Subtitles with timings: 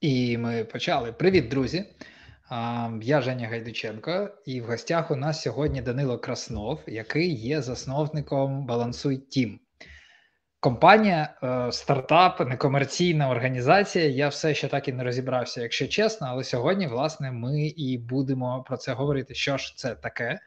[0.00, 1.12] І ми почали.
[1.12, 1.84] Привіт, друзі!
[3.02, 9.16] Я Женя Гайдученко, і в гостях у нас сьогодні Данило Краснов, який є засновником Балансуй
[9.16, 9.60] Тім.
[10.60, 14.04] Компанія, е, стартап, некомерційна організація.
[14.04, 16.26] Я все ще так і не розібрався, якщо чесно.
[16.30, 19.34] Але сьогодні, власне, ми і будемо про це говорити.
[19.34, 20.38] Що ж це таке,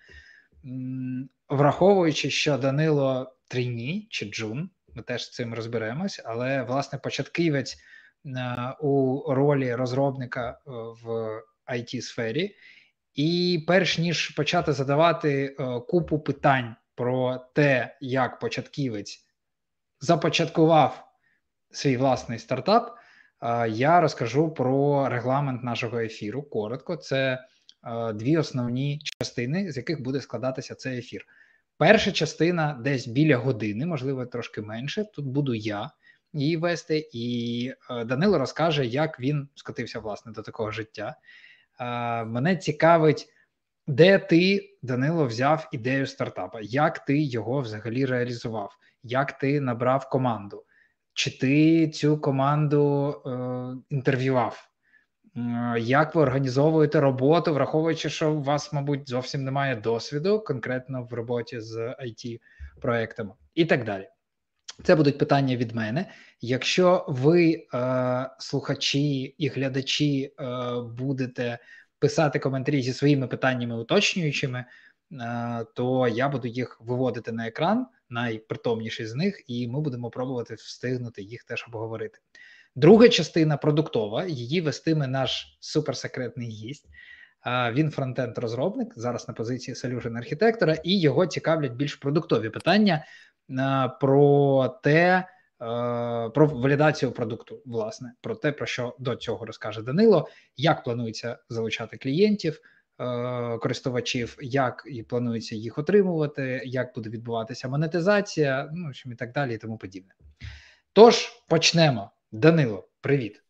[1.50, 7.78] враховуючи, що Данило Тріні чи Джун, ми теж з цим розберемось, але власне початківець
[8.80, 10.56] у ролі розробника е,
[11.04, 11.08] в
[11.74, 12.56] it сфері
[13.14, 19.28] і перш ніж почати задавати е, купу питань про те, як початківець
[20.02, 21.08] започаткував
[21.72, 22.98] свій власний стартап,
[23.70, 26.44] я розкажу про регламент нашого ефіру.
[26.44, 27.46] Коротко, це
[28.14, 31.26] дві основні частини, з яких буде складатися цей ефір.
[31.78, 35.06] Перша частина десь біля години, можливо, трошки менше.
[35.14, 35.92] Тут буду я
[36.34, 41.16] її вести, і е, Данило розкаже, як він скотився власне до такого життя.
[41.80, 43.28] Е, мене цікавить,
[43.88, 50.64] де ти, Данило, взяв ідею стартапа, як ти його взагалі реалізував, як ти набрав команду,
[51.14, 54.68] чи ти цю команду е, інтерв'ював?
[55.78, 61.60] Як ви організовуєте роботу, враховуючи, що у вас, мабуть, зовсім немає досвіду конкретно в роботі
[61.60, 62.40] з it
[62.82, 64.08] проектами і так далі.
[64.84, 66.06] Це будуть питання від мене.
[66.42, 70.46] Якщо ви, е, слухачі і глядачі, е,
[70.98, 71.60] будете
[72.00, 79.06] писати коментарі зі своїми питаннями уточнюючими, е, то я буду їх виводити на екран, найпритомніші
[79.06, 82.20] з них, і ми будемо пробувати встигнути їх теж обговорити.
[82.76, 86.86] Друга частина продуктова, її вестиме наш суперсекретний гість.
[87.72, 93.06] Він фронтенд розробник зараз на позиції solution архітектора, і його цікавлять більш продуктові питання
[94.00, 95.28] про те,
[96.34, 101.98] про валідацію продукту, власне, про те, про що до цього розкаже Данило, як планується залучати
[101.98, 102.62] клієнтів,
[103.62, 109.58] користувачів, як і планується їх отримувати, як буде відбуватися монетизація, ну і так далі, і
[109.58, 110.14] тому подібне.
[110.94, 112.12] Тож почнемо.
[112.32, 113.44] Данило, привіт.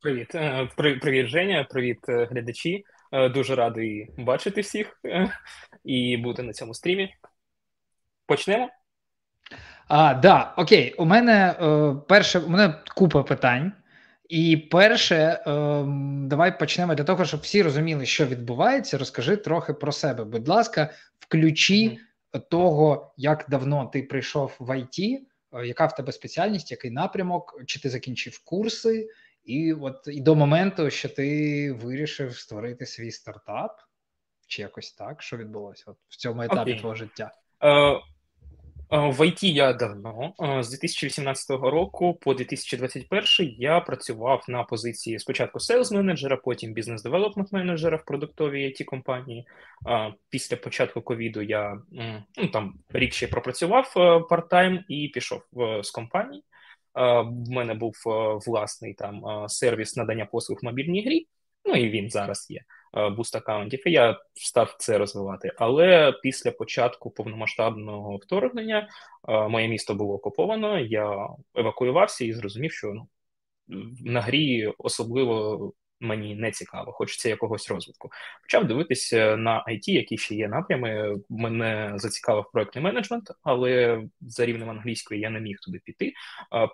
[0.00, 2.84] Привіт, е, привіт, Женя, привіт, е, глядачі.
[3.12, 5.00] Е, дуже радий бачити всіх
[5.84, 7.14] і бути на цьому стрімі.
[8.26, 8.68] Почнемо.
[9.88, 10.94] А, Да, окей.
[10.98, 11.54] У мене
[12.08, 13.72] перше, у мене купа питань.
[14.28, 15.42] І перше,
[16.26, 18.98] давай почнемо для того, щоб всі розуміли, що відбувається.
[18.98, 20.24] Розкажи трохи про себе.
[20.24, 22.40] Будь ласка, включи mm-hmm.
[22.50, 25.18] того, як давно ти прийшов в IT.
[25.54, 29.08] Е, яка в тебе спеціальність, який напрямок, чи ти закінчив курси,
[29.44, 33.80] і от і до моменту, що ти вирішив створити свій стартап,
[34.46, 36.80] чи якось так, що відбулося от в цьому етапі okay.
[36.80, 37.30] твого життя?
[37.60, 38.00] Uh,
[38.90, 45.92] в ІТ я давно з 2018 року по 2021 я працював на позиції спочатку sales
[45.92, 49.46] менеджера, потім business development менеджера в продуктовій IT компанії.
[50.30, 51.78] Після початку ковіду я
[52.36, 53.92] ну там рік ще пропрацював
[54.30, 55.42] part-time і пішов
[55.82, 56.44] з компанії.
[56.94, 57.94] В мене був
[58.46, 61.26] власний там сервіс надання послуг в мобільній грі.
[61.64, 62.60] Ну і він зараз є
[63.16, 65.52] буст аккаунтів, і я став це розвивати.
[65.56, 68.88] Але після початку повномасштабного вторгнення
[69.28, 70.78] моє місто було окуповано.
[70.78, 73.08] Я евакуювався і зрозумів, що ну
[74.04, 75.72] на грі особливо.
[76.00, 78.10] Мені не цікаво, хочеться якогось розвитку.
[78.42, 81.16] Почав дивитися на IT, які ще є напрями.
[81.28, 86.12] Мене зацікавив проектний менеджмент, але за рівнем англійської я не міг туди піти.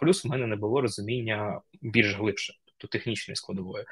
[0.01, 2.55] Плюс в мене не було розуміння більш глибше
[2.89, 3.85] технічної складової.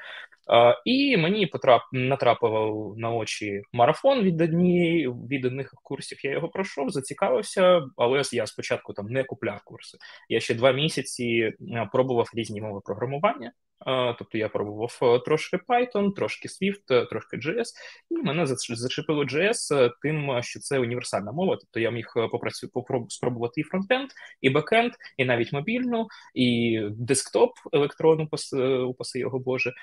[0.85, 6.25] І мені потрап натрапив на очі марафон від однієї від одних курсів.
[6.25, 9.97] Я його пройшов, зацікавився, але я спочатку там не купляв курси.
[10.29, 11.53] Я ще два місяці
[11.91, 13.51] пробував різні мови програмування.
[13.85, 17.65] Тобто я пробував е, трошки Python, трошки Swift, е, трошки JS,
[18.11, 21.57] і мене зачепило JS е, тим, що це універсальна мова.
[21.61, 22.69] Тобто я міг попрацю
[23.09, 24.09] спробувати і фронтенд,
[24.41, 28.29] і бекенд, і навіть мобільну, і десктоп електронну
[28.87, 29.73] упаси його Боже.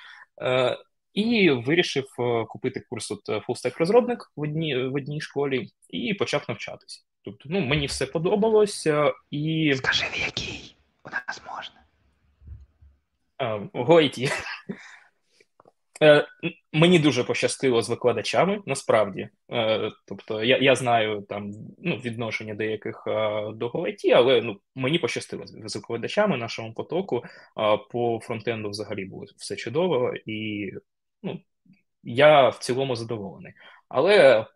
[1.15, 2.05] І вирішив
[2.49, 7.03] купити курс от Full розробник в одній в одній школі і почав навчатися.
[7.23, 11.86] Тобто, ну мені все подобалося і скажи в якій у нас можна.
[13.73, 14.31] Гойті.
[16.03, 16.27] Е,
[16.73, 19.29] мені дуже пощастило з викладачами, насправді.
[19.53, 23.03] Е, тобто, я я знаю там ну, відношення деяких
[23.55, 27.23] до GoIT, але ну, мені пощастило з викладачами нашому потоку.
[27.91, 30.71] По фронтенду взагалі було все чудово, і
[31.23, 31.41] ну,
[32.03, 33.53] я в цілому задоволений.
[33.89, 34.47] Але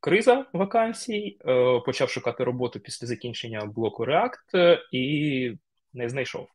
[0.00, 5.56] криза вакансій, е, почав шукати роботу після закінчення блоку React і
[5.94, 6.48] не знайшов.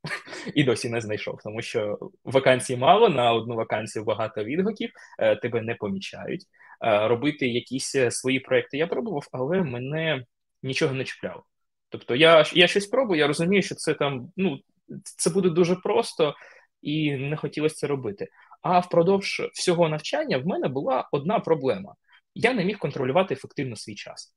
[0.56, 4.90] і досі не знайшов, тому що вакансій мало на одну вакансію багато відгуків,
[5.20, 6.44] е, тебе не помічають.
[6.86, 10.24] Е, робити якісь свої проекти я пробував, але мене
[10.64, 11.44] нічого не чіпляло.
[11.90, 14.60] Тобто, я я щось пробую, я розумію, що це там ну
[15.04, 16.36] це буде дуже просто
[16.82, 18.28] і не хотілося це робити.
[18.62, 21.96] А впродовж всього навчання в мене була одна проблема:
[22.36, 24.36] я не міг контролювати ефективно свій час.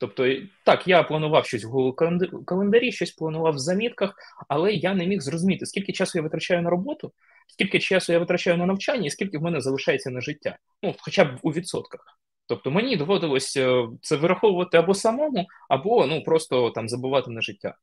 [0.00, 4.14] Тобто, так, я планував щось в Google календарі, щось планував в замітках,
[4.48, 7.12] але я не міг зрозуміти, скільки часу я витрачаю на роботу,
[7.48, 10.56] скільки часу я витрачаю на навчання, і скільки в мене залишається на життя.
[10.82, 12.18] Ну, хоча б у відсотках.
[12.46, 17.74] Тобто мені доводилось е, це вираховувати або самому, або ну просто там забувати на життя.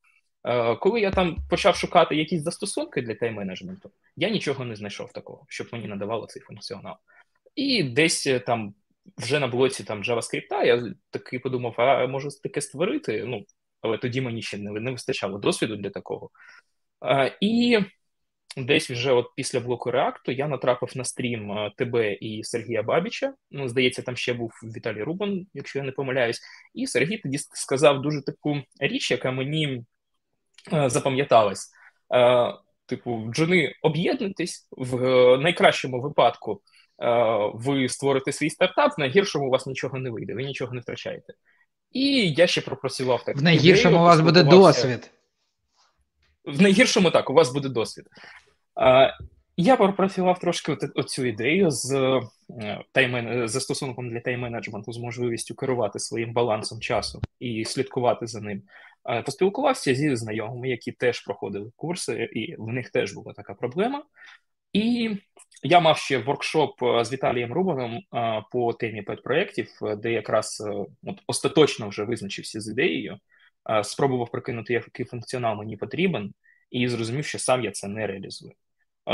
[0.43, 5.45] Е, коли я там почав шукати якісь застосунки для тайм-менеджменту, я нічого не знайшов такого,
[5.49, 6.95] щоб мені надавало цей функціонал.
[7.55, 8.73] І десь е, там
[9.17, 13.23] вже на блоці там JavaScript я таки подумав, а може таке створити?
[13.27, 13.45] Ну,
[13.81, 16.29] але тоді мені ще не, не вистачало досвіду для такого.
[16.99, 17.79] А, І
[18.57, 23.33] десь вже от після блоку реакту я натрапив на стрім тебе і Сергія Бабіча.
[23.51, 26.41] Ну, здається, там ще був Віталій Рубан, якщо я не помиляюсь.
[26.73, 29.83] І Сергій тоді сказав дуже таку річ, яка мені
[30.85, 31.71] запам'яталась.
[32.85, 34.97] Типу, джуни, об'єднуйтесь в
[35.37, 36.61] найкращому випадку.
[37.01, 40.81] Е, ви створите свій стартап, в найгіршому у вас нічого не вийде, ви нічого не
[40.81, 41.33] втрачаєте.
[41.91, 43.37] І я ще пропрацював так.
[43.37, 45.11] В найгіршому ідею, у вас буде досвід.
[46.45, 48.05] В найгіршому так, у вас буде досвід.
[48.81, 49.17] Е,
[49.57, 51.93] я пропрацював трошки оцю ідею з
[52.61, 58.61] е, тайм застосунком для тайм-менеджменту, з можливістю керувати своїм балансом часу і слідкувати за ним.
[59.25, 64.03] Поспілкувався зі знайомими, які теж проходили курси, і в них теж була така проблема.
[64.73, 65.17] І
[65.63, 70.63] я мав ще воркшоп е, з Віталієм Рубаном е, по темі педпроєктів, е, де якраз
[71.03, 73.17] от, остаточно вже визначився з ідеєю,
[73.83, 76.33] спробував прикинути, який функціонал мені потрібен,
[76.71, 78.53] і зрозумів, що сам я це не реалізую.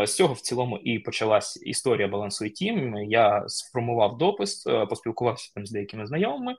[0.06, 2.96] З цього в цілому і почалась історія балансу тім.
[2.98, 6.56] Я сформував допис, поспілкувався там з деякими знайомими,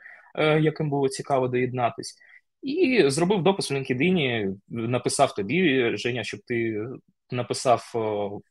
[0.61, 2.19] яким було цікаво доєднатись,
[2.63, 6.87] і зробив допис у LinkedIn, написав тобі, Женя, щоб ти
[7.35, 7.91] написав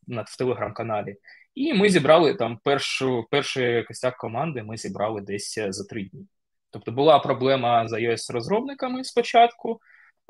[0.08, 1.16] в телеграм-каналі.
[1.56, 4.64] І ми зібрали там першу, перший костяк команди.
[4.64, 6.28] Ми зібрали десь е, за три дні.
[6.70, 9.80] Тобто була проблема з ios розробниками спочатку,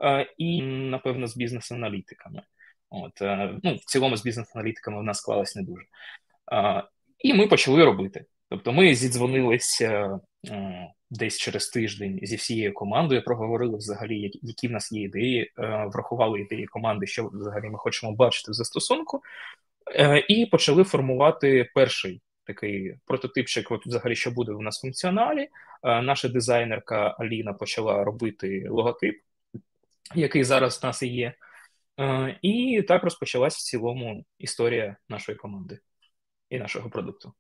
[0.04, 2.42] е, і, напевно, з бізнес-аналітиками.
[2.90, 5.86] От, е, ну, В цілому з бізнес-аналітиками в нас склалось не дуже.
[7.20, 8.26] І ми почали робити.
[8.54, 10.20] Тобто, ми зідзвонилися
[11.10, 15.52] десь через тиждень зі всією командою, проговорили взагалі, які в нас є ідеї,
[15.86, 19.22] врахували ідеї команди, що взагалі ми хочемо бачити в застосунку.
[19.96, 25.42] Е, і почали формувати перший такий прототипчик, от взагалі, що буде у нас в функціоналі.
[25.42, 25.50] Е,
[26.02, 29.16] наша дизайнерка Аліна почала робити логотип,
[30.16, 31.34] який зараз в нас і є.
[32.00, 35.80] Е, і так розпочалась в цілому історія нашої команди
[36.50, 37.34] і нашого продукту.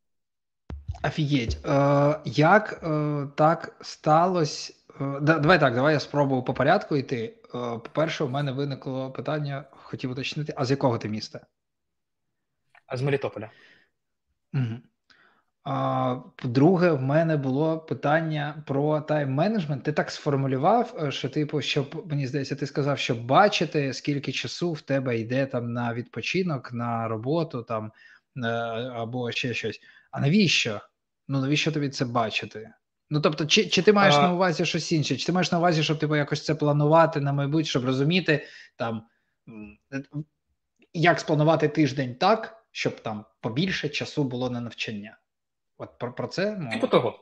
[1.04, 4.74] Офігеть, е, як е, так сталося?
[5.01, 7.34] Е, давай так, давай я спробую по порядку йти.
[7.51, 11.40] По-перше, у мене виникло питання, хотів уточнити, а з якого ти міста?
[12.94, 13.50] з Мелітополя.
[14.54, 14.80] Угу.
[15.63, 19.81] А, Друге, в мене було питання про тайм-менеджмент.
[19.81, 24.81] Ти так сформулював, що типу, щоб мені здається, ти сказав, щоб бачити, скільки часу в
[24.81, 27.92] тебе йде там на відпочинок, на роботу там
[28.94, 29.80] або ще щось.
[30.13, 30.81] А навіщо?
[31.27, 32.73] Ну навіщо тобі це бачити?
[33.09, 34.21] Ну тобто, чи чи ти маєш а...
[34.21, 35.17] на увазі щось інше?
[35.17, 38.45] Чи ти маєш на увазі, щоб типу якось це планувати на майбутнє, щоб розуміти
[38.77, 39.03] там
[40.93, 42.63] як спланувати тиждень так?
[42.73, 45.17] щоб там побільше часу було на навчання.
[45.77, 46.71] От про про це мова.
[46.71, 47.19] Типу того.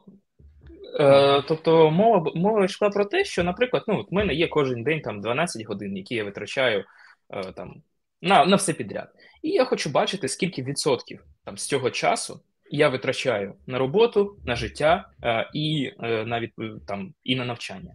[1.00, 5.02] Е, Тобто мова мова йшла про те, що, наприклад, ну, в мене є кожен день
[5.02, 6.86] там 12 годин, які я витрачаю
[7.30, 7.84] е, там,
[8.22, 9.12] на на все підряд.
[9.42, 12.42] І я хочу бачити, скільки відсотків там з цього часу
[12.72, 17.94] я витрачаю на роботу, на життя е, і е, навіть е, там і на навчання.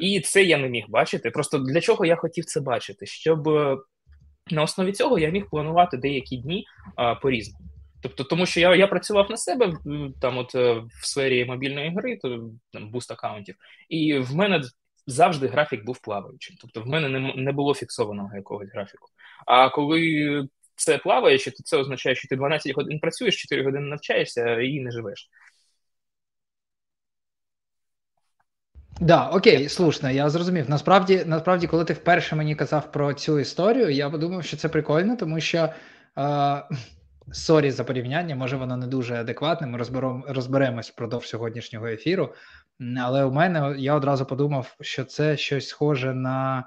[0.00, 1.30] І це я не міг бачити.
[1.30, 3.06] Просто для чого я хотів це бачити?
[3.06, 3.48] Щоб
[4.50, 6.64] на основі цього я міг планувати деякі дні
[6.96, 7.66] а, по-різному.
[8.02, 9.72] Тобто, тому що я я працював на себе
[10.20, 13.54] там, от в сфері мобільної гри, то там буст аккаунтів,
[13.88, 14.62] і в мене
[15.06, 16.56] завжди графік був плаваючим.
[16.60, 19.08] Тобто, в мене не не було фіксованого якогось графіку.
[19.46, 24.60] А коли це плаваюче, то це означає, що ти 12 годин працюєш, 4 години навчаєшся
[24.60, 25.30] і не живеш.
[29.00, 30.70] Да, окей, слушно, я зрозумів.
[30.70, 35.16] Насправді, насправді, коли ти вперше мені казав про цю історію, я подумав, що це прикольно,
[35.16, 35.68] тому що
[36.18, 36.62] е,
[37.32, 39.66] sorry за порівняння, може воно не дуже адекватне.
[39.66, 42.34] Ми розберемо розберемось впродовж сьогоднішнього ефіру.
[43.00, 46.64] Але у мене я одразу подумав, що це щось схоже на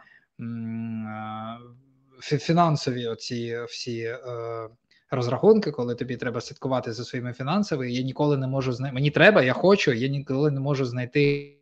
[2.21, 4.69] фінансові оці всі е,
[5.11, 7.91] розрахунки, коли тобі треба слідкувати за своїми фінансами.
[7.91, 8.95] Я ніколи не можу знайти.
[8.95, 11.53] Мені треба, я хочу, я ніколи не можу знайти.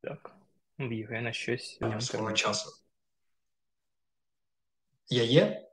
[0.00, 0.30] Так,
[0.78, 2.70] в Євгена щось свого часу.
[5.08, 5.68] Я є?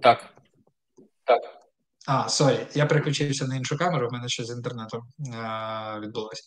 [0.00, 0.34] Так.
[1.24, 1.61] Так.
[2.08, 5.00] А, sorry, я переключився на іншу камеру, в мене щось з інтернетом
[5.34, 6.42] е- відбулося.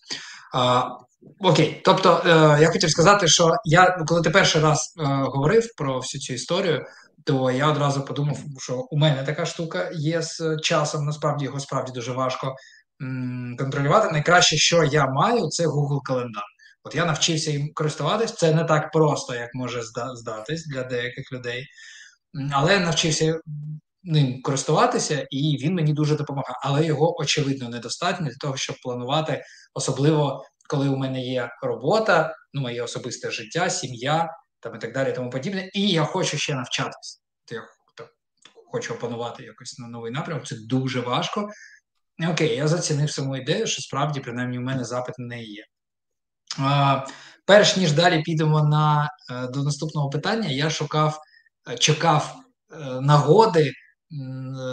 [0.54, 0.90] А,
[1.40, 2.30] Окей, тобто е,
[2.62, 6.86] я хотів сказати, що я, коли ти перший раз е, говорив про всю цю історію,
[7.24, 11.06] то я одразу подумав, що у мене така штука є з часом.
[11.06, 12.56] Насправді його справді дуже важко
[13.02, 14.12] м, контролювати.
[14.12, 16.44] Найкраще, що я маю, це Google календар.
[16.84, 18.34] От я навчився їм користуватись.
[18.34, 19.82] Це не так просто, як може
[20.16, 21.66] здатись для деяких людей,
[22.52, 23.40] але навчився
[24.06, 26.56] ним користуватися, і він мені дуже допомагає.
[26.62, 29.44] Але його очевидно недостатньо для того, щоб планувати,
[29.74, 35.12] особливо коли у мене є робота, ну моє особисте життя, сім'я там і так далі,
[35.12, 35.70] тому подібне.
[35.74, 37.20] І я хочу ще навчатися.
[37.46, 37.62] То я
[37.96, 38.08] так,
[38.72, 40.48] хочу опанувати якось на новий напрямок.
[40.48, 41.50] Це дуже важко.
[42.30, 45.66] Окей, я зацінив саму ідею, що справді, принаймні, у мене запит неї є.
[46.60, 47.06] А,
[47.46, 51.20] Перш ніж далі підемо на е, до наступного питання, я шукав,
[51.72, 52.36] е, чекав
[52.72, 53.74] е, нагоди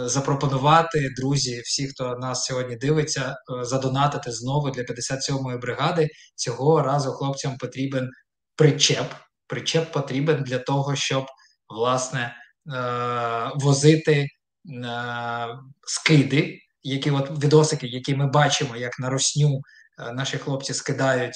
[0.05, 6.09] запропонувати друзі, всі, хто нас сьогодні дивиться, задонатити знову для 57-ї бригади.
[6.35, 8.09] Цього разу хлопцям потрібен
[8.55, 9.13] причеп.
[9.47, 11.25] Причеп потрібен для того, щоб
[11.75, 12.35] власне
[13.55, 14.27] возити
[15.87, 19.61] скиди, які от відосики, які ми бачимо, як на росню
[20.13, 21.35] наші хлопці скидають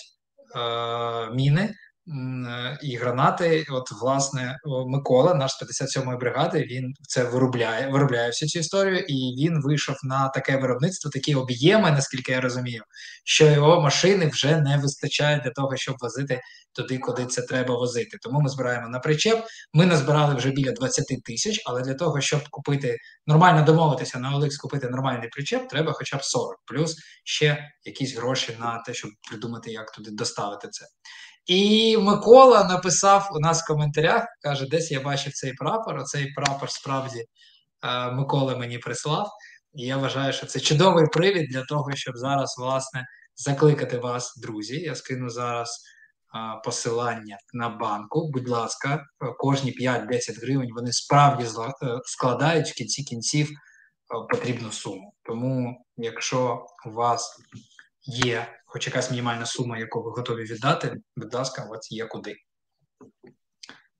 [0.55, 1.73] Е, міни е,
[2.83, 3.65] і гранати.
[3.69, 9.45] От, власне, Микола, наш з 57-ї бригади, він це виробляє, виробляє всю цю історію, і
[9.45, 12.83] він вийшов на таке виробництво, такі об'єми, наскільки я розумію,
[13.23, 16.41] що його машини вже не вистачає для того, щоб возити
[16.73, 18.17] туди, куди це треба возити.
[18.21, 19.45] Тому ми збираємо на причеп.
[19.73, 22.97] Ми назбирали вже біля 20 тисяч, але для того, щоб купити
[23.27, 28.57] нормально домовитися на OLX, купити нормальний причеп, треба хоча б 40, плюс ще якісь гроші
[28.59, 30.85] на те, щоб придумати, як туди доставити це.
[31.47, 35.97] І Микола написав у нас в коментарях, каже, десь я бачив цей прапор.
[35.97, 37.19] Оцей прапор справді
[37.83, 39.27] е, Микола мені прислав.
[39.73, 44.79] І я вважаю, що це чудовий привід для того, щоб зараз, власне, закликати вас, друзі.
[44.79, 48.29] Я скину зараз е, посилання на банку.
[48.33, 49.05] Будь ласка,
[49.37, 53.49] кожні 5-10 гривень вони справді е, складають в кінці кінців
[54.29, 55.13] потрібну суму.
[55.23, 57.39] Тому, якщо у вас
[58.07, 62.35] є хоч якась мінімальна сума, яку ви готові віддати, будь ласка, от є куди.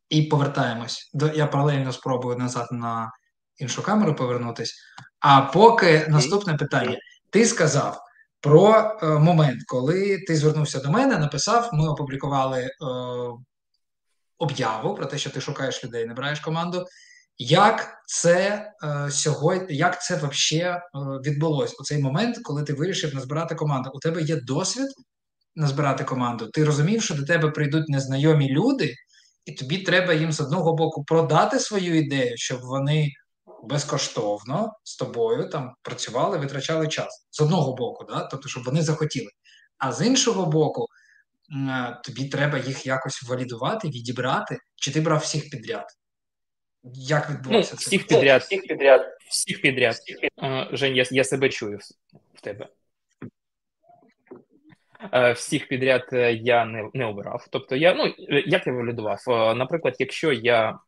[0.09, 1.11] І повертаємось.
[1.35, 3.11] Я паралельно спробую назад на
[3.57, 4.73] іншу камеру повернутися.
[5.19, 6.97] А поки наступне питання.
[7.29, 8.01] Ти сказав
[8.41, 12.69] про е, момент, коли ти звернувся до мене, написав, ми опублікували е,
[14.37, 16.85] об'яву про те, що ти шукаєш людей, набираєш команду.
[17.39, 20.81] Як це е, сьогодні, як це взагалі е,
[21.25, 23.91] відбулося у цей момент, коли ти вирішив назбирати команду?
[23.93, 24.87] У тебе є досвід
[25.55, 26.49] назбирати команду?
[26.53, 28.95] Ти розумів, що до тебе прийдуть незнайомі люди,
[29.45, 33.11] і тобі треба їм з одного боку продати свою ідею, щоб вони
[33.63, 38.27] безкоштовно з тобою там працювали, витрачали час з одного боку, да?
[38.31, 39.29] тобто, щоб вони захотіли.
[39.77, 40.85] А з іншого боку,
[41.69, 45.85] е, тобі треба їх якось валідувати, відібрати, чи ти брав всіх підряд?
[46.93, 49.95] Як відбувається ну, всіх підряд, всіх підряд, всіх підряд.
[50.37, 51.79] Uh, Жень, я, я себе чую
[52.33, 52.67] в тебе.
[55.13, 57.47] Uh, всіх підряд е, я не не обирав.
[57.49, 58.13] Тобто, я ну
[58.45, 59.19] як я валідував?
[59.55, 60.79] Наприклад, якщо я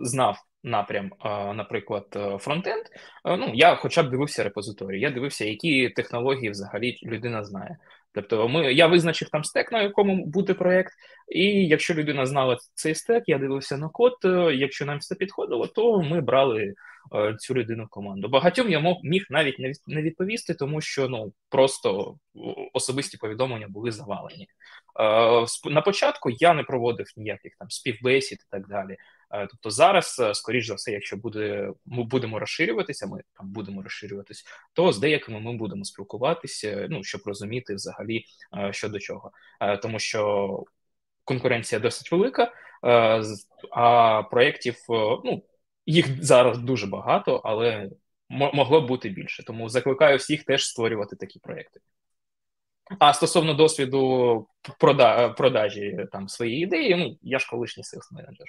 [0.00, 1.12] знав напрям,
[1.54, 2.06] наприклад,
[2.40, 2.84] фронтенд,
[3.24, 7.76] ну я хоча б дивився репозиторії, я дивився, які технології взагалі людина знає.
[8.22, 10.92] Тобто, ми я визначив там стек, на якому буде проєкт,
[11.28, 14.12] і якщо людина знала цей стек, я дивився на код.
[14.24, 16.74] Е, якщо нам все підходило, то ми брали
[17.14, 18.28] е, цю людину в команду.
[18.28, 22.16] Багатьом я мог міг навіть не відповісти, тому що ну просто
[22.72, 24.48] особисті повідомлення були завалені.
[25.00, 28.96] Е, на початку я не проводив ніяких там співбесід і так далі.
[29.30, 33.82] Е, тобто зараз, е, скоріш за все, якщо буде ми будемо розширюватися, ми там будемо
[33.82, 38.24] розширюватись, то з деякими ми будемо спілкуватися, ну щоб розуміти взагалі
[38.58, 39.30] е, що до чого,
[39.82, 40.64] тому що
[41.24, 42.52] конкуренція досить велика,
[43.70, 44.76] а проєктів,
[45.24, 45.42] ну
[45.86, 47.90] їх зараз дуже багато, але
[48.28, 49.44] могло б бути більше.
[49.44, 51.80] Тому закликаю всіх теж створювати такі проєкти.
[52.98, 58.46] А стосовно досвіду прода продажі там своєї ідеї, ну я ж колишній селс менеджер.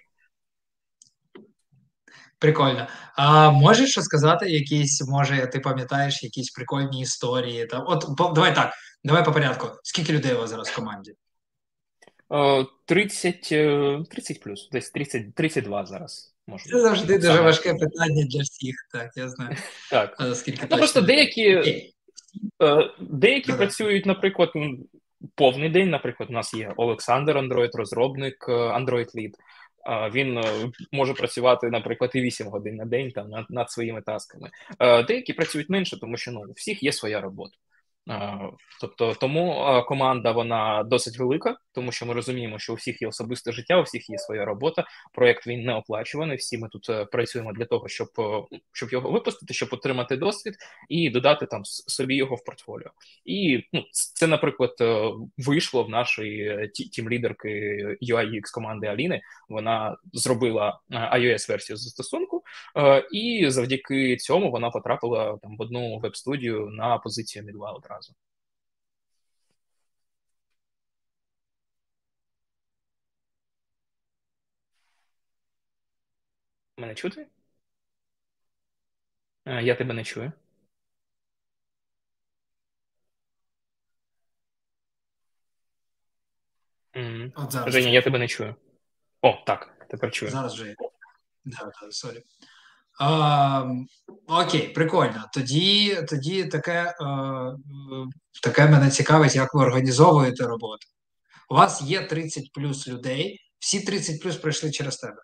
[2.39, 2.88] Прикольно.
[3.15, 7.65] А можеш сказати якісь, може, ти пам'ятаєш якісь прикольні історії?
[7.65, 7.84] Там?
[7.88, 9.67] От по, давай так, давай по порядку.
[9.84, 11.13] Скільки людей у вас зараз в команді?
[12.86, 13.41] 30
[14.10, 16.36] 30 плюс, десь 30, 32 зараз.
[16.48, 17.41] Може, Це завжди дуже саме.
[17.41, 19.55] важке питання для всіх, так, я знаю.
[19.91, 20.22] Так.
[20.34, 21.63] Скільки ну, просто деякі
[23.00, 24.50] деякі працюють, наприклад,
[25.36, 25.89] повний день.
[25.89, 29.31] Наприклад, у нас є Олександр, Android-розробник, Android Lead.
[30.13, 30.43] Він
[30.91, 34.50] може працювати, наприклад, і 8 годин на день там над, над своїми тасками.
[35.08, 37.53] Деякі працюють менше, тому що ну, у всіх є своя робота.
[38.82, 43.51] Тобто тому команда вона досить велика, тому що ми розуміємо, що у всіх є особисте
[43.51, 44.86] життя, у всіх є своя робота.
[45.13, 46.38] Проект він не оплачуваний.
[46.38, 50.53] Всі ми тут е, працюємо для того, щоб е, щоб його випустити, щоб отримати досвід
[50.89, 52.89] і додати там собі його в портфоліо.
[53.25, 57.50] І ну, це, наприклад, е, вийшло в нашої тім-лідерки
[58.01, 59.22] UI команди Аліни.
[59.50, 62.44] Вона зробила ios версію застосунку,
[63.12, 68.13] і завдяки цьому вона потрапила там в одну веб-студію на позицію Midwell одразу.
[76.77, 77.27] Мене чути?
[79.46, 80.31] Е, я тебе не чую.
[87.36, 87.74] От зараз.
[87.74, 88.55] Женя, я тебе не чую.
[89.22, 90.31] О, так, тепер чую.
[90.31, 90.75] Зараз вже.
[91.46, 92.24] Да, да, sorry.
[93.00, 93.65] А,
[94.27, 95.25] Окей, прикольно.
[95.34, 96.94] Тоді тоді таке е,
[98.44, 100.88] таке мене цікавить, як ви організовуєте роботу.
[101.50, 105.18] У вас є 30 плюс людей, всі 30 плюс пройшли через тебе.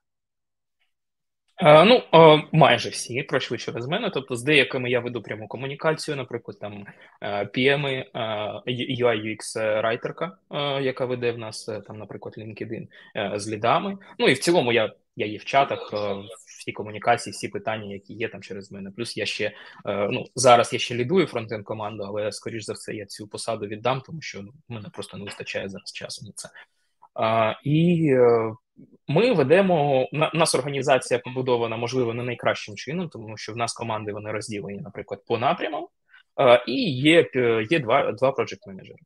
[1.58, 4.10] Е, ну, е, майже всі пройшли через мене.
[4.14, 6.86] Тобто, з деякими я веду пряму комунікацію, наприклад, там
[7.22, 8.06] е, PM, е,
[8.68, 10.38] UI UX райтерка,
[10.82, 12.88] яка веде в нас там, наприклад, LinkedIn
[13.40, 13.98] з лідами.
[14.20, 15.94] Ну і в цілому я я є в чатах,
[16.66, 18.92] всі комунікації, всі питання, які є там через мене.
[18.92, 19.52] Плюс я ще
[19.86, 24.02] ну зараз я ще лідую фронтенд команду, але скоріш за все я цю посаду віддам,
[24.02, 26.50] тому що ну, мене просто не вистачає зараз часу на це.
[27.14, 28.12] А, І
[29.08, 34.14] ми ведемо на нас організація побудована, можливо, не найкращим чином, тому що в нас команди
[34.14, 35.88] вони розділені, наприклад, по напрямам,
[36.68, 37.30] і є
[37.70, 39.00] є два два проджект менеджери,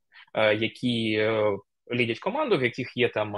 [0.58, 1.58] які е,
[1.92, 3.36] лідять команду, в яких є там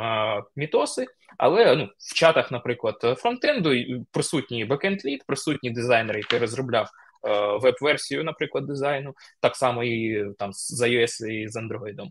[0.56, 1.06] мітоси,
[1.38, 3.74] але ну, в чатах, наприклад, фронтенду
[4.12, 6.90] присутній бекенд лід, присутній дизайнер, який розробляв
[7.28, 12.08] е, веб-версію, наприклад, дизайну, так само і там з iOS і з Android.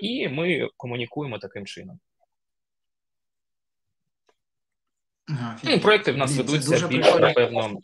[0.00, 2.00] І ми комунікуємо таким чином.
[5.62, 7.80] Ну, Проекти в нас ведуться більше, напевно.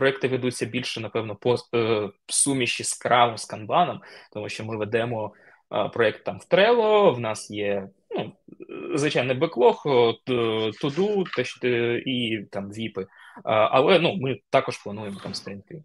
[0.00, 4.00] Е, проекти ведуться більше, напевно, по е, суміші з кравом, з канбаном,
[4.32, 5.34] тому що ми ведемо
[5.72, 8.32] е, проєкт там в Trello, в нас є ну,
[8.94, 9.82] звичайний беклог,
[10.80, 11.24] туду
[12.06, 13.06] і там віпи.
[13.44, 15.84] Але ну, ми також плануємо там спринти.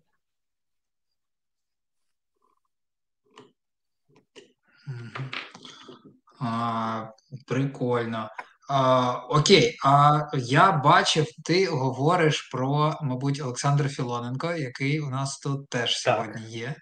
[7.48, 8.30] Прикольно.
[8.70, 15.70] А, Окей, а я бачив, ти говориш про, мабуть, Олександра Філоненко, який у нас тут
[15.70, 16.52] теж сьогодні так.
[16.52, 16.76] є.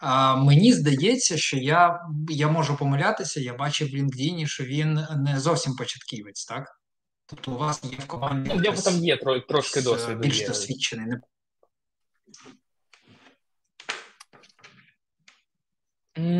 [0.00, 3.40] А, Мені здається, що я я можу помилятися.
[3.40, 6.80] Я бачив в LinkedIn, що він не зовсім початківець, так?
[7.26, 8.50] Тобто у вас є в команді.
[8.54, 9.16] Ну, якось, там є
[9.48, 10.20] трошки досвіду.
[10.20, 10.48] Більш є.
[10.48, 11.16] досвідчений.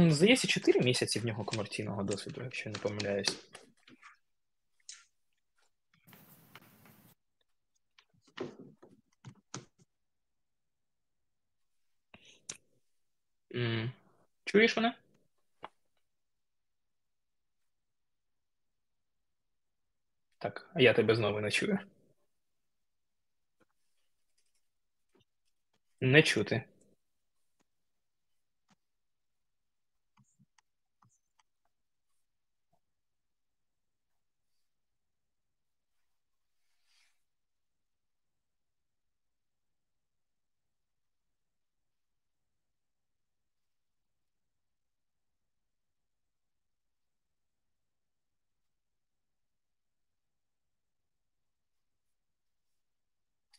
[0.09, 3.37] Здається, 4 місяці в нього комерційного досвіду, якщо не помиляюсь.
[14.45, 14.95] Чуєш мене?
[20.38, 21.79] Так, а я тебе знову не чую.
[26.01, 26.65] Не чути.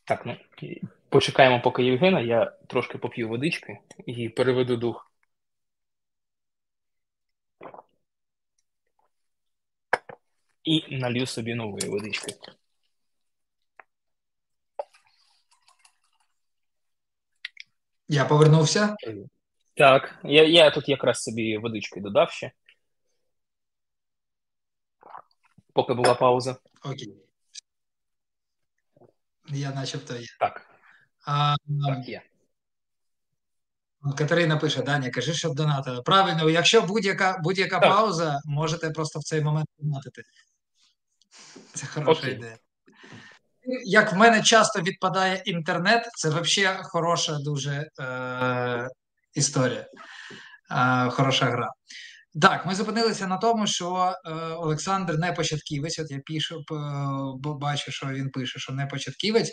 [0.04, 0.36] Так, ну
[1.08, 5.10] почекаємо, поки Євгена, я трошки поп'ю водички і переведу дух.
[10.64, 12.34] І налью собі нової водички.
[18.08, 18.96] Я повернувся.
[19.76, 22.52] Так, я я тут якраз собі водички додав ще.
[25.72, 26.56] Поки була пауза.
[26.84, 27.24] Окей.
[29.48, 30.26] Я начебто є.
[30.40, 30.66] Так.
[31.26, 32.22] А, так, є.
[34.18, 36.02] Катерина пише: Даня, кажи, щоб донатили.
[36.02, 40.22] Правильно, якщо будь-яка будь-яка пауза, можете просто в цей момент донатити.
[41.74, 42.34] Це хороша Окей.
[42.34, 42.56] ідея.
[43.84, 48.88] Як в мене часто відпадає інтернет, це взагалі хороша дуже е,
[49.34, 49.86] історія.
[50.70, 51.70] Е, Хороша гра.
[52.40, 55.98] Так, ми зупинилися на тому, що е, Олександр не початківець.
[55.98, 56.64] От я пишу, е,
[57.60, 59.48] бачу, що він пише, що не початківець.
[59.48, 59.52] Е,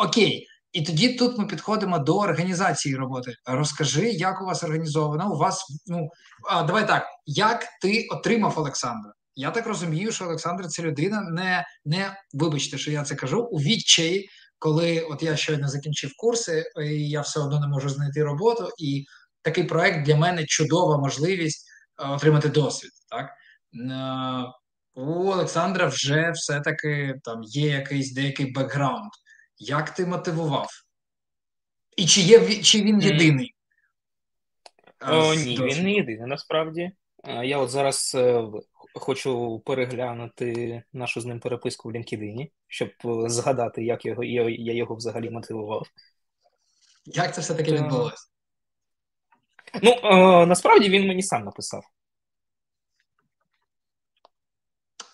[0.00, 3.34] окей, і тоді тут ми підходимо до організації роботи.
[3.46, 5.32] Розкажи, як у вас організовано?
[5.32, 6.08] У вас ну
[6.50, 9.12] а, давай так, як ти отримав Олександра?
[9.34, 13.58] Я так розумію, що Олександр це людина не не вибачте, що я це кажу у
[13.58, 18.68] відчаї, коли от я щойно закінчив курси, і я все одно не можу знайти роботу.
[18.78, 19.04] І
[19.42, 21.65] такий проект для мене чудова можливість е,
[21.98, 22.90] отримати досвід.
[23.10, 23.30] Так
[23.74, 24.52] е,
[24.94, 29.10] у Олександра вже все-таки там є якийсь деякий бекграунд.
[29.58, 30.68] Як ти мотивував?
[31.96, 33.54] І чи є чи він єдиний?
[35.00, 36.90] О, Ні, він не єдиний насправді.
[37.44, 38.44] Я от зараз е,
[38.94, 44.94] хочу переглянути нашу з ним переписку в LinkedIn, щоб е, згадати, як його, я, його
[44.94, 45.86] взагалі мотивував.
[47.04, 47.76] Як це все-таки То...
[47.76, 48.26] відбулося?
[49.82, 51.84] Ну, е, насправді він мені сам написав.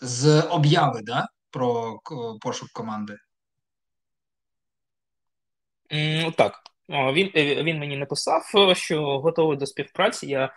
[0.00, 1.28] З обяви, да?
[1.50, 1.98] Про
[2.40, 3.16] пошук команди.
[6.36, 6.58] Так.
[6.88, 10.26] Він е, він мені написав, що готовий до співпраці.
[10.26, 10.52] Я Е,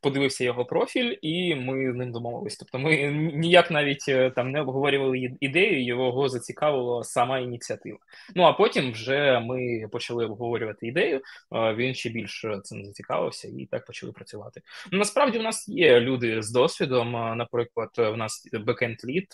[0.00, 2.56] подивився його профіль, і ми з ним домовились.
[2.56, 7.98] Тобто, ми ніяк навіть е, там не обговорювали ідею, його зацікавила сама ініціатива.
[8.34, 11.20] Ну а потім вже ми почали обговорювати ідею.
[11.52, 14.60] Е, він ще більше цим зацікавився і так почали працювати.
[14.92, 17.12] Ну, Насправді у нас є люди з досвідом.
[17.12, 19.32] Наприклад, у нас бекенд лід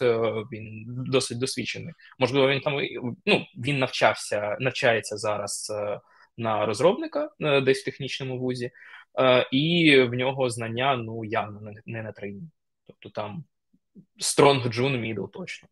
[0.52, 1.94] він досить досвідчений.
[2.18, 2.80] Можливо, він там
[3.26, 5.72] ну він навчався, навчається зараз
[6.38, 8.70] на розробника десь в технічному вузі.
[9.18, 12.50] Е, і в нього знання ну явно не, не на трейні.
[12.86, 13.44] Тобто там
[14.18, 15.68] Strong June Middle точно.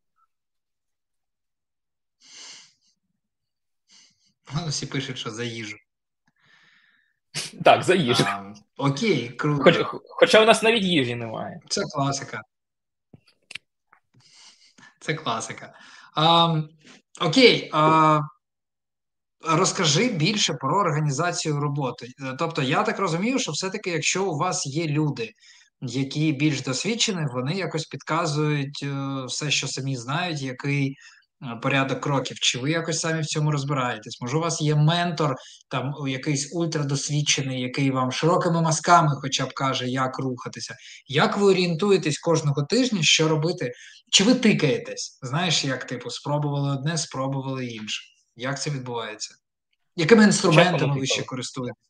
[4.55, 5.77] Ну, всі пишуть, що за їжу.
[7.65, 8.25] Так, за їжу.
[8.27, 9.63] А, окей, круто.
[9.63, 11.61] Хоч, Хоча у нас навіть їжі немає.
[11.69, 12.43] Це класика.
[15.01, 15.79] Це класика.
[16.15, 16.63] А,
[17.21, 17.71] окей.
[17.73, 18.21] А,
[19.47, 22.07] Розкажи більше про організацію роботи.
[22.07, 25.31] Е, тобто, я так розумію, що все-таки, якщо у вас є люди,
[25.81, 32.39] які більш досвідчені, вони якось підказують е, все, що самі знають, який е, порядок кроків,
[32.41, 34.21] чи ви якось самі в цьому розбираєтесь?
[34.21, 35.37] Може, у вас є ментор,
[35.71, 40.75] там якийсь ультрадосвідчений, який вам широкими мазками, хоча б каже, як рухатися.
[41.07, 43.73] Як ви орієнтуєтесь кожного тижня, що робити?
[44.13, 45.19] Чи ви тикаєтесь?
[45.23, 48.14] Знаєш, як типу, спробували одне, спробували інше.
[48.37, 49.35] Як це відбувається?
[49.97, 51.85] Якими інструментами ви ще користуєтесь?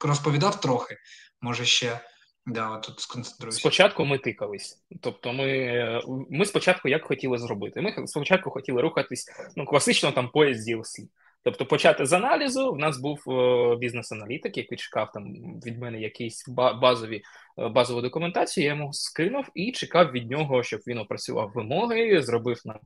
[0.00, 0.96] Розповідав трохи,
[1.40, 2.00] може ще
[2.46, 3.58] да, тут сконцентруюся.
[3.58, 4.82] Спочатку ми тикались.
[5.00, 7.80] Тобто, ми ми спочатку як хотіли зробити?
[7.80, 11.08] Ми спочатку хотіли рухатись ну, класично там поїзд DLC.
[11.42, 12.72] Тобто, почати з аналізу.
[12.72, 15.24] В нас був е, бізнес-аналітик, який чекав там
[15.66, 16.44] від мене якісь
[16.82, 17.22] базові
[17.58, 18.64] е, базову документацію.
[18.64, 22.78] Я йому скинув і чекав від нього, щоб він опрацював вимоги, зробив нам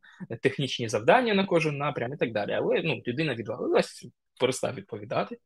[0.42, 2.52] технічні завдання на кожен напрям і так далі.
[2.52, 4.06] Але ну, людина відвалилась,
[4.40, 5.36] перестав відповідати.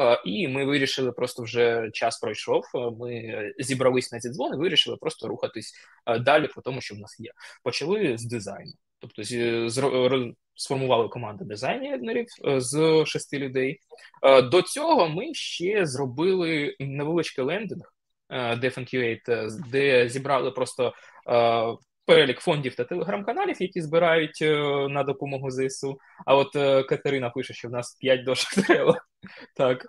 [0.00, 2.64] Е, і ми вирішили просто вже час пройшов.
[3.00, 5.74] Ми зібрались на ці дзвони, вирішили просто рухатись
[6.20, 7.30] далі, по тому, що в нас є.
[7.62, 8.72] Почали з дизайну.
[9.02, 13.80] Тобто з, сформували команду дизайнерів е, з шести людей.
[14.22, 17.94] Е, до цього ми ще зробили невеличкий лендинг
[18.30, 20.92] е, DFNQ8, де зібрали просто
[22.06, 24.40] перелік фондів та телеграм-каналів, які збирають
[24.90, 25.98] на допомогу ЗСУ.
[26.26, 26.52] А от
[26.86, 29.00] Катерина пише, що в нас 5 дошок треба.
[29.56, 29.86] Так.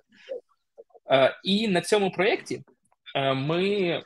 [1.44, 2.64] І на цьому проєкті
[3.36, 4.02] ми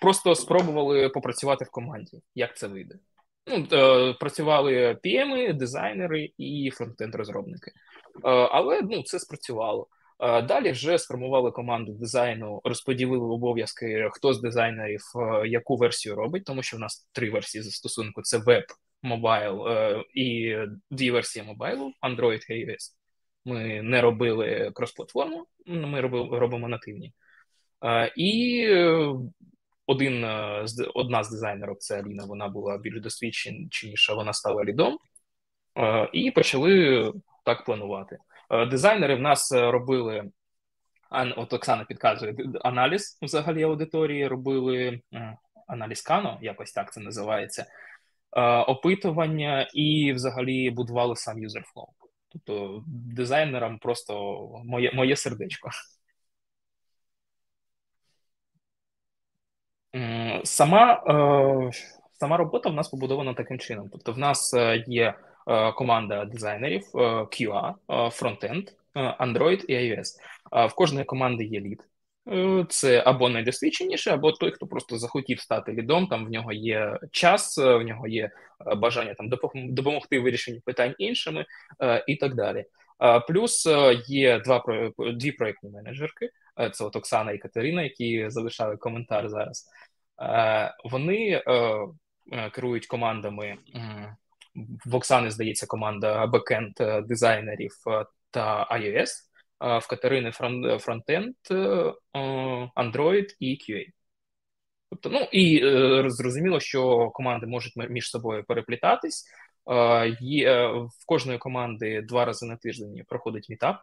[0.00, 2.94] просто спробували попрацювати в команді, як це вийде.
[3.50, 7.70] Ну, е, Працювали PM, дизайнери і фронтенд-розробники.
[7.70, 9.86] Е, але ну, це спрацювало.
[10.20, 15.00] Е, далі вже сформували команду дизайну, розподілили обов'язки, хто з дизайнерів
[15.46, 18.64] яку версію робить, тому що в нас три версії застосунку: це веб,
[19.02, 19.66] мобайл
[20.14, 20.56] і
[20.90, 22.96] дві версії мобайлу, Android і iOS.
[23.44, 26.00] Ми не робили крос-платформу, ми
[26.38, 27.12] робимо нативні.
[28.16, 28.66] І
[29.90, 34.98] один е, з одна з дизайнерів, це Аліна, вона була більш досвідченіша, вона стала лідом,
[35.78, 37.12] е, і почали
[37.44, 38.18] так планувати.
[38.50, 40.30] Е, дизайнери в нас робили.
[41.36, 45.00] От Оксана підказує аналіз взагалі аудиторії, робили
[45.66, 47.66] аналіз Kano, якось так це називається,
[48.66, 51.86] опитування і взагалі будували сам user flow.
[52.28, 54.14] Тобто дизайнерам просто
[54.64, 55.70] моє моє сердечко.
[60.44, 61.70] Сама е,
[62.20, 63.88] сама робота в нас побудована таким чином.
[63.92, 65.14] Тобто, в нас е, є
[65.48, 67.74] е, команда дизайнерів QA,
[68.10, 70.06] фронтенд, Android і iOS.
[70.68, 71.86] В кожної команди є лід.
[72.68, 76.06] Це або найдосвідченіший, або той, хто просто захотів стати лідом.
[76.06, 78.30] Там в нього є час, в нього є
[78.76, 81.46] бажання там допомогти в вирішенні питань іншими
[82.06, 82.64] і так далі.
[83.28, 83.68] Плюс
[84.06, 84.64] є два
[84.98, 86.30] дві проєктні менеджерки.
[86.72, 89.68] Це от Оксана і Катерина, які залишали коментар зараз.
[90.84, 91.42] Вони
[92.52, 93.58] керують командами.
[94.86, 96.72] В Оксани здається команда бекенд
[97.06, 97.72] дизайнерів
[98.30, 99.08] та iOS
[99.60, 100.32] в Катерини
[100.78, 101.34] фронтенд,
[102.76, 103.86] Android і QA.
[104.90, 109.24] Тобто, ну і е, зрозуміло, що команди можуть між собою переплітатись.
[110.20, 113.80] Є в кожної команди два рази на тиждень проходить мітап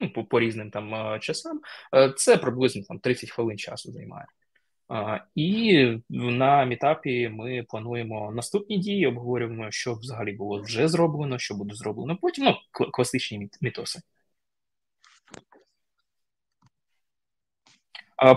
[0.00, 1.60] ну, по, по різним там часам.
[2.16, 4.26] Це приблизно там 30 хвилин часу займає.
[5.34, 11.74] І на мітапі ми плануємо наступні дії, обговорюємо, що взагалі було вже зроблено, що буде
[11.74, 12.44] зроблено потім.
[12.44, 12.54] Ну,
[12.90, 14.00] класичні мітоси.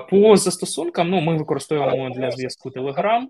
[0.09, 3.21] По застосункам ну, ми використовуємо для зв'язку Telegram,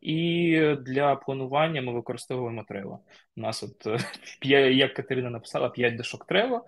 [0.00, 2.98] і для планування ми використовуємо Trello.
[3.36, 4.02] У нас, от,
[4.42, 6.60] як Катерина написала, 5 дошок Trello,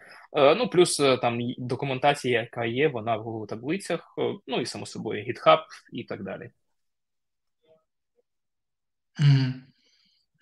[0.57, 4.15] ну, плюс е, там документація, яка є, вона в Google таблицях,
[4.47, 5.61] ну і само собою GitHub
[5.93, 6.51] і так далі.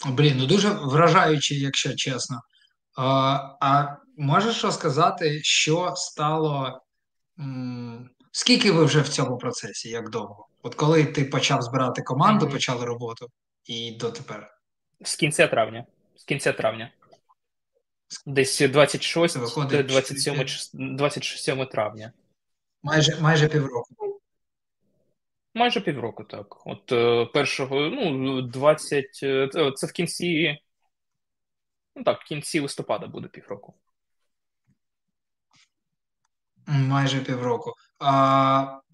[0.07, 2.41] Блін, ну дуже вражаюче, якщо чесно.
[3.61, 3.87] А
[4.17, 6.81] можеш розказати, що стало
[8.37, 9.88] Скільки ви вже в цьому процесі?
[9.88, 10.49] Як довго?
[10.62, 12.53] От коли ти почав збирати команду, mm-hmm.
[12.53, 13.31] почали роботу
[13.64, 14.59] і дотепер?
[15.01, 15.87] З кінця травня.
[16.16, 16.92] З кінця травня.
[18.27, 20.46] Десь 26, 27,
[20.96, 22.12] 27 травня.
[22.83, 24.20] Майже майже півроку.
[25.55, 26.66] Майже півроку, так.
[26.66, 29.20] От е, першого, ну, 20.
[29.22, 30.59] Е, це в кінці.
[31.94, 33.75] Ну так, в кінці листопада буде півроку.
[36.66, 37.75] Майже півроку.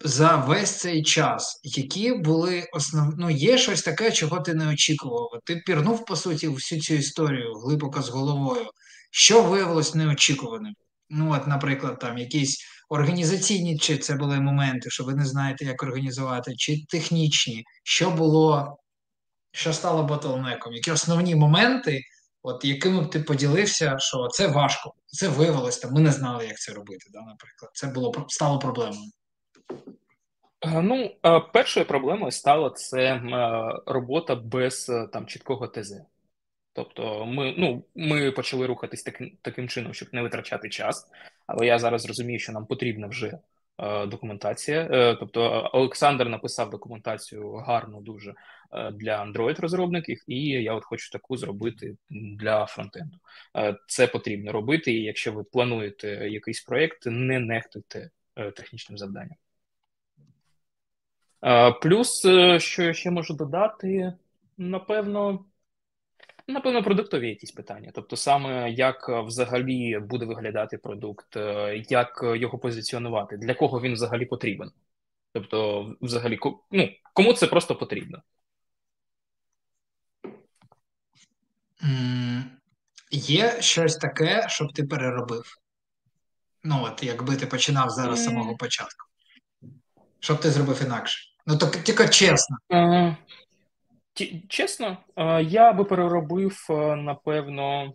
[0.05, 5.29] За весь цей час, які були основні, ну, є щось таке, чого ти не очікував.
[5.45, 8.65] Ти пірнув, по суті, всю цю історію глибоко з головою.
[9.11, 10.73] Що виявилось неочікуваним?
[11.09, 15.83] Ну, от, наприклад, там якісь організаційні, чи це були моменти, що ви не знаєте, як
[15.83, 18.77] організувати, чи технічні, що було,
[19.51, 22.01] що стало ботлнеком, які основні моменти,
[22.43, 25.93] от якими б ти поділився, що це важко, це виявилось там.
[25.93, 27.09] Ми не знали, як це робити.
[27.13, 29.11] Да, Наприклад, це було стало проблемою.
[30.61, 33.21] Е, ну, е, першою проблемою стало це е,
[33.85, 36.01] робота без там чіткого ТЗ.
[36.73, 41.07] Тобто, ми ну, ми почали рухатись таким таким чином, щоб не витрачати час.
[41.47, 43.39] Але я зараз розумію, що нам потрібна вже
[43.77, 44.89] Е, документація.
[44.91, 48.33] Е, тобто Олександр написав документацію гарну дуже
[48.73, 53.17] е, для Android-розробників, і я от хочу таку зробити для фронтенду.
[53.87, 58.09] Це потрібно робити, і якщо ви плануєте якийсь проєкт, не нехтуйте
[58.55, 59.37] технічним завданням.
[61.81, 62.19] Плюс,
[62.57, 64.13] що я ще можу додати,
[64.57, 65.45] напевно.
[66.47, 67.91] Напевно, продуктові якісь питання.
[67.93, 73.93] Тобто, саме як е, взагалі буде виглядати продукт, е, як його позиціонувати, для кого він
[73.93, 74.71] взагалі потрібен.
[75.33, 76.39] Тобто, взагалі,
[76.71, 78.21] ну, кому це просто потрібно.
[83.11, 85.57] Є щось таке, щоб ти переробив.
[86.63, 89.05] Ну, от якби ти починав зараз з самого початку.
[90.19, 91.29] Щоб ти зробив інакше.
[91.45, 92.57] Ну, то тільки чесно.
[94.49, 97.93] Чесно, е, я би переробив, е, напевно,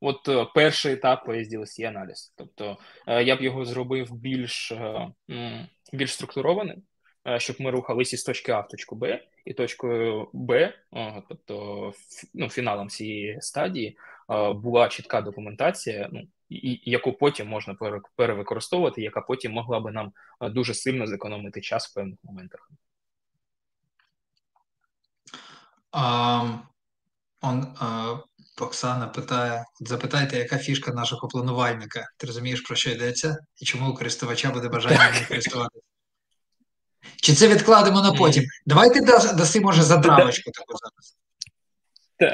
[0.00, 2.32] от е, перший етап SDLC аналіз.
[2.36, 4.72] Тобто я б його зробив більш
[5.92, 6.82] більш структурованим,
[7.38, 10.74] щоб ми рухалися з точки А в точку Б, і точкою Б,
[11.28, 11.92] тобто
[12.34, 13.98] ну, фіналом цієї стадії,
[14.54, 16.22] була чітка документація, ну,
[16.84, 17.76] яку потім можна
[18.16, 22.70] перевикористовувати, яка потім могла би нам дуже сильно зекономити час в певних моментах.
[27.40, 27.66] Он,
[28.60, 32.08] Оксана питає: запитайте, яка фішка нашого планувальника?
[32.16, 33.38] Ти розумієш, про що йдеться?
[33.56, 35.84] І чому у користувача буде бажання користуватися?
[37.16, 38.44] Чи це відкладемо на потім?
[38.66, 39.00] Давайте
[39.34, 41.16] даси, може, затравочку таку зараз.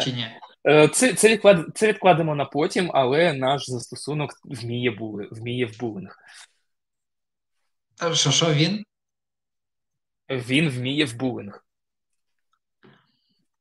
[0.05, 0.27] Чи ні?
[0.67, 5.79] Е, це це, відклад, це відкладемо на потім, але наш застосунок вміє були, вміє в
[5.79, 6.17] булинг.
[8.13, 8.85] Що, що він?
[10.31, 11.65] Він вміє в булинг.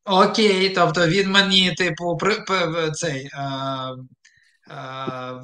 [0.05, 3.29] Окей, тобто він мені, типу, при, при, цей.
[3.33, 3.95] А,
[4.69, 5.43] а,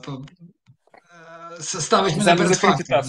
[1.59, 3.03] ставить мене перед фактом.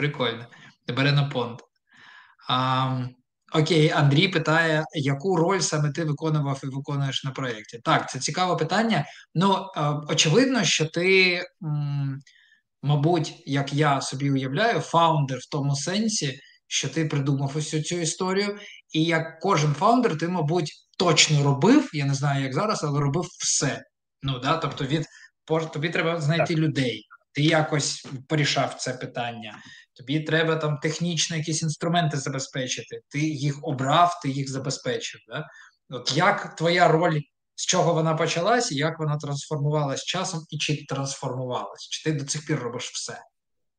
[0.00, 0.46] Прикольно.
[0.88, 1.60] Бере на понт.
[2.48, 3.06] А,
[3.52, 7.78] Окей, Андрій питає, яку роль саме ти виконував і виконуєш на проєкті?
[7.84, 9.04] Так, це цікаве питання.
[9.34, 9.66] Ну,
[10.08, 11.40] очевидно, що ти,
[12.82, 18.58] мабуть, як я собі уявляю, фаундер в тому сенсі, що ти придумав усю цю історію,
[18.92, 23.24] і як кожен фаундер, ти, мабуть, точно робив, я не знаю, як зараз, але робив
[23.38, 23.82] все.
[24.22, 25.06] Ну, да, Тобто, від
[25.72, 26.58] тобі треба знайти так.
[26.58, 29.58] людей, ти якось порішав це питання.
[30.00, 33.00] Тобі треба там технічно якісь інструменти забезпечити.
[33.08, 35.20] Ти їх обрав, ти їх забезпечив.
[35.28, 35.48] Да?
[35.90, 37.20] От як твоя роль,
[37.54, 41.88] з чого вона почалась, і як вона трансформувалась часом, і чи трансформувалась?
[41.88, 43.22] Чи ти до цих пір робиш все?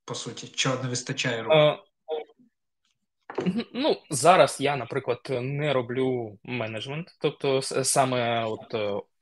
[0.06, 1.78] По суті, чого не вистачає ролі?
[3.74, 8.74] Ну, зараз я, наприклад, не роблю менеджмент, тобто саме от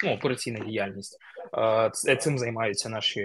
[0.04, 1.18] ну, операційна діяльність.
[2.20, 3.22] Цим займаються наші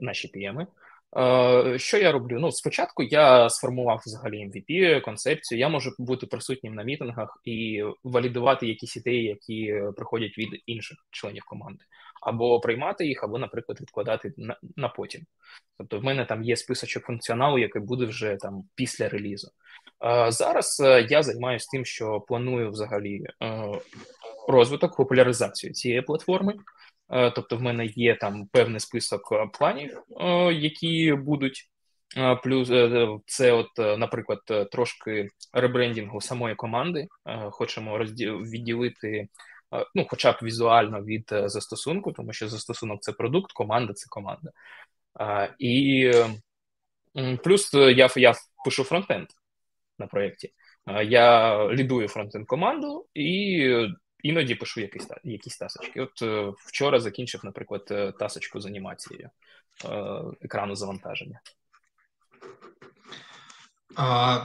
[0.00, 0.66] наші PM.
[1.16, 2.38] Е, що я роблю?
[2.40, 5.58] Ну, спочатку я сформував взагалі MVP, концепцію.
[5.58, 11.44] Я можу бути присутнім на мітингах і валідувати якісь ідеї, які приходять від інших членів
[11.44, 11.84] команди,
[12.22, 15.22] або приймати їх, або, наприклад, відкладати на, на потім.
[15.78, 19.48] Тобто, в мене там є списочок функціоналу, який буде вже там після релізу.
[20.04, 23.24] Е, зараз е, я займаюся тим, що планую взагалі
[24.48, 26.54] розвиток, популяризацію цієї платформи.
[27.10, 31.70] Е, тобто, в мене є там певний список е, планів, е, які будуть.
[32.42, 32.68] Плюс
[33.26, 34.40] це, от, наприклад,
[34.72, 37.06] трошки ребрендінгу самої команди.
[37.50, 39.28] Хочемо розділ відділити,
[39.94, 44.50] ну, хоча б візуально від застосунку, тому що застосунок це продукт, команда це команда.
[45.58, 46.12] І
[47.44, 49.26] плюс я я пишу фронтенд
[49.98, 50.52] на проєкті.
[51.04, 53.68] Я лідую фронтенд команду і
[54.22, 56.00] іноді пишу якісь якісь тасочки.
[56.00, 59.30] От е, вчора закінчив, наприклад, е, тасочку з анімацією
[59.84, 59.88] е,
[60.40, 61.40] екрану завантаження.
[63.96, 64.36] А,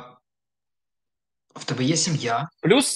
[1.56, 2.50] В тебе є сім'я?
[2.62, 2.96] Плюс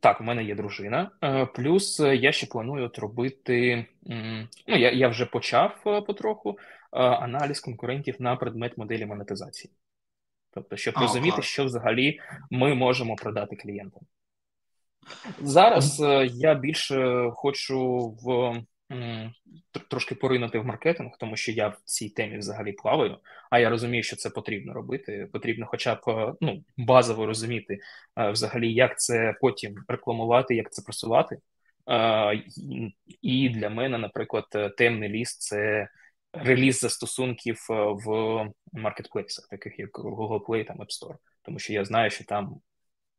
[0.00, 1.10] так, у мене є дружина.
[1.54, 3.86] Плюс я ще планую от робити.
[4.02, 6.58] Ну, я я вже почав потроху
[6.90, 9.72] аналіз конкурентів на предмет моделі монетизації.
[10.50, 14.02] Тобто, щоб розуміти, що взагалі ми можемо продати клієнтам.
[15.42, 18.62] Зараз е, я більше хочу в
[19.90, 23.18] трошки поринути в маркетинг, тому що я в цій темі взагалі плаваю.
[23.50, 25.28] А я розумію, що це потрібно робити.
[25.32, 27.78] Потрібно, хоча б е, ну базово розуміти
[28.16, 31.38] е, взагалі, як це потім рекламувати, як це просувати.
[33.22, 34.44] І для мене, наприклад,
[34.76, 35.88] темний ліс це
[36.32, 38.06] реліз застосунків в
[38.72, 41.16] маркетплейсах, таких як Google Play та App Store.
[41.42, 42.60] Тому що я знаю, що там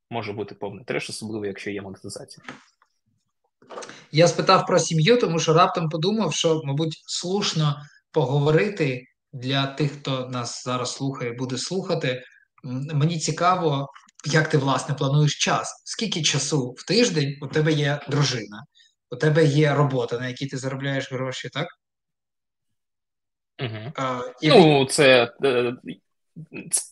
[0.09, 2.45] може бути повний треш, особливо якщо є монетизація.
[4.11, 7.75] Я спитав про сім'ю, тому що раптом подумав, що, мабуть, слушно
[8.11, 12.23] поговорити для тих, хто нас зараз слухає, буде слухати.
[12.93, 13.87] Мені цікаво,
[14.25, 15.81] як ти власне плануєш час.
[15.85, 18.63] Скільки часу в тиждень у тебе є дружина,
[19.11, 21.67] у тебе є робота, на якій ти заробляєш гроші, так?
[23.61, 23.91] Угу.
[23.95, 24.49] А, і...
[24.49, 25.73] Ну, це е,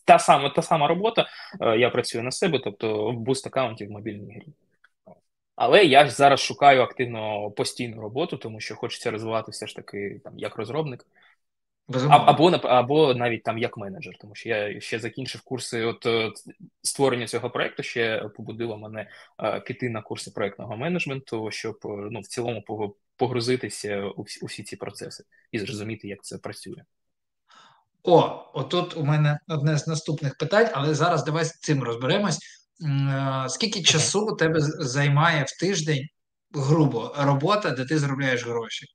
[0.05, 1.27] та сама та сама робота.
[1.61, 4.47] Е, я працюю на себе, тобто в буст аккаунті в мобільній грі.
[5.55, 10.21] Але я ж зараз шукаю активно постійну роботу, тому що хочеться розвивати все ж таки
[10.23, 11.05] там як розробник.
[12.09, 16.33] Або або навіть там як менеджер, тому що я ще закінчив курси от, от
[16.81, 22.27] створення цього проекту, ще побудило мене а, піти на курси проектного менеджменту, щоб ну, в
[22.27, 22.63] цілому
[23.17, 26.83] погрузитися у всі, у всі ці процеси і зрозуміти, як це працює.
[28.09, 32.39] О, отут у мене одне з наступних питань, але зараз давай з цим розберемось.
[32.81, 36.07] Е, скільки часу у тебе займає в тиждень
[36.51, 38.85] грубо робота, де ти заробляєш гроші?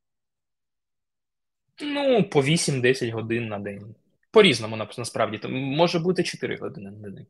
[1.82, 3.94] Ну, по 8-10 годин на день.
[4.30, 5.48] По різному насправді.
[5.48, 7.26] Може бути 4 години на день,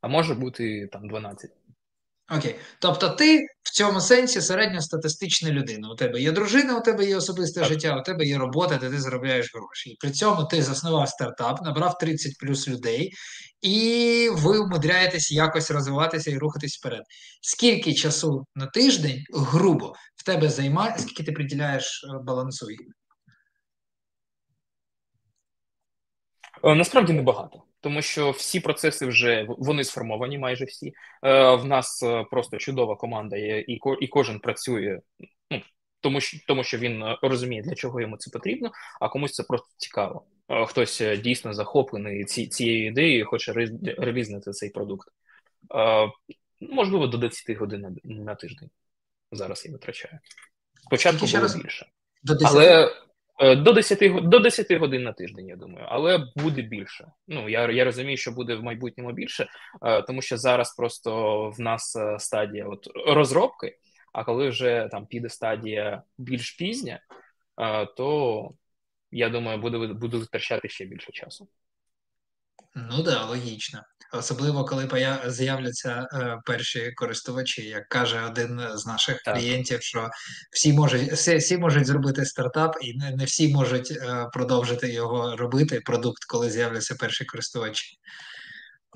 [0.00, 1.50] а може бути там 12.
[2.30, 2.56] Окей.
[2.78, 5.90] Тобто ти в цьому сенсі середньостатистична людина.
[5.90, 7.68] У тебе є дружина, у тебе є особисте так.
[7.68, 9.90] життя, у тебе є робота, де ти заробляєш гроші.
[9.90, 13.12] І при цьому ти заснував стартап, набрав 30 плюс людей,
[13.62, 17.02] і ви умудряєтесь якось розвиватися і рухатись вперед.
[17.42, 22.66] Скільки часу на тиждень, грубо, в тебе займає, скільки ти приділяєш е, балансу?
[26.64, 30.92] Е, насправді небагато тому що всі процеси вже вони сформовані, майже всі.
[31.22, 35.00] Е, В нас е, просто чудова команда, є, і і кожен працює.
[35.50, 35.60] Ну
[36.00, 38.70] тому що тому, що він е, розуміє, для чого йому це потрібно,
[39.00, 40.26] а комусь це просто цікаво.
[40.48, 43.52] Е, хтось дійсно захоплений ці, цією ідеєю, і хоче
[43.98, 45.08] релізнити цей продукт.
[46.60, 48.70] можливо, до 10 годин на, на тиждень.
[49.32, 50.18] Зараз я витрачаю.
[50.82, 51.56] Спочатку було раз?
[51.56, 51.86] більше.
[52.22, 52.50] До 10?
[52.50, 52.92] Але
[53.40, 57.12] до 10 до 10 годин на тиждень, я думаю, але буде більше.
[57.28, 59.46] Ну я я розумію, що буде в майбутньому більше,
[59.82, 63.78] е, тому що зараз просто в нас е, стадія от розробки.
[64.12, 67.00] А коли вже там піде стадія більш пізня,
[67.96, 68.50] то
[69.10, 71.48] я думаю, буду буду витрачати ще більше часу.
[72.74, 73.82] Ну да, логічно.
[74.14, 74.88] Особливо, коли
[75.26, 79.34] з'являться е, перші користувачі, як каже один з наших так.
[79.34, 80.10] клієнтів, що
[80.52, 85.36] всі можуть всі, всі можуть зробити стартап, і не, не всі можуть е, продовжити його
[85.36, 85.80] робити.
[85.80, 87.98] Продукт, коли з'являться перші користувачі.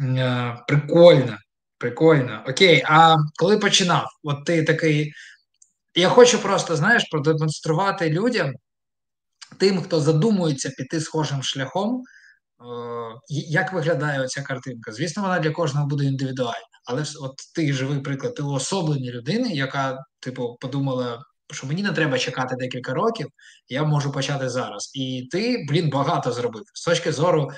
[0.00, 1.38] Е, прикольно,
[1.78, 2.44] прикольно.
[2.48, 4.06] Окей, а коли починав?
[4.22, 5.12] От ти такий.
[5.94, 8.52] Я хочу просто, знаєш, продемонструвати людям,
[9.58, 12.04] тим, хто задумується піти схожим шляхом.
[12.61, 12.64] Е,
[13.28, 14.92] як виглядає оця картинка?
[14.92, 19.98] Звісно, вона для кожного буде індивідуальна, але от ти живий приклад, ти уособлення людини, яка,
[20.20, 23.28] типу, подумала, що мені не треба чекати декілька років,
[23.68, 24.90] я можу почати зараз.
[24.94, 26.62] І ти, блін, багато зробив.
[26.74, 27.50] З точки зору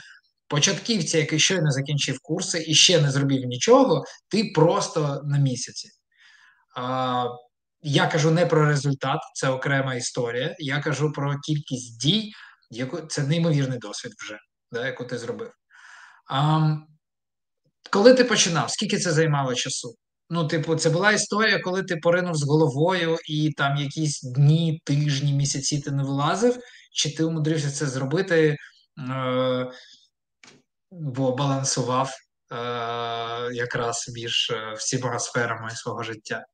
[0.48, 5.88] початківця, який щойно закінчив курси і ще не зробив нічого, ти просто на місяці.
[6.76, 7.26] А,
[7.82, 10.56] Я кажу не про результат, це окрема історія.
[10.58, 12.32] Я кажу про кількість дій,
[12.70, 14.38] яку це неймовірний досвід вже
[14.72, 15.52] да, яку ти зробив.
[16.30, 16.76] А,
[17.90, 19.94] Коли ти починав, скільки це займало часу?
[20.30, 25.32] Ну, типу, це була історія, коли ти поринув з головою, і там якісь дні, тижні,
[25.32, 26.58] місяці ти не вилазив,
[26.92, 28.56] чи ти умудрився це зробити,
[28.98, 29.70] е,
[30.90, 32.10] бо балансував
[32.52, 32.56] е,
[33.52, 36.44] якраз між е, всіма сферами свого життя?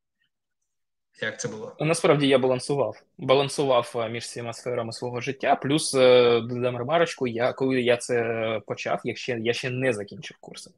[1.23, 1.77] Як це було?
[1.81, 3.03] Насправді я балансував.
[3.19, 5.57] Балансував е, між всіма сферами свого життя.
[5.57, 10.37] Плюс е, додам ремарочку, я коли я це почав, я ще я ще не закінчив
[10.41, 10.71] курси.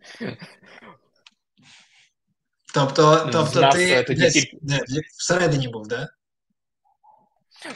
[2.75, 4.57] Тобто, тобто ти е, тоді десь, тільки...
[5.19, 5.99] всередині був, так?
[5.99, 6.09] Да?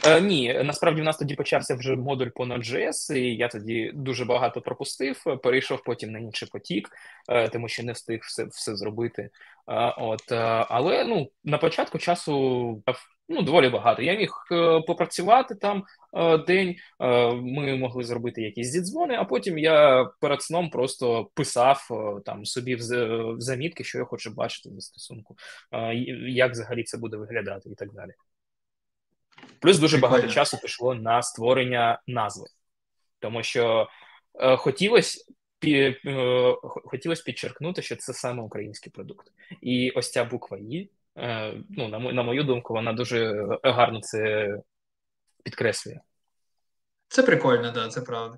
[0.05, 4.25] Е, Ні, насправді в нас тоді почався вже модуль по Node.js, і я тоді дуже
[4.25, 5.23] багато пропустив.
[5.43, 6.89] Перейшов потім на інший потік,
[7.29, 9.21] е, тому що не встиг все все зробити.
[9.21, 10.35] Е, от, е,
[10.69, 12.83] Але ну, на початку часу
[13.29, 14.01] ну, доволі багато.
[14.01, 15.83] Я міг е, попрацювати там
[16.17, 16.75] е, день,
[17.41, 21.87] ми могли зробити якісь зідзвони, а потім я перед сном просто писав
[22.25, 22.81] там собі в
[23.37, 25.35] замітки, що я хочу бачити в стосунку,
[26.27, 28.11] як взагалі це буде виглядати і так далі.
[29.59, 30.15] Плюс дуже Прикольно.
[30.15, 32.47] багато часу пішло на створення назви,
[33.19, 33.87] тому що
[34.39, 35.19] е, хотілося
[35.65, 39.27] е, хотілося підчеркнути, що це саме український продукт.
[39.61, 44.47] І ось ця буква І, е, ну, на, на мою думку, вона дуже гарно це
[45.43, 45.99] підкреслює.
[47.07, 48.37] Це прикольно, так, да, це правда.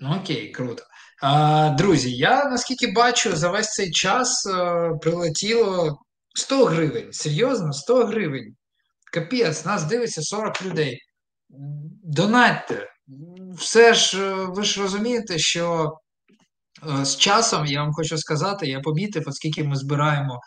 [0.00, 0.82] Ну окей, круто.
[1.22, 5.98] А, Друзі, я наскільки бачу, за весь цей час а, прилетіло
[6.34, 7.12] 100 гривень.
[7.12, 8.56] Серйозно, 100 гривень.
[9.12, 11.02] Капець, нас дивиться 40 людей.
[12.02, 12.88] Донатьте.
[13.56, 15.96] Все ж, е, ви ж розумієте, що
[17.00, 20.40] е, з часом я вам хочу сказати, я помітив, оскільки ми збираємо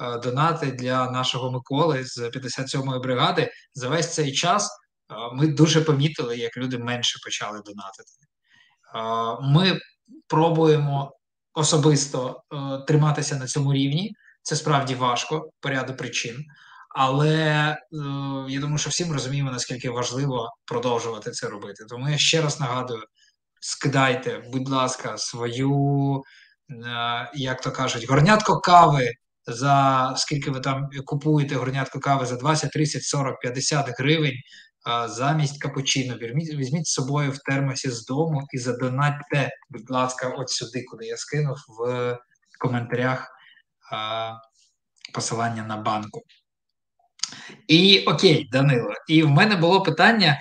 [0.00, 4.70] е, донати для нашого Миколи з 57-ї бригади, за весь цей час
[5.32, 8.10] ми дуже помітили, як люди менше почали донатити.
[9.42, 9.80] Ми
[10.26, 11.12] пробуємо
[11.54, 12.42] особисто
[12.86, 14.12] триматися на цьому рівні.
[14.42, 16.44] Це справді важко по ряду причин.
[16.90, 17.76] Але е,
[18.48, 21.84] я думаю, що всім розуміємо, наскільки важливо продовжувати це робити.
[21.88, 23.02] Тому я ще раз нагадую:
[23.60, 26.22] скидайте, будь ласка, свою,
[26.70, 29.10] е, як то кажуть, горнятко кави.
[29.46, 34.36] За скільки ви там купуєте горнятко кави за 20, 30, 40, 50 гривень
[34.84, 36.16] а, замість капучино.
[36.16, 41.06] Візьміть, візьміть з собою в термосі з дому і задонатьте, будь ласка, от сюди, куди
[41.06, 42.18] я скинув в
[42.58, 43.28] коментарях
[43.92, 44.32] а,
[45.14, 46.22] посилання на банку.
[47.68, 50.38] І окей, Данило, і в мене було питання.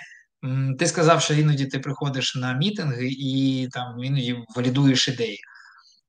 [0.79, 5.39] Ти сказав, що іноді ти приходиш на мітинги і там іноді валідуєш ідеї.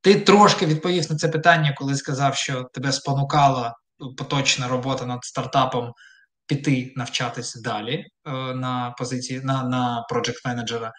[0.00, 3.74] Ти трошки відповів на це питання, коли сказав, що тебе спонукала
[4.16, 5.92] поточна робота над стартапом
[6.46, 10.92] піти навчатися далі е, на позиції на на проджект менеджера.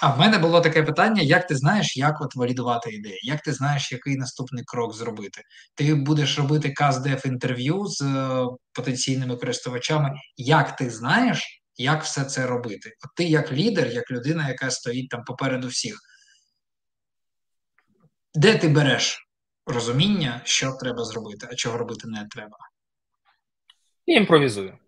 [0.00, 3.20] А в мене було таке питання: як ти знаєш, як от валідувати ідеї?
[3.22, 5.42] Як ти знаєш, який наступний крок зробити?
[5.74, 10.10] Ти будеш робити каздев інтерв'ю з е, потенційними користувачами.
[10.36, 12.92] Як ти знаєш, як все це робити?
[13.04, 15.98] От ти як лідер, як людина, яка стоїть там попереду всіх,
[18.34, 19.28] де ти береш
[19.66, 22.56] розуміння, що треба зробити, а чого робити не треба?
[24.06, 24.78] Я імпровізую.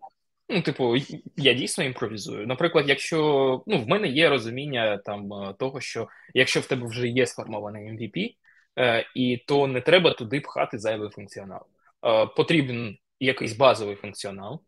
[0.51, 0.97] Ну, типу,
[1.37, 2.47] я дійсно імпровізую.
[2.47, 7.09] Наприклад, якщо ну, в мене є розуміння там е, того, що якщо в тебе вже
[7.09, 8.35] є сформований MVP,
[9.15, 11.67] і то не треба туди пхати зайвий функціонал.
[12.37, 14.63] Потрібен якийсь базовий функціонал,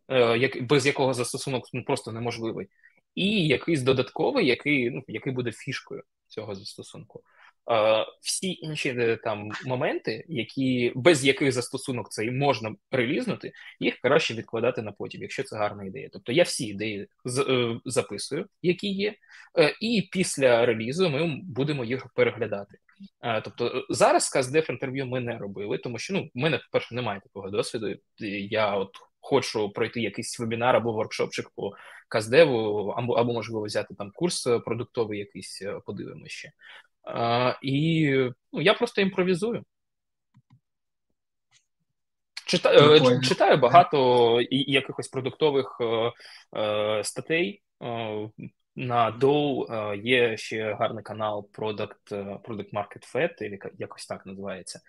[0.60, 2.66] без якого застосунок ну, просто неможливий,
[3.14, 7.22] і якийсь додатковий, який ну, який буде фішкою цього застосунку.
[8.20, 14.82] Всі інші е, там моменти, які без яких застосунок цей можна релізнути, їх краще відкладати
[14.82, 16.08] на потім, якщо це гарна ідея.
[16.12, 17.08] Тобто я всі ідеї
[17.48, 19.14] е, записую, які є,
[19.58, 22.78] е, і після релізу ми будемо їх переглядати.
[23.44, 27.20] Тобто зараз каздев інтерв'ю ми не робили, тому що ну в мене по перше немає
[27.20, 27.94] такого досвіду.
[28.50, 28.90] Я от
[29.20, 31.72] хочу пройти якийсь вебінар або воркшопчик по
[32.08, 36.52] каздеву, або або можливо взяти там курс продуктовий, якийсь подивимося ще.
[37.02, 38.10] А, І
[38.52, 39.64] ну, я просто імпровізую.
[42.46, 46.12] Читаю, читаю багато якихось продуктових е,
[46.60, 47.62] е, статей.
[47.82, 48.30] Е,
[48.76, 52.10] на е, є ще гарний канал Product
[52.42, 54.80] Product Market Fit, якось так називається.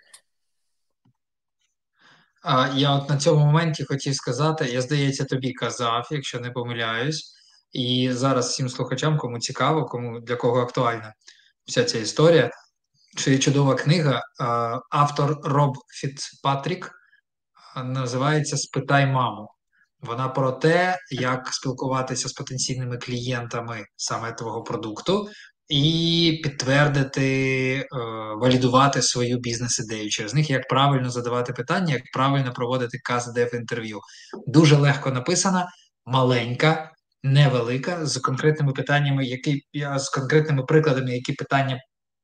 [2.44, 7.36] А, Я от на цьому моменті хотів сказати: я здається, тобі казав, якщо не помиляюсь,
[7.72, 11.14] і зараз всім слухачам, кому цікаво, кому для кого актуальна
[11.66, 12.52] вся ця історія.
[13.18, 14.22] Чи чудова книга,
[14.90, 16.92] автор Роб Фіцпатрік
[17.84, 19.48] називається Спитай маму.
[20.02, 25.30] Вона про те, як спілкуватися з потенційними клієнтами саме твого продукту,
[25.70, 27.26] і підтвердити,
[27.76, 27.86] е,
[28.42, 34.00] валідувати свою бізнес-ідею через них, як правильно задавати питання, як правильно проводити каз-дев інтерв'ю.
[34.48, 35.68] Дуже легко написана,
[36.06, 36.92] маленька,
[37.24, 39.66] невелика, з конкретними питаннями, які
[39.96, 41.82] з конкретними прикладами, які питання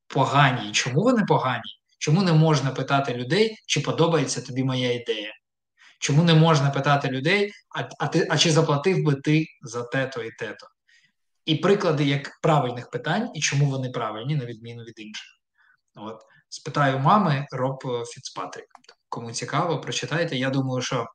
[0.08, 0.72] погані.
[0.72, 1.80] Чому вони погані?
[2.00, 5.34] Чому не можна питати людей, чи подобається тобі моя ідея?
[6.00, 10.24] Чому не можна питати людей, а а, ти, а чи заплатив би ти за те-то
[10.24, 10.68] і те-то?
[11.46, 15.28] І приклади як правильних питань, і чому вони правильні, на відміну від інших.
[15.96, 16.22] От.
[16.50, 18.66] Спитаю мами Роб Фіцпатрік.
[19.10, 20.36] Кому цікаво, прочитайте.
[20.36, 21.08] Я думаю, що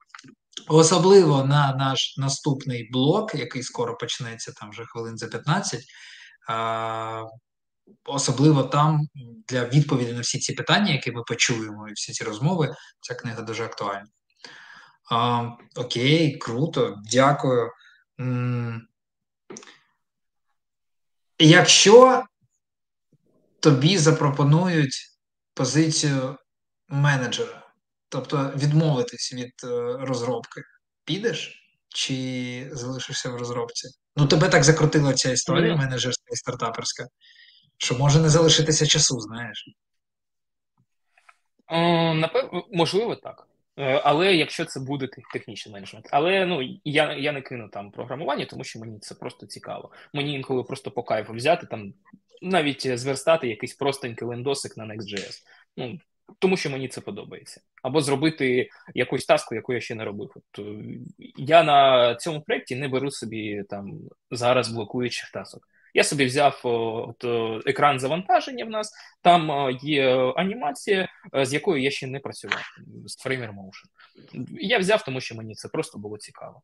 [0.69, 5.85] особливо на наш наступний блок, який скоро почнеться, там вже хвилин за 15,
[8.05, 9.01] особливо там
[9.49, 13.43] для відповіді на всі ці питання, які ми почуємо, і всі ці розмови, ця книга
[13.43, 14.07] дуже актуальна.
[15.77, 17.71] Окей, круто, дякую.
[21.39, 22.25] Якщо
[23.61, 25.19] тобі запропонують
[25.55, 26.37] позицію
[26.89, 27.64] менеджера,
[28.15, 30.63] тобто відмовитись від е, розробки,
[31.05, 33.89] підеш чи залишишся в розробці?
[34.17, 37.07] Ну, тебе так закрутила ця історія, менеджерська і стартаперська,
[37.77, 39.69] що може не залишитися часу, знаєш?
[42.15, 43.47] Напевно, можливо, так.
[43.79, 48.47] Е, але якщо це буде технічний менеджмент, але ну я я не кину там програмування,
[48.47, 49.91] тому що мені це просто цікаво.
[50.13, 51.95] Мені інколи просто по кайфу взяти там,
[52.43, 55.43] навіть зверстати якийсь простенький лендосик на Next.js.
[55.77, 55.99] Ну
[56.39, 60.33] тому що мені це подобається, або зробити якусь таску, яку я ще не робив.
[60.37, 60.83] От, е,
[61.37, 64.01] Я на цьому проєкті не беру собі там
[64.31, 65.69] зараз блокуючих тасок.
[65.95, 67.25] Я собі взяв от,
[67.67, 71.09] екран завантаження в нас, там є анімація,
[71.43, 72.63] з якою я ще не працював
[73.07, 73.87] з Framer Motion.
[74.61, 76.63] Я взяв, тому що мені це просто було цікаво.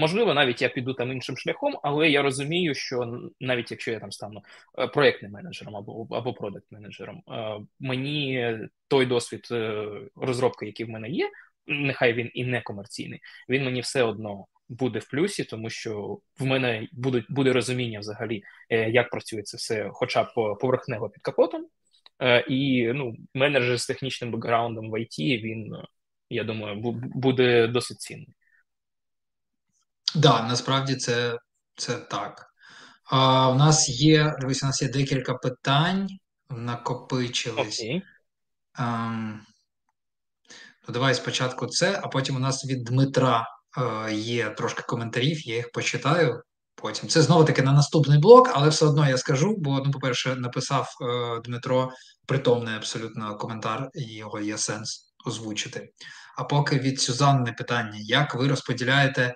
[0.00, 4.12] Можливо, навіть я піду там іншим шляхом, але я розумію, що навіть якщо я там
[4.12, 4.42] стану
[4.78, 9.86] е, проєктним менеджером або або продакт менеджером, е, мені той досвід е,
[10.16, 11.30] розробки, який в мене є,
[11.66, 16.44] нехай він і не комерційний, він мені все одно буде в плюсі, тому що в
[16.44, 20.26] мене буде, буде розуміння взагалі, як працює це все, хоча б
[20.60, 21.66] поверхнево під капотом.
[22.48, 25.76] І ну, менеджер з технічним бекграундом в IT, він,
[26.30, 26.76] я думаю,
[27.14, 28.34] буде досить цінний.
[30.14, 31.38] Да, насправді це
[31.76, 32.46] це так.
[33.04, 36.08] А, У нас є дивись, у нас є декілька питань,
[36.50, 37.82] накопичились.
[37.82, 38.02] Okay.
[38.74, 39.08] А,
[40.88, 43.46] ну, Давай спочатку це, а потім у нас від Дмитра
[43.78, 46.42] Е, є трошки коментарів, я їх почитаю.
[46.74, 49.54] Потім це знову таки на наступний блок, але все одно я скажу.
[49.58, 51.90] Бо, ну, по-перше, написав е, Дмитро
[52.26, 55.90] притомний абсолютно коментар, і його є сенс озвучити.
[56.36, 59.34] А поки від Сюзанни питання: як ви розподіляєте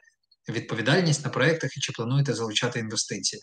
[0.49, 3.43] відповідальність на проєктах і чи плануєте залучати інвестиції?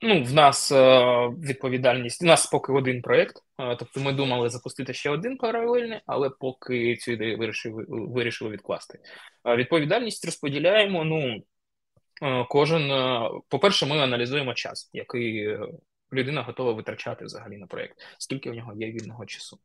[0.00, 2.22] Ну, в нас е, відповідальність.
[2.22, 3.36] У нас поки один проєкт.
[3.60, 8.98] Е, тобто ми думали запустити ще один паралельний, але поки цю ідею вирішили вирішили відкласти.
[9.44, 11.04] Е, відповідальність розподіляємо.
[11.04, 11.42] Ну
[12.48, 12.90] кожен,
[13.48, 15.58] по-перше, ми аналізуємо час, який
[16.12, 19.58] людина готова витрачати взагалі на проєкт, скільки в нього є вільного часу.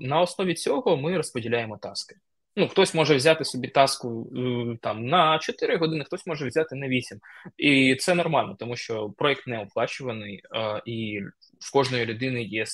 [0.00, 2.16] На основі цього ми розподіляємо таски.
[2.56, 6.88] Ну, хтось може взяти собі таску е, там на 4 години, хтось може взяти на
[6.88, 7.20] 8.
[7.56, 10.42] І це нормально, тому що проект не оплачуваний,
[10.86, 11.20] і
[11.60, 12.64] в кожної людини є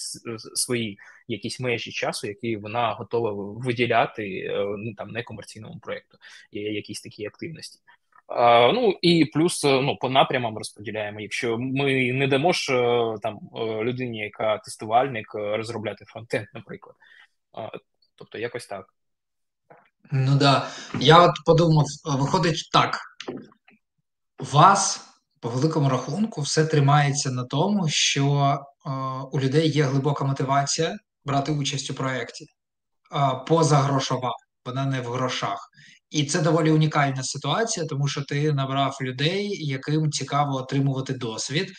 [0.55, 6.19] свої якісь межі часу, які вона готова виділяти е, ну, там некомерційному проєкту,
[6.53, 7.81] є якісь такі активності.
[8.27, 11.21] А, Ну і плюс е, ну по напрямам розподіляємо.
[11.21, 13.41] Якщо ми не дамо ж е, там
[13.83, 16.97] людині, яка тестувальник, розробляти фронтенд, наприклад.
[17.53, 17.71] А,
[18.17, 18.95] Тобто, якось так.
[20.11, 20.69] Ну да.
[21.01, 23.01] Я от подумав, виходить так.
[24.39, 25.01] Вас
[25.41, 28.91] по великому рахунку все тримається на тому, що е,
[29.33, 32.47] у людей є глибока мотивація брати участь у проєкті
[33.47, 35.69] позагрошова, вона не в грошах.
[36.11, 41.73] І це доволі унікальна ситуація, тому що ти набрав людей, яким цікаво отримувати досвід,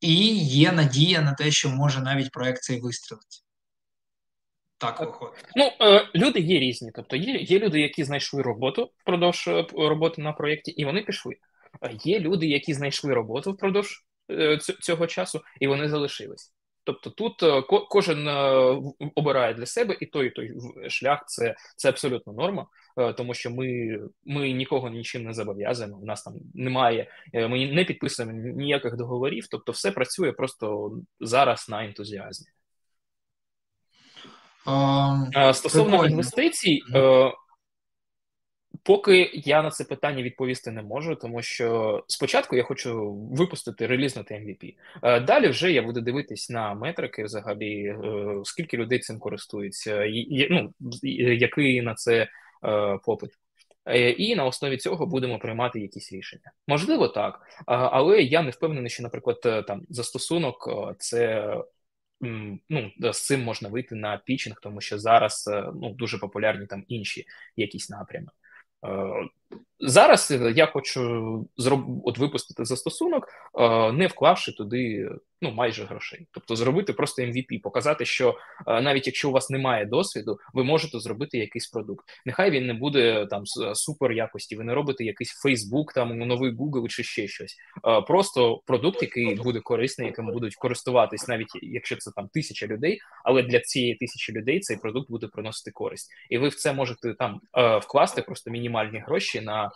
[0.00, 3.45] і є надія на те, що може навіть проект цей вистрілити.
[4.78, 5.44] Так виходить.
[5.56, 6.90] Ну, е, люди є різні.
[6.94, 11.36] Тобто є є люди, які знайшли роботу впродовж е, роботи на проєкті, і вони пішли.
[12.04, 16.52] Є люди, які знайшли роботу впродовж е, цього часу, і вони залишились.
[16.86, 18.32] Тобто тут е, кожен е,
[19.14, 20.54] обирає для себе і той і той
[20.90, 22.66] шлях це це абсолютно норма,
[22.98, 25.96] е, тому що ми ми нікого нічим не зобов'язуємо.
[25.96, 29.46] У нас там немає, ми не підписуємо ніяких договорів.
[29.50, 32.46] Тобто, все працює просто зараз на ентузіазмі.
[35.52, 36.10] Стосовно прикольно.
[36.10, 36.82] інвестицій,
[38.86, 44.34] Поки я на це питання відповісти не можу, тому що спочатку я хочу випустити релізнути
[44.34, 44.74] MVP.
[45.02, 47.96] Е, далі вже я буду дивитись на метрики, взагалі, е,
[48.44, 50.06] скільки людей цим користується,
[50.50, 50.72] ну,
[51.38, 52.26] який на це
[52.64, 53.30] е, попит.
[54.16, 56.52] І на основі цього будемо приймати якісь рішення.
[56.66, 61.54] Можливо, так, але я не впевнений, що, наприклад, там застосунок це.
[62.20, 67.24] Ну, з цим можна вийти на пічинг, тому що зараз ну дуже популярні там інші
[67.56, 68.28] якісь напрями.
[69.52, 71.84] Е, зараз я хочу зроб...
[72.04, 73.28] от випустити застосунок,
[73.58, 75.10] е, не вклавши туди
[75.42, 76.26] ну майже грошей.
[76.30, 80.98] Тобто зробити просто MVP, показати, що е, навіть якщо у вас немає досвіду, ви можете
[80.98, 82.06] зробити якийсь продукт.
[82.26, 83.42] Нехай він не буде там
[83.74, 84.56] супер якості.
[84.56, 87.56] Ви не робите якийсь Facebook, там новий Google чи ще щось.
[88.06, 93.42] Просто продукт, який буде корисний, яким будуть користуватись, навіть якщо це там тисяча людей, але
[93.42, 97.40] для цієї тисячі людей цей продукт буде приносити користь, і ви в це можете там
[97.82, 99.70] вкласти просто мінімальні гроші на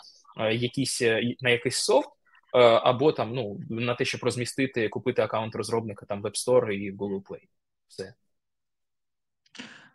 [0.50, 1.00] якісь
[1.40, 2.10] на якийсь софт.
[2.54, 6.70] Е, або там ну на те, щоб розмістити, купити аккаунт розробника там в App Store
[6.70, 7.42] і Google Play.
[7.88, 8.14] Все.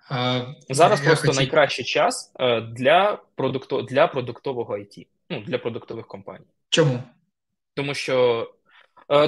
[0.10, 1.36] А, е, Зараз просто хотів...
[1.36, 3.82] найкращий час е, для продукто...
[3.82, 6.46] для продуктового IT, ну для продуктових компаній.
[6.70, 7.04] Чому?
[7.74, 8.52] Тому що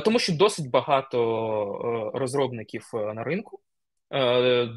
[0.05, 3.66] тому що досить багато розробників на ринку, Е,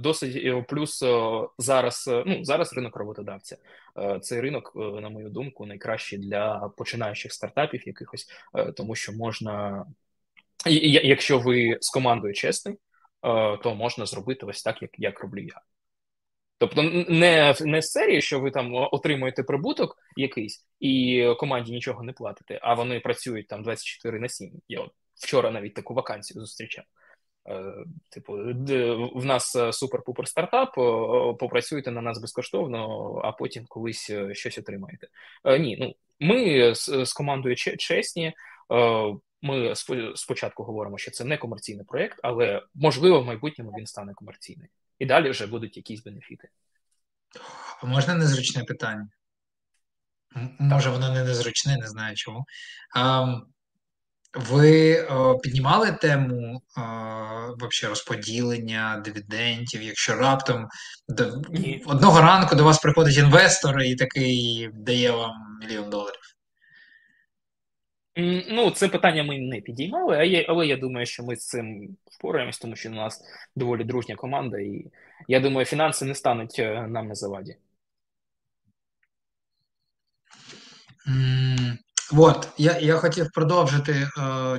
[0.03, 3.57] досить е, плюс е, зараз ну зараз ринок роботодавця.
[4.23, 8.29] Цей ринок, на мою думку, найкращий для починаючих стартапів якихось,
[8.77, 9.87] тому що можна,
[10.67, 12.79] якщо ви з командою чесний,
[13.63, 15.61] то можна зробити ось так, як як роблю я.
[16.59, 22.13] Тобто, не не з серії, що ви там отримуєте прибуток якийсь і команді нічого не
[22.13, 24.53] платите, а вони працюють там 24 на 7.
[24.69, 26.85] Я от вчора навіть таку вакансію зустрічав.
[27.49, 28.33] Е, типу,
[29.15, 30.75] в нас е, супер-пупер стартап,
[31.39, 35.09] попрацюйте на нас безкоштовно, а потім колись е, щось отримаєте.
[35.45, 38.33] Ні, ну ми з, командою чесні.
[39.43, 39.75] Ми
[40.15, 44.69] спочатку говоримо, що це не комерційний проєкт, але можливо в майбутньому він стане комерційним.
[44.99, 46.49] І далі вже будуть якісь бенефіти.
[47.83, 49.09] А можна незручне питання?
[50.59, 52.45] Може, воно не незручне, не знаю чому.
[54.35, 56.81] Ви о, піднімали тему о,
[57.59, 60.69] вообще розподілення дивідендів, якщо раптом
[61.09, 61.43] до,
[61.87, 66.21] одного ранку до вас приходить інвестор і такий дає вам мільйон доларів?
[68.49, 71.97] Ну, це питання ми не підіймали, а я, але я думаю, що ми з цим
[72.11, 73.23] впораємось, тому що у нас
[73.57, 74.91] доволі дружня команда, і
[75.29, 77.57] я думаю, фінанси не стануть е, нам на заваді.
[82.13, 84.09] От, я я хотів продовжити е,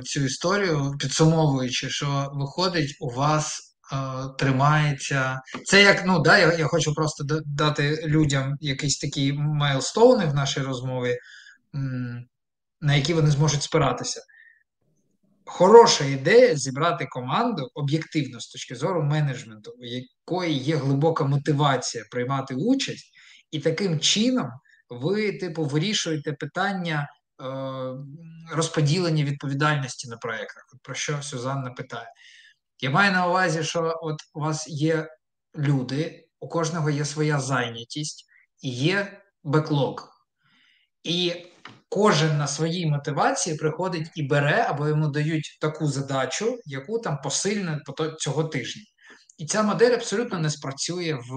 [0.04, 3.60] цю історію, підсумовуючи, що виходить, у вас
[3.92, 3.96] е,
[4.38, 5.40] тримається.
[5.64, 10.60] Це як, ну да, я я хочу просто дати людям якісь такі майлстоуни в нашій
[10.60, 11.16] розмові,
[11.74, 12.24] м,
[12.80, 14.20] на які вони зможуть спиратися.
[15.44, 22.54] Хороша ідея зібрати команду об'єктивно з точки зору менеджменту, у якої є глибока мотивація приймати
[22.54, 23.12] участь,
[23.50, 24.48] і таким чином
[24.90, 27.08] ви, типу, вирішуєте питання.
[27.40, 27.44] Е,
[28.50, 30.64] розподілення відповідальності на проєктах.
[30.82, 32.06] Про що Сюзанна питає?
[32.80, 35.08] Я маю на увазі, що от у вас є
[35.56, 38.24] люди, у кожного є своя зайнятість,
[38.62, 40.08] і є беклог.
[41.02, 41.46] І
[41.88, 47.80] кожен на своїй мотивації приходить і бере, або йому дають таку задачу, яку там посильне
[48.18, 48.82] цього тижня.
[49.38, 51.32] І ця модель абсолютно не спрацює в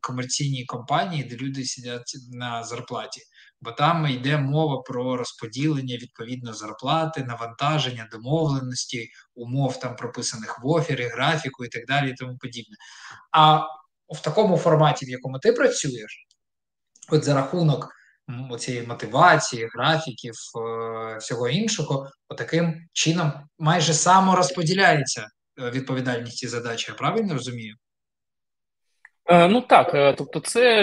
[0.00, 3.20] комерційній компанії, де люди сидять на зарплаті,
[3.62, 11.04] бо там йде мова про розподілення відповідно зарплати, навантаження, домовленості, умов там прописаних в офері,
[11.04, 12.76] графіку і так далі, і тому подібне.
[13.30, 13.56] А
[14.08, 16.26] в такому форматі, в якому ти працюєш,
[17.10, 17.88] от за рахунок
[18.58, 25.26] цієї мотивації, графіків, е, всього іншого, отаким чином майже саморозподіляється
[25.60, 26.86] е, відповідальність і задачі.
[26.88, 27.76] Я правильно розумію?
[29.26, 30.82] Е, ну так, тобто, це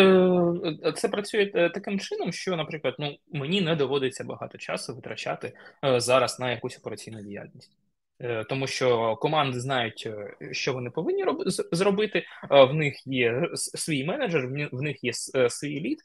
[0.96, 6.52] це працює таким чином, що, наприклад, ну мені не доводиться багато часу витрачати зараз на
[6.52, 7.80] якусь операційну діяльність.
[8.22, 11.44] Е, тому що команди знають, е, що вони повинні роб...
[11.72, 12.26] зробити.
[12.50, 16.00] В них є свій менеджер, в них є е, свій лід,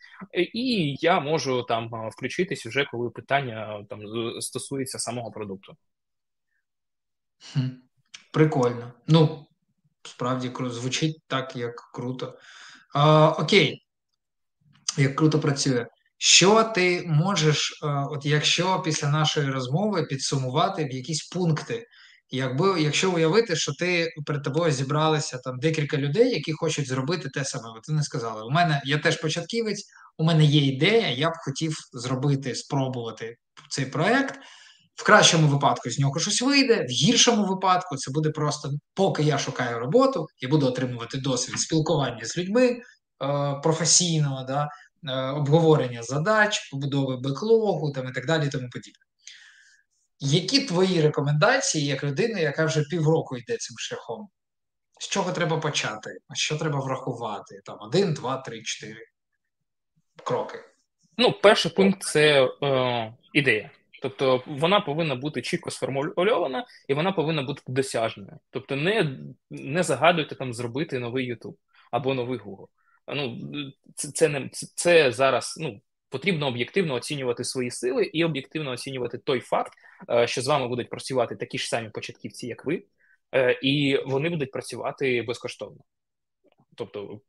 [0.54, 4.00] і я можу там включитись вже, коли питання там
[4.40, 5.76] стосується самого продукту.
[8.32, 8.92] Прикольно.
[9.06, 9.46] Ну,
[10.04, 12.38] справді звучить так, як круто.
[12.94, 13.86] А, Окей,
[14.96, 15.86] як круто працює.
[16.18, 17.80] Що ти можеш,
[18.10, 21.86] от якщо після нашої розмови підсумувати в якісь пункти,
[22.30, 27.44] Якби якщо уявити, що ти перед тобою зібралися там декілька людей, які хочуть зробити те
[27.44, 29.84] саме, от вони сказали: у мене я теж початківець,
[30.18, 33.36] у мене є ідея, я б хотів зробити, спробувати
[33.70, 34.34] цей проект.
[34.94, 39.38] В кращому випадку з нього щось вийде, в гіршому випадку це буде просто поки я
[39.38, 42.80] шукаю роботу, я буду отримувати досвід спілкування з людьми е,
[43.62, 44.68] професійного, да,
[45.08, 49.00] е, обговорення задач, побудови беклогу там і так далі, тому подібне.
[50.20, 54.28] Які твої рекомендації як людини, яка вже півроку йде цим шляхом?
[55.00, 56.10] З чого треба почати?
[56.34, 57.60] Що треба врахувати?
[57.64, 59.00] Там один, два, три, чотири
[60.24, 60.58] кроки.
[61.18, 63.70] Ну, перший пункт це е, ідея.
[64.04, 68.38] Тобто вона повинна бути чітко сформульована і вона повинна бути досяжною.
[68.50, 69.18] Тобто, не
[69.50, 71.54] не загадуйте там зробити новий YouTube
[71.90, 72.66] або новий Google.
[73.14, 73.38] Ну,
[73.94, 79.40] Це це, не, це, зараз ну, потрібно об'єктивно оцінювати свої сили і об'єктивно оцінювати той
[79.40, 79.72] факт,
[80.10, 82.84] е, що з вами будуть працювати такі ж самі початківці, як ви,
[83.34, 85.80] е, і вони будуть працювати безкоштовно.
[86.76, 87.20] Тобто,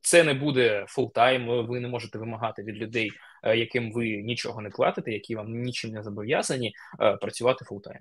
[0.00, 3.10] це не буде full-time, ви не можете вимагати від людей,
[3.42, 6.72] е, яким ви нічого не платите, які вам нічим не зобов'язані,
[7.20, 8.00] працювати full-time.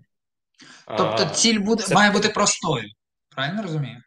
[0.97, 1.95] Тобто, ціль буде це...
[1.95, 2.89] має бути простою.
[3.35, 3.97] Правильно розумію?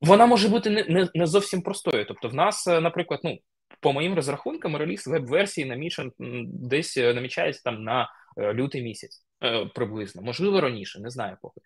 [0.00, 2.04] Вона може бути не не, не зовсім простою.
[2.08, 3.38] Тобто, в нас, наприклад, ну
[3.84, 6.12] по моїм розрахункам, реліз веб-версії намічен
[6.48, 11.60] десь е, намічається там на е, лютий місяць е, приблизно, можливо, раніше, не знаю поки.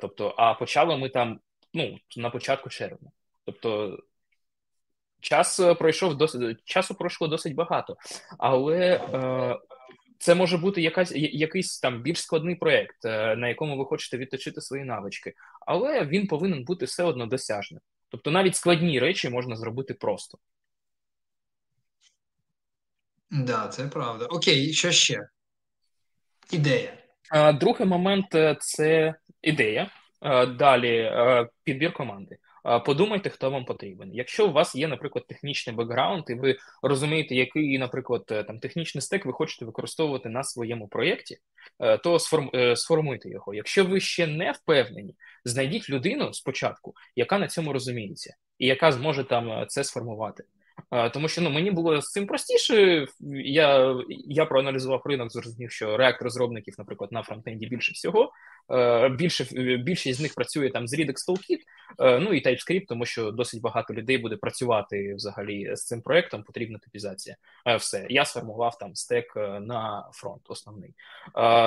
[0.00, 1.40] Тобто, а почали ми там
[1.74, 3.10] ну, на початку червня.
[3.44, 3.98] Тобто
[5.20, 7.96] час пройшов досить часу пройшло досить багато,
[8.38, 9.00] але
[10.18, 14.84] це може бути якась якийсь там більш складний проєкт, на якому ви хочете відточити свої
[14.84, 15.34] навички,
[15.66, 17.80] але він повинен бути все одно досяжним.
[18.08, 20.38] Тобто навіть складні речі можна зробити просто.
[23.30, 24.24] Да, це правда.
[24.24, 25.28] Окей, що ще?
[26.50, 26.98] Ідея.
[27.60, 29.90] Другий момент е, це ідея.
[30.58, 32.36] Далі е, підбір команди.
[32.86, 34.14] Подумайте, хто вам потрібен.
[34.14, 39.02] Якщо у вас є, наприклад, технічний бекграунд, і ви розумієте, який, наприклад, е, там технічний
[39.02, 41.38] стек ви хочете використовувати на своєму проєкті,
[42.02, 42.18] то
[42.76, 43.54] сформуйте його.
[43.54, 45.14] Якщо ви ще не впевнені,
[45.44, 50.44] знайдіть людину спочатку, яка на цьому розуміється, і яка зможе там це сформувати.
[51.12, 53.06] Тому що ну мені було з цим простіше.
[53.44, 58.32] Я я проаналізував ринок, зрозумів, що реактор розробників, наприклад, на фронтенді більше всього.
[59.10, 59.44] Більше
[59.76, 61.58] більшість з них працює там з Redux Toolkit,
[61.98, 66.42] ну і TypeScript, тому що досить багато людей буде працювати взагалі з цим проектом.
[66.42, 67.36] Потрібна типізація.
[67.78, 70.42] Все я сформував там стек на фронт.
[70.48, 70.94] Основний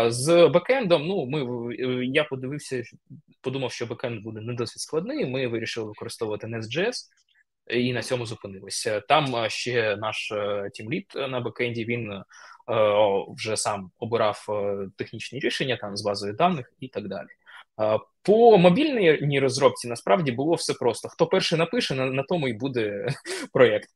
[0.07, 1.07] з бекендом.
[1.07, 2.83] Ну ми я подивився,
[3.41, 5.25] подумав, що бекенд буде не досить складний.
[5.25, 6.93] Ми вирішили використовувати Nest.js
[7.67, 8.99] і на цьому зупинилися.
[8.99, 12.23] Там е, ще наш е, тімліт на бекенді він е,
[13.37, 14.45] вже сам обирав
[14.97, 17.27] технічні рішення там з базою даних і так далі.
[18.23, 21.09] По мобільній розробці насправді було все просто.
[21.09, 23.07] Хто перший напише, на, на тому і буде
[23.53, 23.89] проєкт.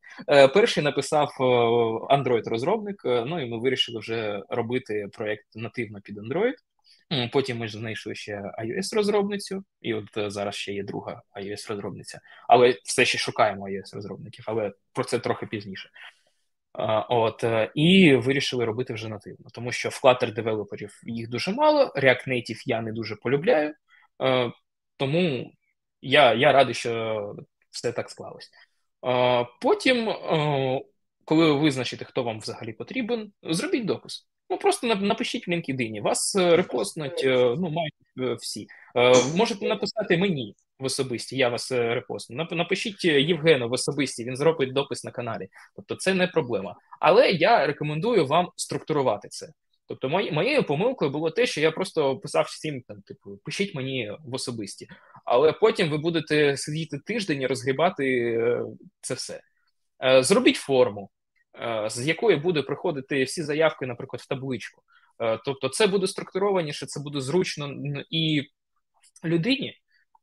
[0.53, 1.29] Перший написав
[2.09, 2.95] Android-розробник.
[3.05, 6.53] Ну і ми вирішили вже робити проєкт нативно під Android.
[7.31, 12.19] Потім ми ж знайшли ще iOS-розробницю, і от е, зараз ще є друга iOS-розробниця.
[12.47, 15.89] Але все ще шукаємо iOS-розробників, але про це трохи пізніше.
[17.09, 21.93] От е, і вирішили робити вже нативно, тому що в Flutter девелоперів їх дуже мало.
[21.95, 23.73] React Native я не дуже полюбляю,
[24.23, 24.51] е,
[24.97, 25.51] тому
[26.01, 27.35] я я радий, що
[27.69, 28.49] все так склалось.
[29.61, 30.05] Потім,
[31.25, 34.27] коли ви визначите, хто вам взагалі потрібен, зробіть допис.
[34.49, 38.67] Ну просто напишіть в LinkedIn, вас е, репостнуть, е, ну мають е, всі.
[39.35, 42.47] Можете написати мені в особисті, я вас репостну.
[42.51, 45.47] Напишіть Євгену в особисті, він зробить допис на каналі.
[45.75, 46.75] Тобто це не проблема.
[46.99, 49.49] Але я рекомендую вам структурувати це.
[49.87, 54.35] Тобто, моєю помилкою було те, що я просто писав всім там, типу, пишіть мені в
[54.35, 54.87] особисті,
[55.25, 58.35] але потім ви будете сидіти тиждень і розгрібати
[59.01, 59.41] це все.
[60.21, 61.09] Зробіть форму.
[61.61, 64.83] Е, з якої буде приходити всі заявки, наприклад, в табличку.
[65.21, 67.75] Е, тобто, це буде структурованіше, це буде зручно
[68.09, 68.43] і
[69.23, 69.77] людині,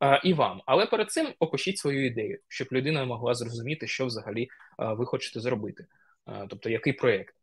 [0.04, 0.62] е, і вам.
[0.66, 5.86] Але перед цим опишіть свою ідею, щоб людина могла зрозуміти, що взагалі ви хочете зробити.
[6.48, 7.34] Тобто, який проєкт.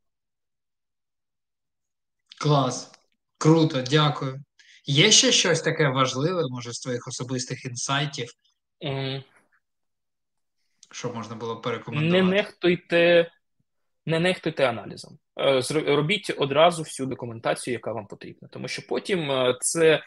[2.40, 2.92] Клас.
[3.38, 4.44] Круто, дякую.
[4.86, 8.32] Є ще щось таке важливе, може, з твоїх особистих інсайтів,
[8.86, 9.24] mm.
[10.92, 12.24] що можна було перекомендувати?
[12.24, 13.32] Не нехтуйте
[14.06, 15.18] не нехтуйте аналізом.
[15.40, 15.62] Е,
[15.96, 20.02] робіть одразу всю документацію, яка вам потрібна, тому що потім е, це е,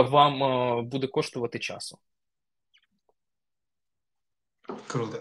[0.00, 1.98] вам буде коштувати часу.
[4.86, 5.18] Круто.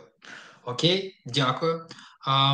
[0.66, 1.88] Окей, дякую.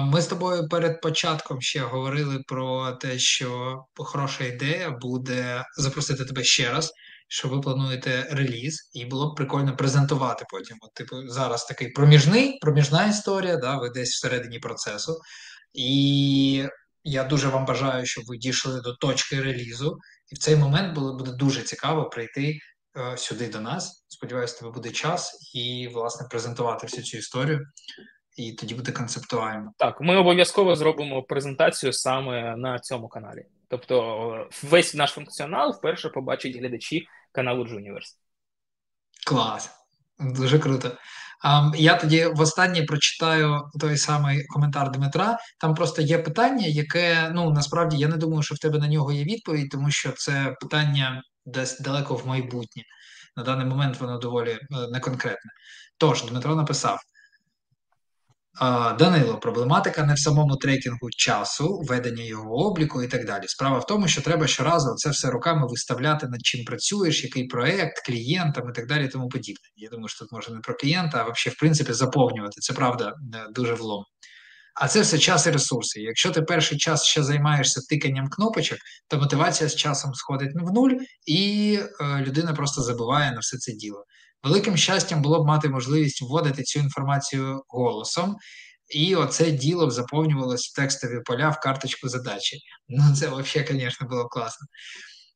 [0.03, 6.43] Ми з тобою перед початком ще говорили про те, що хороша ідея буде запросити тебе
[6.43, 6.93] ще раз,
[7.27, 10.77] що ви плануєте реліз, і було б прикольно презентувати потім.
[10.81, 15.21] От, типу, зараз такий проміжний, проміжна історія, да, ви десь всередині процесу.
[15.73, 16.67] І
[17.03, 19.97] я дуже вам бажаю, щоб ви дійшли до точки релізу.
[20.31, 22.59] І в цей момент було буде дуже цікаво прийти
[22.97, 24.05] е, сюди до нас.
[24.07, 27.65] Сподіваюся, тебе буде час і, власне, презентувати всю цю історію.
[28.35, 29.71] І тоді буде концептуально.
[29.77, 33.45] Так, ми обов'язково зробимо презентацію саме на цьому каналі.
[33.67, 38.15] Тобто, весь наш функціонал вперше побачать глядачі каналу Juniverse.
[39.27, 39.71] Клас,
[40.19, 40.97] дуже круто.
[41.75, 45.37] Я тоді востаннє прочитаю той самий коментар Дмитра.
[45.59, 49.11] Там просто є питання, яке ну насправді я не думаю, що в тебе на нього
[49.11, 52.83] є відповідь, тому що це питання десь далеко в майбутнє.
[53.35, 54.59] На даний момент воно доволі е,
[54.91, 55.51] неконкретне.
[55.97, 56.99] Тож, Дмитро написав:
[58.99, 63.43] Данило, проблематика не в самому трекінгу часу, ведення його обліку і так далі.
[63.47, 68.05] Справа в тому, що треба щоразу це все руками виставляти, над чим працюєш, який проект,
[68.05, 69.63] клієнтам і так далі, і тому подібне.
[69.75, 72.61] Я думаю, що тут може не про клієнта, а взагалі, в принципі, заповнювати.
[72.61, 74.03] Це правда е, дуже влом.
[74.75, 76.01] А це все час і ресурси.
[76.01, 80.91] Якщо ти перший час ще займаєшся тиканням кнопочок, то мотивація з часом сходить в нуль,
[81.25, 84.03] і е, людина просто забуває на все це діло.
[84.43, 88.35] Великим щастям було б мати можливість вводити цю інформацію голосом,
[88.89, 92.59] і оце діло б заповнювалося в текстові поля в карточку задачі.
[92.89, 94.67] Ну, це взагалі, звісно, було класно.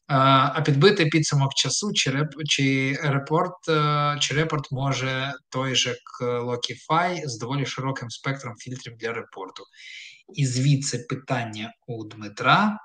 [0.07, 7.27] А підбити підсумок часу чи реп, чи репорт, е, чи репорт може той же Lockify
[7.27, 9.63] з доволі широким спектром фільтрів для репорту.
[10.33, 12.77] І звідси питання у Дмитра,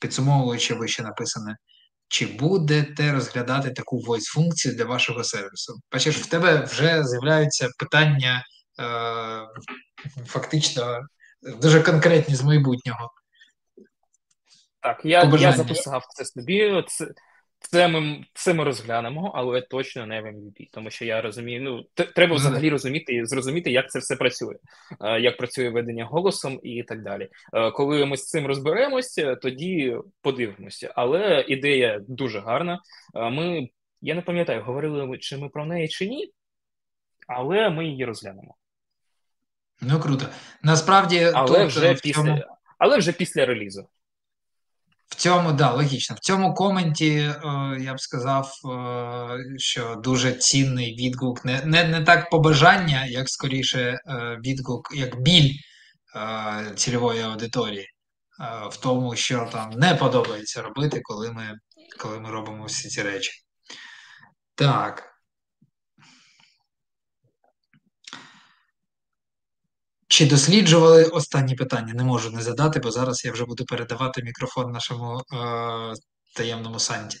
[0.00, 1.56] підсумовуючи вище написане,
[2.08, 5.80] чи будете розглядати таку voice функцію для вашого сервісу?
[5.92, 8.44] Бачиш, в тебе вже з'являються питання
[8.80, 8.84] е,
[10.26, 11.00] фактично
[11.60, 13.10] дуже конкретні з майбутнього.
[14.80, 16.84] Так, я я записав це собі.
[16.88, 17.08] Це
[17.70, 21.62] це ми це ми розглянемо, але точно не в MVP, тому що я розумію.
[21.62, 24.54] Ну треба ну, взагалі розуміти зрозуміти, як це все працює,
[25.00, 27.28] е, як працює ведення голосом і так далі.
[27.54, 30.92] Е, коли ми з цим розберемося, тоді подивимося.
[30.96, 32.80] Але ідея дуже гарна.
[33.14, 33.68] Е, ми
[34.00, 36.32] я не пам'ятаю, говорили чи ми про неї чи ні,
[37.28, 38.54] але ми її розглянемо.
[39.80, 40.26] Ну круто.
[40.62, 42.42] Насправді, але тут, вже після, цьому...
[42.78, 43.88] але вже після релізу.
[45.08, 46.16] В цьому да, логічно.
[46.16, 47.32] В цьому коменті е,
[47.80, 53.80] я б сказав, е, що дуже цінний відгук, не не, не так побажання, як скоріше
[53.80, 53.98] е,
[54.44, 55.52] відгук, як біль
[56.16, 57.82] е, цільової аудиторії,
[58.40, 61.54] е, в тому, що там не подобається робити, коли ми,
[61.98, 63.32] коли ми робимо всі ці речі.
[64.54, 65.15] Так.
[70.16, 71.94] Чи досліджували останні питання?
[71.94, 75.24] Не можу не задати, бо зараз я вже буду передавати мікрофон нашому е,
[76.36, 77.18] таємному санті.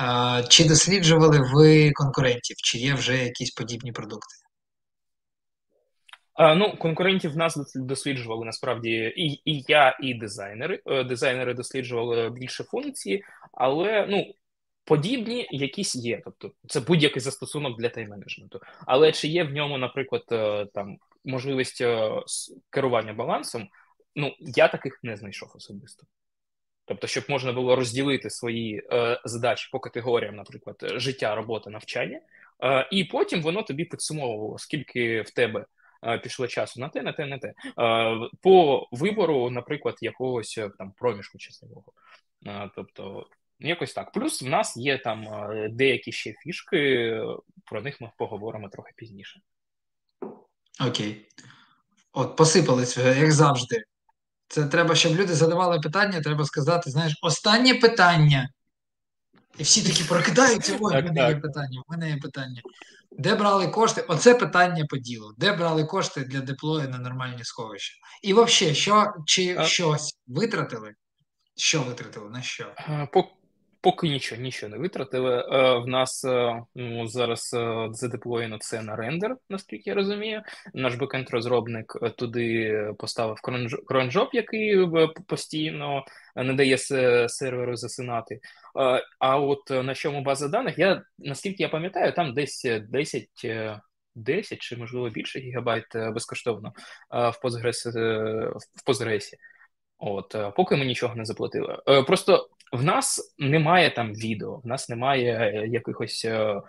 [0.00, 2.56] Е, чи досліджували ви конкурентів?
[2.56, 4.34] Чи є вже якісь подібні продукти?
[6.34, 10.82] А, Ну, конкурентів в нас досліджували насправді і і я, і дизайнери.
[10.86, 13.22] Е, дизайнери досліджували більше функцій,
[13.52, 14.34] але ну.
[14.86, 18.60] Подібні якісь є, тобто це будь-який застосунок для тайм-менеджменту.
[18.86, 22.22] Але чи є в ньому, наприклад, е, там можливість е,
[22.70, 23.68] керування балансом,
[24.16, 26.06] ну я таких не знайшов особисто.
[26.86, 32.20] Тобто, щоб можна було розділити свої е, задачі по категоріям, наприклад, життя, робота, навчання,
[32.64, 35.66] е, і потім воно тобі підсумовувало, скільки в тебе
[36.22, 37.54] пішло часу на те, на те, на те.
[38.42, 41.92] По вибору, наприклад, якогось там проміжку часового.
[42.76, 43.26] Тобто,
[43.58, 44.12] якось так.
[44.12, 45.26] Плюс в нас є там
[45.70, 47.20] деякі ще фішки,
[47.64, 49.40] про них ми поговоримо трохи пізніше.
[50.80, 51.28] Окей.
[52.12, 53.84] От, посипались, як завжди.
[54.48, 58.48] Це треба, щоб люди задавали питання, треба сказати, знаєш, останнє питання.
[59.58, 62.62] І всі такі прокидаються, ой, в мене є питання, в мене є питання.
[63.18, 64.04] Де брали кошти?
[64.08, 65.32] Оце питання по ділу.
[65.38, 67.94] Де брали кошти для деплою на нормальні сховища?
[68.22, 69.64] І взагалі, що, чи а...
[69.64, 70.94] щось витратили?
[71.56, 72.30] Що витратили?
[72.30, 72.74] На що?
[73.84, 75.36] Поки нічого нічого не витратили.
[75.36, 80.42] Е, в нас е, ну, зараз е, задеплоєно це на рендер, наскільки я розумію.
[80.74, 83.40] Наш бекенд розробник туди поставив
[83.86, 84.86] кронжоп, який
[85.26, 86.04] постійно
[86.36, 86.78] не дає
[87.28, 88.40] серверу засинати.
[89.18, 93.28] А от на чому база даних, я наскільки я пам'ятаю, там десь 10
[94.14, 96.72] 10 чи можливо більше гігабайт безкоштовно
[97.10, 97.92] в Postgres,
[98.58, 99.34] в Postgres.
[99.98, 101.78] От, поки ми нічого не заплатили.
[102.06, 106.60] Просто в нас немає там відео, в нас немає е, якихось е,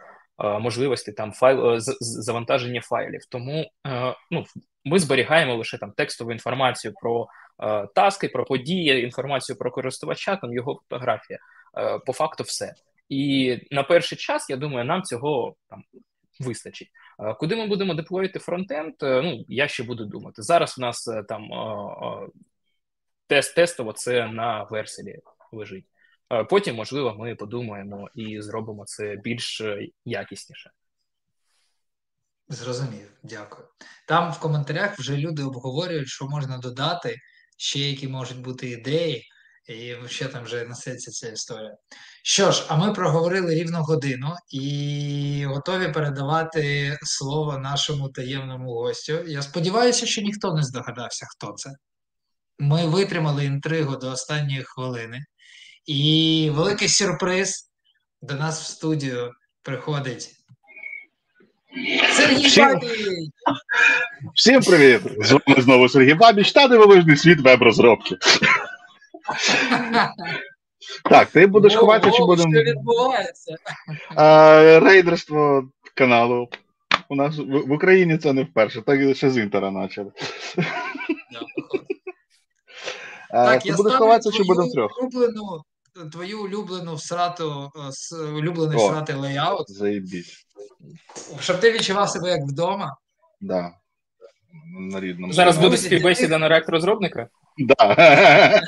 [0.43, 3.25] е, можливостей там файл завантаження файлів.
[3.29, 3.71] Тому
[4.31, 4.45] ну,
[4.85, 7.27] ми зберігаємо лише там текстову інформацію про
[7.95, 11.39] таски, про події, інформацію про користувача, там його фотографія.
[12.05, 12.73] По факту, все.
[13.09, 15.83] І на перший час, я думаю, нам цього там
[16.39, 16.87] вистачить.
[17.39, 18.93] Куди ми будемо деплоїти фронтенд?
[19.01, 20.41] Ну я ще буду думати.
[20.41, 21.49] Зараз в нас там
[23.27, 25.19] тест тестово це на версії
[25.51, 25.85] лежить.
[26.49, 30.71] Потім, можливо, ми подумаємо і зробимо це більш е, якісніше.
[32.49, 33.67] Зрозумів, дякую.
[34.07, 37.17] Там в коментарях вже люди обговорюють, що можна додати,
[37.57, 39.27] ще які можуть бути ідеї,
[39.67, 41.77] і ще там вже несеться ця історія.
[42.23, 49.23] Що ж, а ми проговорили рівну годину і готові передавати слово нашому таємному гостю.
[49.27, 51.71] Я сподіваюся, що ніхто не здогадався, хто це.
[52.59, 55.25] Ми витримали інтригу до останньої хвилини.
[55.85, 57.71] І великий сюрприз
[58.21, 59.31] до нас в студію
[59.63, 60.29] приходить
[62.11, 62.65] Сергій Всім...
[62.65, 62.89] Бабіч!
[64.35, 65.01] Всім привіт!
[65.19, 68.15] З вами знову Сергій Бабіч та дивовижний світ веб-розробки.
[71.03, 72.53] Так, ти будеш ховати, чи будемо.
[72.53, 73.55] Що відбувається?
[74.79, 76.49] Рейдерство каналу.
[77.09, 80.11] У нас в Україні це не вперше, так ще з інтера почали.
[83.35, 84.99] Так, ти я будеш ховатися, чи будемо трьох?
[85.01, 85.63] Улюблену
[86.11, 87.71] твою улюблену всрату,
[88.13, 89.71] е, улюблений О, всратий лейаут.
[89.71, 90.45] Заєбісь.
[91.39, 92.97] Щоб ти відчував себе як вдома.
[93.41, 93.71] Да.
[94.79, 95.33] На рідному.
[95.33, 97.29] Зараз буде співбесіда на реактор розробника?
[97.57, 97.75] Да.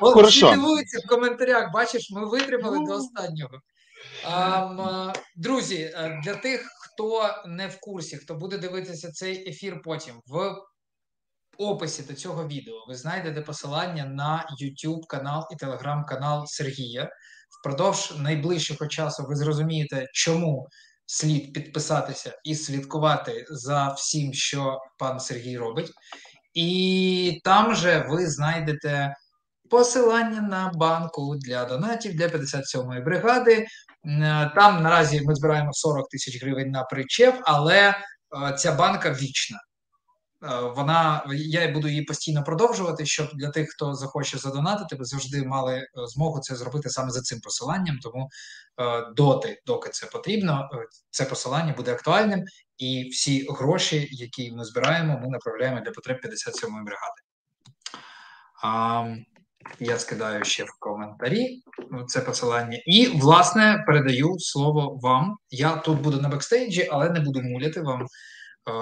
[0.00, 3.60] От всі дивуються в коментарях, бачиш, ми витримали до останнього.
[4.30, 10.14] Um, друзі, е, для тих, хто не в курсі, хто буде дивитися цей ефір потім,
[10.26, 10.54] в
[11.58, 17.10] описі до цього відео ви знайдете посилання на YouTube канал і телеграм-канал Сергія.
[17.60, 20.68] Впродовж найближчого часу ви зрозумієте, чому
[21.06, 25.90] слід підписатися і слідкувати за всім, що пан Сергій робить.
[26.54, 29.14] І там же ви знайдете
[29.70, 33.66] посилання на банку для донатів для 57-ї бригади.
[34.54, 37.94] Там наразі ми збираємо 40 тисяч гривень на причеп, але е,
[38.56, 39.58] ця банка вічна.
[40.42, 45.44] Е, вона я буду її постійно продовжувати, щоб для тих, хто захоче задонатити, ви завжди
[45.44, 47.98] мали е, змогу це зробити саме за цим посиланням.
[48.02, 48.28] Тому
[48.80, 50.68] е, доти, доки це потрібно,
[51.10, 52.44] це посилання буде актуальним,
[52.78, 57.22] і всі гроші, які ми збираємо, ми направляємо для потреб 57-ї бригади.
[59.80, 61.62] Я скидаю ще в коментарі
[62.06, 65.36] це посилання, і власне передаю слово вам.
[65.50, 68.06] Я тут буду на бекстейджі, але не буду муляти вам.
[68.68, 68.72] Е,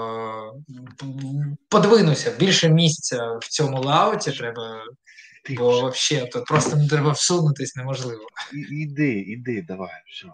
[1.68, 4.82] подвинуся більше місця в цьому лауті треба,
[5.44, 8.26] Ти бо взагалі тут просто не треба всунутись неможливо.
[8.70, 10.28] Іди, іди, давай, все.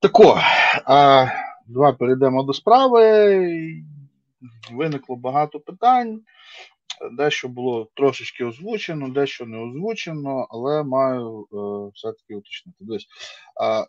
[0.00, 0.40] Тако,
[0.84, 1.26] а,
[1.66, 3.46] давай перейдемо до справи.
[4.72, 6.20] Виникло багато питань.
[7.12, 11.56] Дещо було трошечки озвучено, дещо не озвучено, але маю е,
[11.94, 12.78] все-таки уточнити.
[12.80, 13.06] Десь,
[13.62, 13.86] е,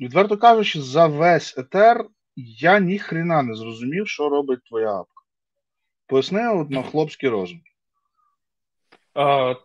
[0.00, 2.06] відверто кажучи, за весь етер
[2.36, 5.22] я ні хрена не зрозумів, що робить твоя апка.
[6.06, 7.60] Поясни от на хлопський розум.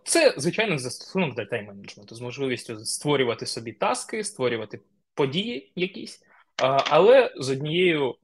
[0.03, 4.79] Це звичайно застосунок для тайм-менеджменту з можливістю створювати собі таски, створювати
[5.13, 6.23] події якісь,
[6.89, 8.15] але з однією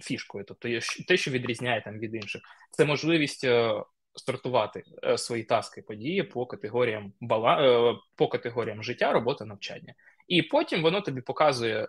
[0.00, 0.68] фішкою, тобто
[1.08, 3.82] те, що відрізняє там від інших, це можливість е,
[4.14, 7.62] сортувати е, свої таски події по категоріям бала...
[7.62, 9.94] Е, по категоріям життя, роботи, навчання.
[10.28, 11.88] І потім воно тобі показує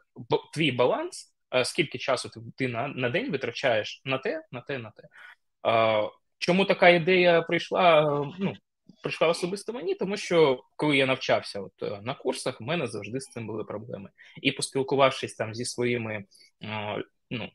[0.54, 5.04] твій баланс скільки часу ти, на, на день витрачаєш на те, на те, на те.
[6.38, 8.02] Чому така ідея прийшла?
[8.40, 8.54] Ну,
[9.04, 13.20] прийшла особисто мені, тому що коли я навчався от е, на курсах, в мене завжди
[13.20, 14.10] з цим були проблеми.
[14.42, 16.26] І поспілкувавшись там зі своїми
[16.64, 17.50] е, ну,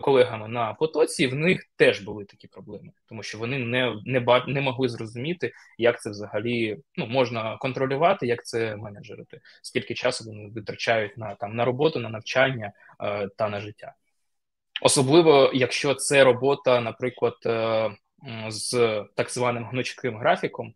[0.00, 4.60] колегами на потоці, в них теж були такі проблеми, тому що вони не не, не
[4.60, 11.18] могли зрозуміти, як це взагалі ну, можна контролювати, як це менеджерити, скільки часу вони витрачають
[11.18, 13.94] на там на роботу, на навчання е, та на життя.
[14.82, 17.90] Особливо, якщо це робота, наприклад, е,
[18.48, 20.74] з так званим гнучким графіком,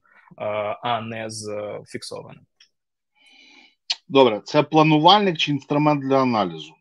[0.82, 2.46] а не з фіксованим.
[4.08, 6.73] Добре, це планувальник чи інструмент для аналізу?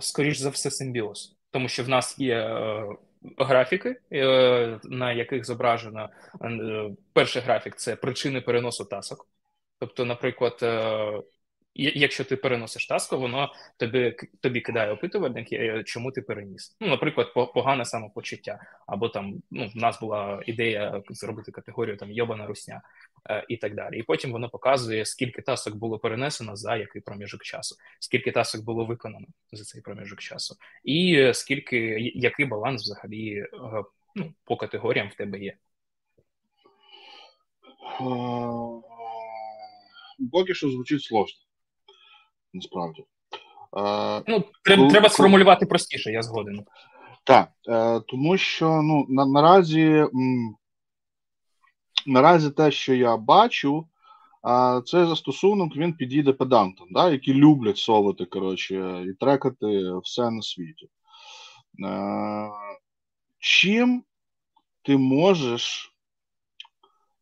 [0.00, 2.86] Скоріш за все, симбіоз, тому що в нас є е,
[3.38, 6.08] графіки, е, на яких зображено
[6.42, 9.28] е, перший графік це причини переносу тасок.
[9.78, 10.58] Тобто, наприклад,
[11.74, 16.76] якщо ти переносиш таску, воно тобі тобі кидає опитувальник, е, чому ти переніс.
[16.80, 22.46] Ну, наприклад, погане самопочуття, або там ну, в нас була ідея зробити категорію там йобана
[22.46, 22.82] русня
[23.30, 23.98] е, і так далі.
[23.98, 28.84] І потім воно показує, скільки тасок було перенесено за який проміжок часу, скільки тасок було
[28.84, 31.78] виконано за цей проміжок часу, і скільки
[32.14, 33.48] який баланс взагалі е,
[34.14, 35.56] ну, по категоріям в тебе є.
[40.32, 41.49] Поки що звучить сложно
[42.54, 43.04] насправді.
[43.76, 46.64] Е, ну, Треба треба сформулювати простіше, я згоден.
[47.24, 50.06] Так, е, тому що ну, на, наразі
[52.06, 53.88] наразі те, що я бачу,
[54.48, 60.42] е, цей застосунок він підійде педантам, да, які люблять совати коротше, і трекати все на
[60.42, 60.88] світі.
[63.38, 64.04] Чим
[64.82, 65.94] ти можеш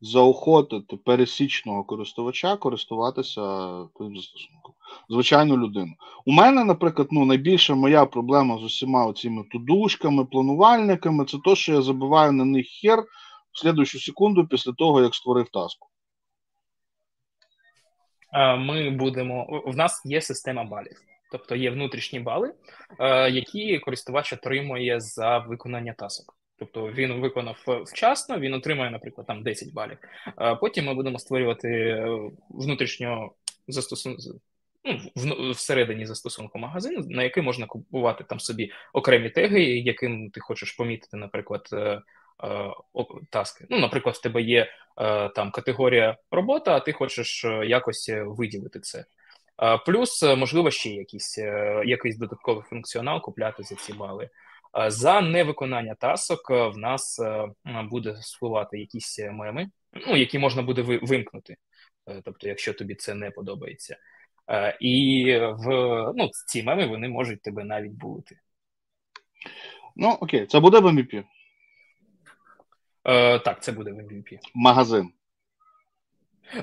[0.01, 3.41] заохотити пересічного користувача користуватися
[3.99, 4.75] тим застосунком?
[5.09, 5.93] Звичайну людину.
[6.27, 11.73] У мене, наприклад, ну, найбільша моя проблема з усіма цими тудушками, планувальниками це то, що
[11.73, 13.05] я забиваю на них хер
[13.53, 15.89] в слідущу секунду після того, як створив таску.
[18.59, 19.63] Ми будемо.
[19.67, 21.01] В нас є система балів.
[21.33, 22.55] Тобто є внутрішні бали,
[23.31, 26.39] які користувач отримує за виконання тасок.
[26.59, 29.99] Тобто він виконав вчасно, він отримає, наприклад, там 10 балів.
[30.61, 33.31] Потім ми будемо створювати е, внутрішньо
[33.69, 34.19] застосунок
[35.17, 40.73] ну, всередині застосунку магазину, на який можна купувати там собі окремі теги, яким ти хочеш
[40.73, 42.01] помітити, наприклад, е, е,
[43.31, 43.67] таски.
[43.71, 44.67] Ну, наприклад, в тебе є
[45.01, 49.05] е, там категорія робота, а ти хочеш якось виділити це.
[49.87, 51.39] Плюс, можливо, ще якийсь
[51.85, 54.29] якийсь додатковий функціонал купляти за ці бали.
[54.87, 57.21] За невиконання тасок в нас
[57.65, 59.71] буде спливати якісь меми,
[60.07, 61.57] ну, які можна буде вимкнути.
[62.25, 63.97] Тобто, якщо тобі це не подобається.
[64.51, 65.67] Е, і в
[66.17, 68.39] ну, ці меми вони можуть тебе навіть булити.
[69.97, 71.25] Ну, окей, це буде в MVP?
[73.05, 74.39] Е, Так, це буде в MVP.
[74.55, 75.13] Магазин.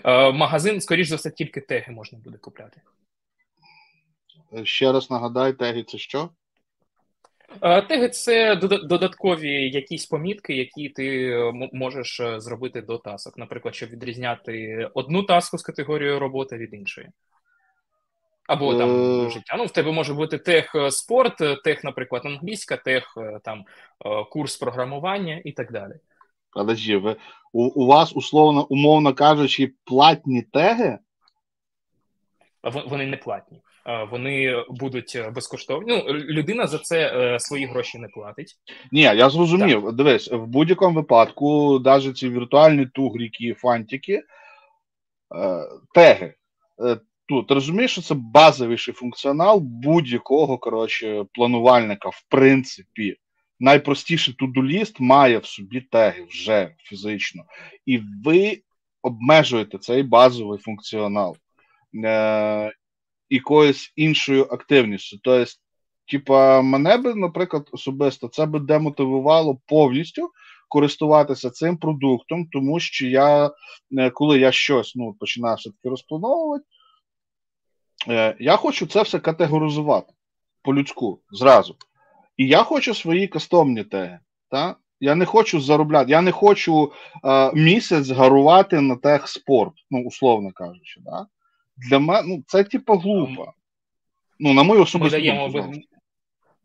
[0.03, 2.81] Е, Магазин, скоріш за все, тільки теги можна буде купляти.
[4.63, 6.29] Ще раз нагадай, теги це що?
[7.61, 11.36] Е, теги це додаткові якісь помітки, які ти
[11.73, 13.38] можеш зробити до тасок.
[13.38, 17.09] Наприклад, щоб відрізняти одну таску з категорією роботи від іншої.
[18.48, 19.30] Або там е.
[19.30, 19.56] життя.
[19.58, 23.64] Ну, в тебе може бути тех е, спорт, е, тех, наприклад, англійська, тех там
[24.30, 25.93] курс програмування і так далі.
[26.52, 27.16] Подожди, ви
[27.54, 30.98] у, у вас условно, умовно кажучи, платні теги?
[32.63, 33.62] Вони не платні.
[34.12, 36.04] Вони будуть безкоштовні.
[36.08, 38.55] Ну, людина за це свої гроші не платить.
[38.92, 39.84] Ні, я зрозумів.
[39.84, 39.93] Так.
[39.93, 44.24] Дивись, в будь-якому випадку, навіть ці віртуальні тугріки, фантики,
[45.93, 46.34] теги
[47.28, 53.16] тут розумієш, що це базовіший функціонал будь-якого коротше, планувальника, в принципі.
[53.60, 57.43] Найпростіший тудуліст має в собі теги вже фізично.
[57.86, 58.62] І ви
[59.02, 61.38] обмежуєте цей базовий функціонал
[62.06, 62.74] е,
[63.30, 65.18] якоюсь іншою активністю.
[65.24, 65.52] Тобто,
[66.12, 70.32] типа, мене би, наприклад, особисто це би демотивувало повністю
[70.70, 73.52] користуватися цим продуктом, тому що я,
[73.97, 76.75] е, коли я щось ну, починаю все-таки розплановувати, Е,
[78.39, 80.13] я хочу це все категоризувати
[80.61, 81.75] по-людську зразу.
[82.37, 84.19] І я хочу свої кастомні теги.
[84.49, 84.75] Та?
[84.99, 86.93] Я не хочу заробляти, я не хочу
[87.25, 91.01] е, місяць гарувати на тех спорт, ну, условно кажучи.
[91.05, 91.27] Да?
[91.77, 93.53] Для мене ну, це типу глупо.
[94.39, 95.79] Ну, на мою особисту даємо думку.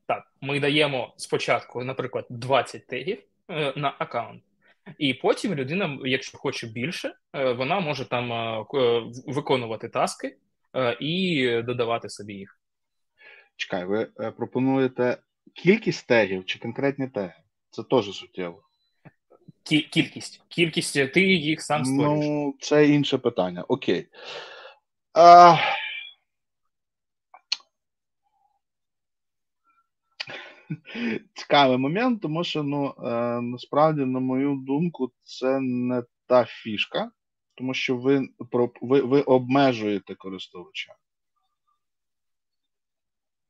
[0.07, 3.19] Так, ми даємо спочатку, наприклад, 20 тегів
[3.51, 4.43] е, на аккаунт.
[4.99, 8.65] І потім людина, якщо хоче більше, е, вона може там е,
[9.27, 10.37] виконувати таски Е,
[11.01, 12.61] і додавати собі їх.
[13.57, 15.19] Чекай, ви е, пропонуєте
[15.55, 17.35] кількість тегів чи конкретні теги?
[17.71, 18.63] Це теж суттєво.
[19.63, 20.43] Кількість.
[20.49, 22.27] Кількість, ти їх сам створюєш.
[22.27, 23.65] Ну, це інше питання.
[23.69, 24.09] Окей.
[25.15, 25.57] А...
[31.35, 37.11] Цікавий момент, тому що ну, е, насправді, на мою думку, це не та фішка,
[37.61, 38.29] тому що ви
[38.81, 40.95] ви, ви обмежуєте користувача.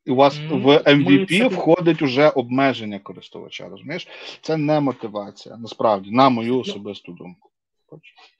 [0.05, 1.47] І у вас mm, в MVP це...
[1.47, 3.69] входить уже обмеження користувача.
[3.69, 4.07] Розумієш?
[4.41, 7.49] Це не мотивація, насправді, на мою ну, особисту думку.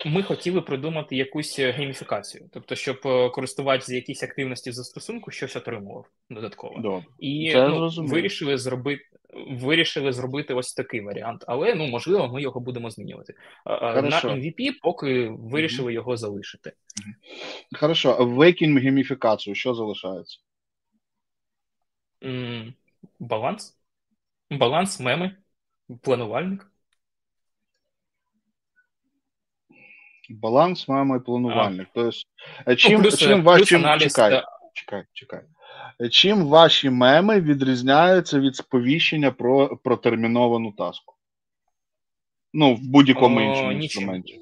[0.06, 5.56] Ми хотіли придумати якусь е, гейміфікацію, тобто, щоб е, користувач з якісь активності застосунку щось
[5.56, 6.80] отримував додатково.
[6.80, 7.06] Добре.
[7.20, 12.90] І ну, вирішили зробити вирішили зробити ось такий варіант, але ну можливо, ми його будемо
[12.90, 13.36] змінювати.
[13.64, 14.28] Хорошо.
[14.28, 15.96] На MVP поки вирішили mm-hmm.
[15.96, 16.74] його залишити.
[17.80, 20.40] Хорошо, викинь гейміфікацію, що залишається?
[22.22, 22.74] Mm,
[23.20, 23.78] баланс.
[24.52, 25.36] Баланс, меми,
[26.02, 26.72] планувальник.
[30.30, 31.88] Баланс, меми планувальник.
[31.94, 34.46] Тобто, чим, ну, плюс, чим плюс чим, аналіз, чекай, да.
[34.74, 35.42] чекай, чекай.
[36.10, 41.16] Чим ваші меми відрізняються від сповіщення про протерміновану таску?
[42.54, 44.42] Ну, в будь-якому О, іншому інструменті.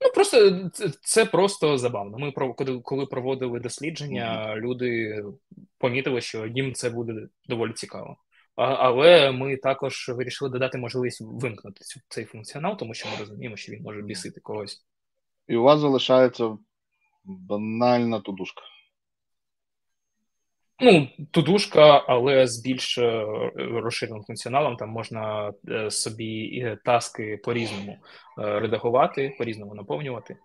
[0.00, 2.18] Ну, просто це, це просто забавно.
[2.18, 2.32] Ми
[2.82, 4.60] коли проводили дослідження, mm-hmm.
[4.60, 5.22] люди
[5.78, 8.16] помітили, що їм це буде доволі цікаво.
[8.56, 13.56] А, але ми також вирішили додати можливість вимкнути цю, цей функціонал, тому що ми розуміємо,
[13.56, 14.84] що він може бісити когось.
[15.48, 16.58] І у вас залишається
[17.24, 18.62] банальна тудушка.
[20.82, 23.26] Ну, тудушка, але з більш е,
[23.56, 27.98] розширеним функціоналом там можна е, собі е, таски по-різному
[28.36, 30.36] редагувати, по-різному наповнювати.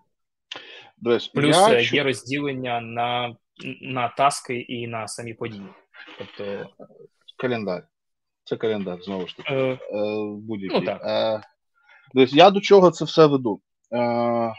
[0.98, 1.80] Десь, Плюс я...
[1.80, 3.36] є розділення на
[3.82, 5.66] на таски і на самі події.
[6.18, 6.66] Тобто
[7.36, 7.86] календар.
[8.44, 9.54] Це календар, знову ж таки.
[9.54, 9.78] Е...
[10.42, 10.80] Будь-який.
[10.80, 11.02] Ну, так.
[11.04, 11.40] Е...
[12.14, 13.60] Десь, я до чого це все веду?
[13.92, 14.52] Е...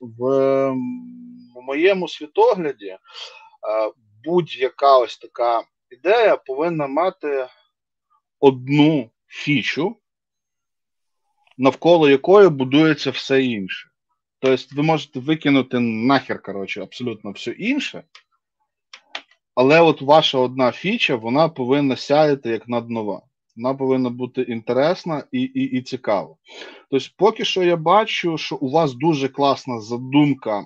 [0.00, 0.74] В
[1.62, 2.96] моєму світогляді
[4.24, 7.48] будь-яка ось така ідея повинна мати
[8.40, 9.96] одну фічу,
[11.58, 13.88] навколо якої будується все інше.
[14.38, 18.02] Тобто, ви можете викинути нахер, коротше, абсолютно все інше.
[19.54, 23.22] Але от ваша одна фіча, вона повинна сяяти як наднова.
[23.56, 26.36] Вона повинна бути інтересна і і, і цікава.
[26.90, 30.60] Тобто, поки що я бачу, що у вас дуже класна задумка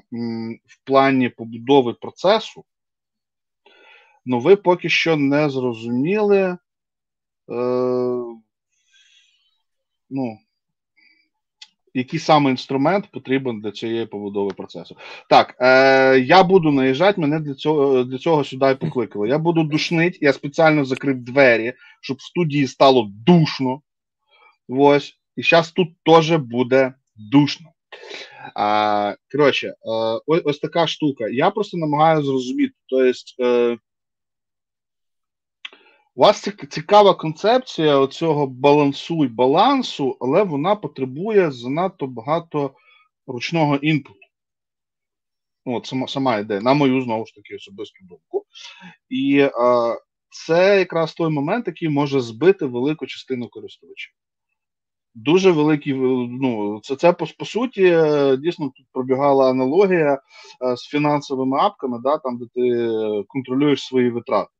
[0.66, 2.64] в плані побудови процесу,
[4.30, 6.38] Ну, ви поки що не зрозуміли.
[6.38, 6.58] Е,
[10.10, 10.38] ну,
[11.94, 14.96] який саме інструмент потрібен для цієї побудови процесу.
[15.28, 19.28] Так, е, я буду наїжджати, мене для цього для цього сюди і покликали.
[19.28, 23.80] Я буду душнити, я спеціально закрив двері, щоб в студії стало душно.
[24.68, 25.14] Ось.
[25.36, 27.66] І зараз тут теж буде душно.
[28.54, 29.74] А, Коротше, е,
[30.26, 31.28] ось, така штука.
[31.28, 32.74] Я просто намагаюся зрозуміти.
[32.88, 33.78] Тобто,
[36.18, 42.74] у вас цікава концепція оцього балансу і балансу, але вона потребує занадто багато
[43.26, 44.18] ручного інпуту.
[45.66, 48.46] Ну, от сама сама ідея, на мою знову ж таки особисту думку.
[49.08, 49.50] І е,
[50.30, 54.12] це якраз той момент, який може збити велику частину користувачів.
[55.14, 57.98] Дуже великий, ну, це це по, по суті,
[58.38, 62.88] дійсно тут пробігала аналогія е, з фінансовими апками, да, там, де ти
[63.28, 64.50] контролюєш свої витрати.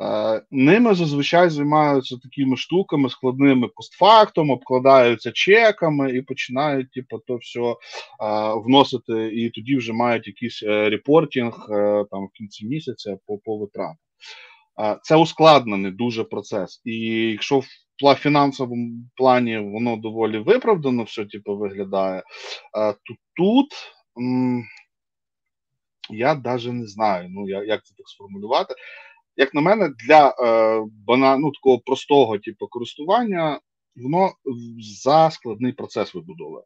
[0.00, 7.60] Е, ними зазвичай займаються такими штуками складними постфактом, обкладаються чеками і починають типу, то все
[7.60, 7.74] е,
[8.64, 11.66] вносити, і тоді вже мають якийсь е, репортінг
[12.10, 13.96] там в кінці місяця по по витратам.
[15.02, 16.82] Це ускладнений дуже процес.
[16.84, 16.96] І
[17.30, 22.22] якщо в фінансовому плані воно доволі виправдано, все типу, виглядає,
[22.74, 23.68] то тут.
[26.10, 28.74] Я навіть не знаю, ну як це так сформулювати
[29.36, 33.60] як на мене, для е, бана, ну, такого простого типу користування,
[33.96, 34.32] воно
[35.02, 36.62] за складний процес вибудовує.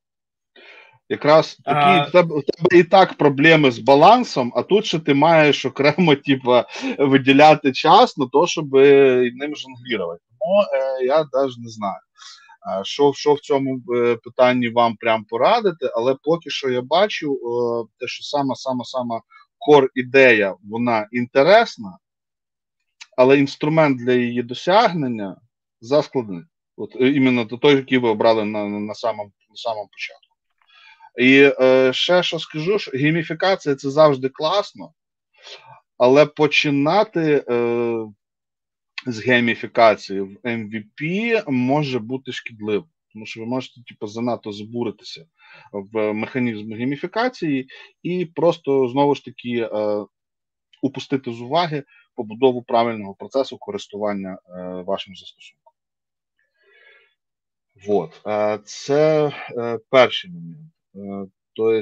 [1.09, 5.15] Якраз такі в тебе, в тебе і так проблеми з балансом, а тут ще ти
[5.15, 6.63] маєш окремо типу,
[6.99, 8.73] виділяти час на те, щоб
[9.35, 10.23] ним жонглірувати.
[10.41, 12.01] Тому е, я навіть не знаю,
[12.83, 17.87] що що в цьому е, питанні вам прям порадити, але поки що я бачу, е,
[17.99, 19.21] те, що сама сама сама
[19.59, 21.99] кор ідея, вона інтересна,
[23.17, 25.37] але інструмент для її досягнення
[25.81, 26.43] заскладний.
[26.77, 30.35] От е, іменно той, який ви обрали на на, самому на самому початку.
[31.19, 34.93] І е, ще що скажу, що гейміфікація це завжди класно,
[35.99, 37.95] але починати е,
[39.07, 45.27] з гейміфікації в MVP може бути шкідливо, тому що ви можете типу, занадто збуритися
[45.73, 47.69] в механізм гейміфікації
[48.03, 50.07] і просто знову ж таки е,
[50.83, 51.85] упустити з уваги
[52.15, 55.73] побудову правильного процесу користування е, вашим застосунком.
[57.87, 58.21] Вот.
[58.27, 61.33] Е, це е, перший момент.
[61.57, 61.81] Тобто,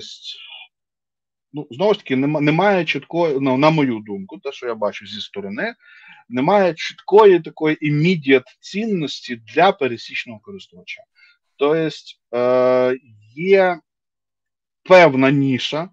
[1.52, 5.20] ну, знову ж таки, немає чіткої, ну, на мою думку, те, що я бачу зі
[5.20, 5.74] сторони,
[6.28, 11.02] немає чіткої такої імідіат цінності для пересічного користувача.
[11.56, 12.96] Тобто
[13.36, 13.80] є
[14.82, 15.90] певна ніша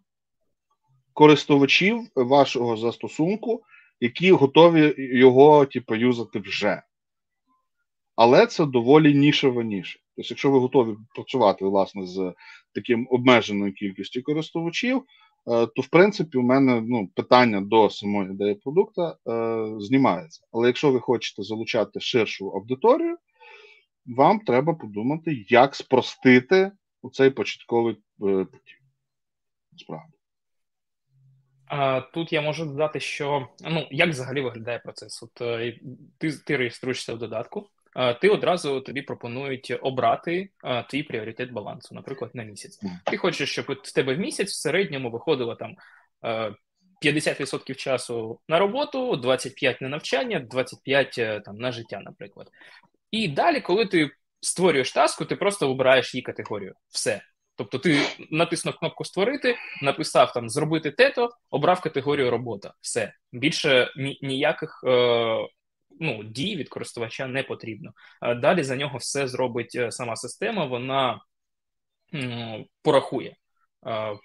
[1.13, 3.63] користувачів вашого застосунку,
[3.99, 6.81] які готові його типу, юзати вже.
[8.15, 9.99] Але це доволі нішева ніша.
[10.15, 12.33] Тобто, якщо ви готові працювати власне з
[12.75, 15.03] таким обмеженою кількістю користувачів, е,
[15.65, 19.15] то в принципі у мене ну, питання до самої ідеї продукту е,
[19.79, 20.41] знімається.
[20.51, 23.17] Але якщо ви хочете залучати ширшу аудиторію,
[24.05, 26.71] вам треба подумати, як спростити
[27.13, 28.79] цей початковий е, потік.
[29.77, 30.18] Справді.
[32.13, 35.23] Тут я можу додати, що ну як взагалі виглядає процес.
[35.23, 35.79] От е,
[36.17, 37.69] ти ти реєструєшся в додатку,
[38.21, 40.49] ти одразу тобі пропонують обрати
[40.89, 42.79] твій пріоритет балансу, наприклад, на місяць.
[43.05, 45.75] Ти хочеш, щоб в тебе в місяць в середньому виходило там
[47.01, 52.47] 50% часу на роботу, 25% на навчання, 25% е, там на життя, наприклад.
[53.11, 54.09] І далі, коли ти
[54.41, 56.73] створюєш таску, ти просто обираєш її категорію.
[56.89, 57.21] Все.
[57.59, 62.73] Тобто ти натиснув кнопку Створити, написав там зробити тето, обрав категорію робота.
[62.81, 63.13] Все.
[63.31, 63.91] Більше
[64.21, 65.37] ніяких е,
[65.99, 67.91] ну, дій від користувача не потрібно.
[68.35, 71.21] Далі за нього все зробить е, сама система, вона
[72.13, 73.35] м, порахує.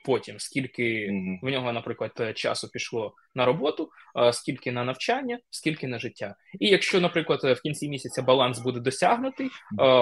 [0.05, 1.39] Потім скільки mm-hmm.
[1.43, 3.91] в нього, наприклад, часу пішло на роботу,
[4.33, 6.35] скільки на навчання, скільки на життя.
[6.61, 9.49] І якщо, наприклад, в кінці місяця баланс буде досягнутий,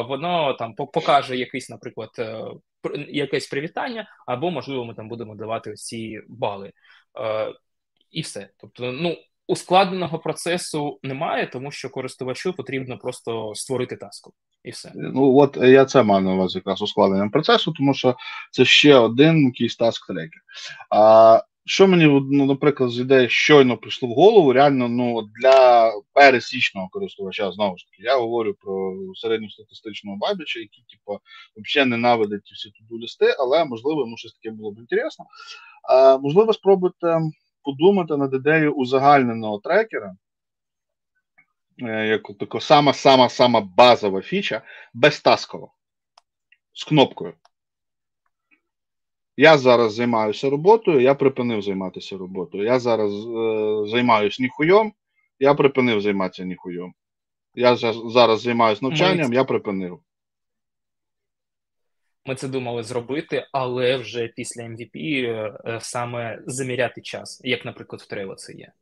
[0.08, 2.44] воно там покаже якийсь, наприклад, е,
[3.08, 5.94] якесь привітання, або можливо ми там будемо давати ось
[6.28, 6.72] бали.
[8.10, 8.48] І все.
[8.60, 14.32] Тобто, ну ускладненого процесу немає, тому що користувачу потрібно просто створити таску.
[14.64, 14.92] І все.
[14.94, 18.16] Ну от я це маю на увазі якраз ускладненням процесу, тому що
[18.50, 20.42] це ще один якийсь таск трекер.
[20.90, 26.88] А що мені, ну, наприклад, з ідеї щойно прийшло в голову, реально ну, для пересічного
[26.88, 31.18] користувача, знову ж таки, я говорю про середньостатистичного бабіча, який, типу,
[31.56, 35.24] взагалі ненавидить всі туду листи, але можливо йому щось таке було б інтересно.
[35.88, 37.20] А, Можливо, спробуйте
[37.62, 40.16] подумати над ідеєю узагальненого трекера,
[41.82, 44.62] е, як така сама-сама-сама базова фіча,
[44.94, 45.68] безтаскова,
[46.72, 47.34] з кнопкою.
[49.36, 52.64] Я зараз займаюся роботою, я припинив займатися роботою.
[52.64, 54.92] Я зараз е, займаюся ніхуйом,
[55.38, 56.94] я припинив займатися ніхуйом.
[57.54, 60.00] Я зараз займаюся навчанням, я припинив.
[62.26, 68.02] Ми це думали зробити, але вже після MVP е, е, саме заміряти час, як, наприклад,
[68.02, 68.72] в Трейло це є.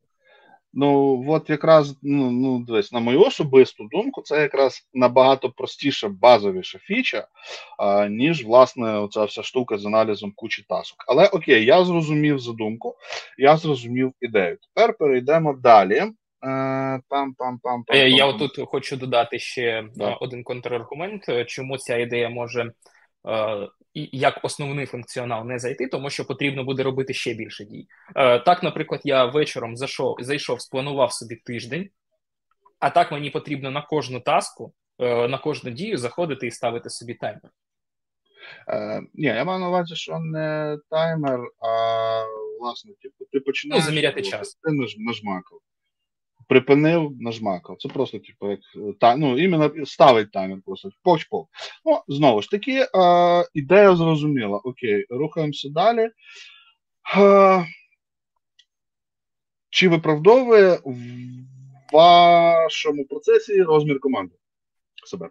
[0.72, 6.78] Ну, от якраз ну, ну дивись, на мою особисту думку, це якраз набагато простіша, базовіша
[6.78, 7.26] фіча,
[7.78, 11.04] а, ніж, власне, оця вся штука з аналізом кучі тасок.
[11.08, 12.96] Але окей, я зрозумів задумку,
[13.38, 14.58] я зрозумів ідею.
[14.74, 16.02] Тепер перейдемо далі.
[17.10, 17.82] Пам-пам-пам.
[17.94, 20.14] Я отут хочу додати ще да.
[20.14, 22.72] один контраргумент, чому ця ідея може Е,
[23.94, 27.86] як основний функціонал не зайти, тому що потрібно буде робити ще більше дій.
[28.16, 31.90] Е, так, наприклад, я вечором зайшов, зайшов, спланував собі тиждень,
[32.78, 37.14] а так мені потрібно на кожну таску, е, на кожну дію заходити і ставити собі
[37.14, 37.50] таймер.
[38.68, 42.24] Е, Ні, я маю на увазі, що не таймер, а
[42.60, 44.54] власне, типу, ти починаєш ну, заміряти час.
[44.54, 44.72] Ти
[45.06, 45.60] нажмакав
[46.50, 47.76] припинив, нажмакав.
[47.78, 48.60] Це просто, типу, як
[49.00, 51.46] та, ну, іменно ставить таймер просто поч-поч.
[51.84, 52.88] Ну, знову ж таки, е,
[53.54, 54.58] ідея зрозуміла.
[54.58, 56.10] Окей, рухаємося далі.
[57.16, 57.66] Е,
[59.70, 60.96] чи виправдовує в
[61.92, 64.34] вашому процесі розмір команди
[65.10, 65.30] себе?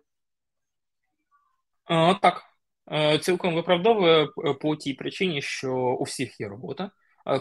[1.90, 2.44] Е, так.
[2.92, 4.28] Е, цілком виправдовує
[4.62, 6.92] по тій причині, що у всіх є робота.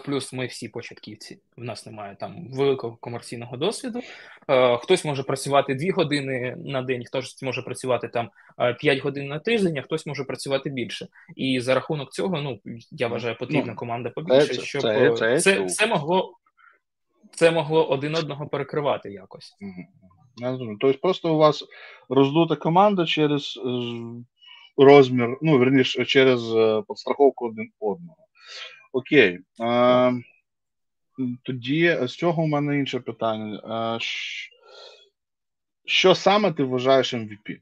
[0.05, 1.39] Плюс ми всі початківці.
[1.57, 4.01] В нас немає там великого комерційного досвіду.
[4.81, 8.31] Хтось може працювати 2 години на день, хтось може працювати там
[8.81, 11.09] 5 годин на тиждень, а хтось може працювати більше.
[11.37, 12.61] І за рахунок цього, ну
[12.91, 16.39] я вважаю, потрібна ну, команда побільше, щоб це, це, це, це могло
[17.31, 19.57] це могло один одного перекривати якось.
[20.81, 21.65] Тобто, просто у вас
[22.09, 23.71] роздута команда через е,
[24.77, 28.17] розмір, ну верніше, через е, підстраховку один одного.
[28.99, 29.41] Окей.
[29.61, 30.13] А,
[31.43, 33.99] тоді з цього у мене інше питання.
[35.85, 37.61] Що саме ти вважаєш MVP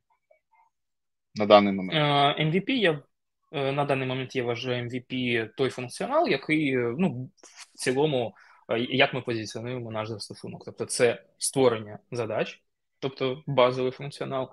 [1.34, 2.38] на даний момент?
[2.40, 3.02] MVP я
[3.52, 8.34] на даний момент я вважаю MVP той функціонал, який ну, в цілому,
[8.90, 10.64] як ми позиціонуємо наш застосунок.
[10.64, 12.62] Тобто, це створення задач,
[12.98, 14.50] тобто базовий функціонал,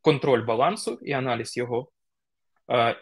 [0.00, 1.88] контроль балансу і аналіз його,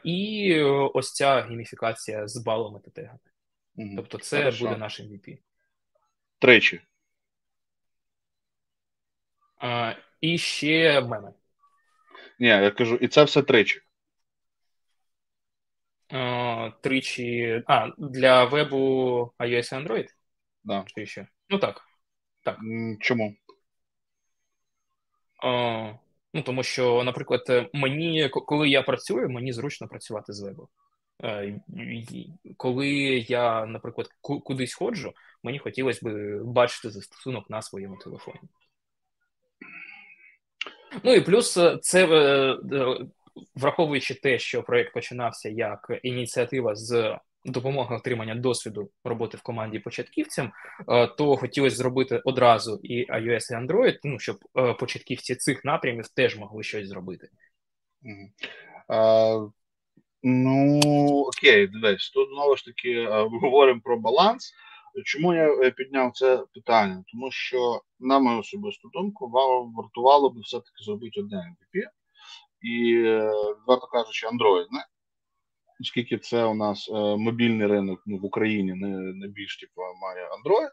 [0.05, 0.61] і
[0.95, 3.19] ось ця гейміфікація з балами та тегами.
[3.77, 3.97] Mm-hmm.
[3.97, 4.65] Тобто, це Хорошо.
[4.65, 5.39] буде наш MVP.
[6.39, 6.81] Тричі.
[9.57, 11.33] А, І ще меми.
[12.39, 13.81] Ні, я кажу, і це все тричі.
[16.09, 17.63] А, Тричі.
[17.67, 18.79] А, для вебу
[19.39, 20.07] iOS і Android?
[20.65, 20.85] Да.
[20.87, 21.27] Чи ще?
[21.49, 21.83] Ну так.
[22.45, 22.59] так.
[23.01, 23.37] Чому?
[25.43, 25.93] А,
[26.35, 30.69] Ну, тому що, наприклад, мені, коли я працюю, мені зручно працювати з вебу.
[31.25, 31.61] Е,
[32.57, 32.89] коли
[33.29, 38.41] я, наприклад, кудись ходжу, мені хотілося б бачити застосунок на своєму телефоні.
[41.05, 42.57] Ну і плюс е, це е,
[43.55, 50.53] враховуючи те, що проєкт починався як ініціатива з допомоги отримання досвіду роботи в команді початківцям,
[51.19, 54.39] то хотілося зробити одразу і iOS, і Android, ну щоб
[54.79, 57.29] початківці цих напрямів теж могли щось зробити.
[58.89, 59.53] Uh,
[60.23, 60.81] ну
[61.21, 63.07] окей, дивись, тут знову ж таки
[63.43, 64.53] говоримо про баланс.
[65.05, 67.05] Чому я е, підняв це питання?
[67.13, 71.83] Тому що, на мою особисту думку, вам вартувало би все-таки зробити одне MVP.
[72.61, 73.33] І, е,
[73.67, 74.85] варто кажучи, Android, не?
[75.83, 78.75] Оскільки це у нас е, мобільний ринок ну, в Україні
[79.15, 80.71] не більш типу, має Android.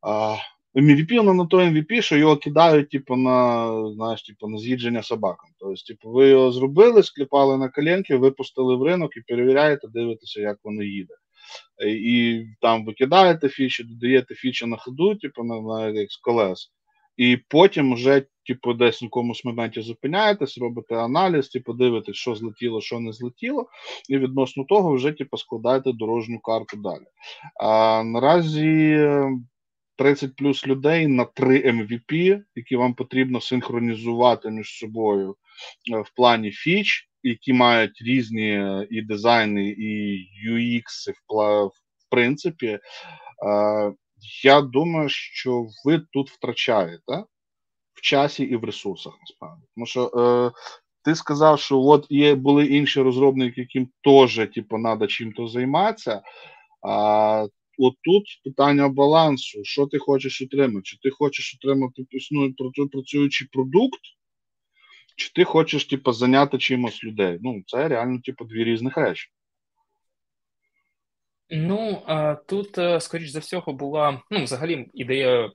[0.00, 0.36] А,
[0.74, 5.50] MVP воно на той MVP, що його кидають типу, на знаєш, типу, на з'їдження собакам.
[5.58, 10.58] Тобто, типу, ви його зробили, скліпали на коленки, випустили в ринок і перевіряєте, дивитеся, як
[10.64, 11.14] воно їде.
[11.86, 16.72] І там викидаєте фічі, додаєте фічі на ходу, типу на, на як з колес.
[17.16, 22.80] І потім вже, типу, десь в якомусь моменті зупиняєтесь, робите аналіз, типу, дивитесь, що злетіло,
[22.80, 23.68] що не злетіло,
[24.08, 27.06] і відносно того вже типу, складаєте дорожню карту далі.
[27.60, 28.98] А наразі
[29.96, 35.36] 30 плюс людей на 3 MVP, які вам потрібно синхронізувати між собою
[35.92, 40.18] е, в плані фіч, які мають різні е, і дизайни, і
[40.50, 41.12] UX,
[41.66, 41.70] в,
[42.10, 42.66] принципі.
[42.66, 42.78] Е,
[44.44, 47.24] я думаю, що ви тут втрачаєте
[47.94, 49.62] в часі і в ресурсах, насправді.
[49.74, 50.58] Тому що е,
[51.04, 56.22] ти сказав, що от є були інші розробники, яким теж типу, треба чим-то займатися.
[56.82, 57.46] А
[57.78, 60.82] от тут питання балансу: що ти хочеш отримати?
[60.82, 62.54] Чи ти хочеш отримати існує
[62.92, 64.00] працюючий продукт,
[65.16, 67.38] чи ти хочеш типу, зайняти чимось людей?
[67.42, 69.28] Ну, це реально типу, дві різних речі.
[71.50, 72.02] Ну,
[72.46, 75.52] тут, е, скоріш за всього, була ну, взагалі ідея.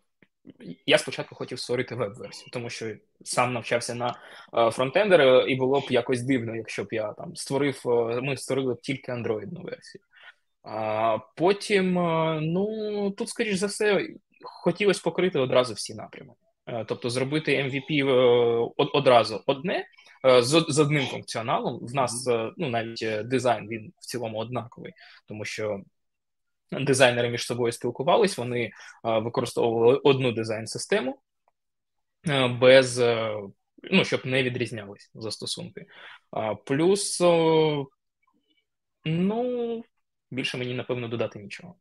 [0.85, 4.19] Я спочатку хотів створити веб-версію, тому що сам навчався на
[4.57, 8.73] е, фронтендера, і було б якось дивно, якщо б я там створив, е, ми створили
[8.73, 10.01] б тільки андроїдну версію.
[10.63, 11.93] А потім,
[12.41, 14.07] ну тут, скоріш за все,
[14.43, 16.33] хотілося покрити одразу всі напрями.
[16.87, 18.03] Тобто зробити MVP
[18.77, 19.85] одразу одне
[20.39, 21.79] з одним функціоналом.
[21.81, 24.93] В нас ну навіть дизайн він в цілому однаковий,
[25.27, 25.81] тому що
[26.71, 28.71] дизайнери між собою спілкувались, вони
[29.03, 31.19] використовували одну дизайн-систему
[32.59, 33.01] без
[33.91, 35.85] ну, щоб не відрізнялись застосунки.
[36.65, 37.21] Плюс,
[39.05, 39.83] ну,
[40.31, 41.75] більше мені напевно додати нічого.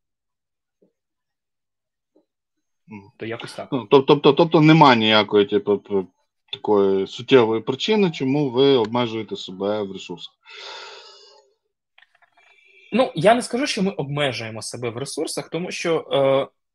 [3.16, 3.68] То якось так.
[3.72, 5.82] Ну, тобто, тобто немає ніякої, типу,
[6.52, 10.34] такої суттєвої причини, чому ви обмежуєте себе в ресурсах.
[12.92, 15.98] Ну, я не скажу, що ми обмежуємо себе в ресурсах, тому що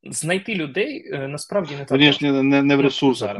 [0.04, 1.98] е, знайти людей е, насправді не так.
[1.98, 3.38] Звісно, не, не в ну, ресурсах,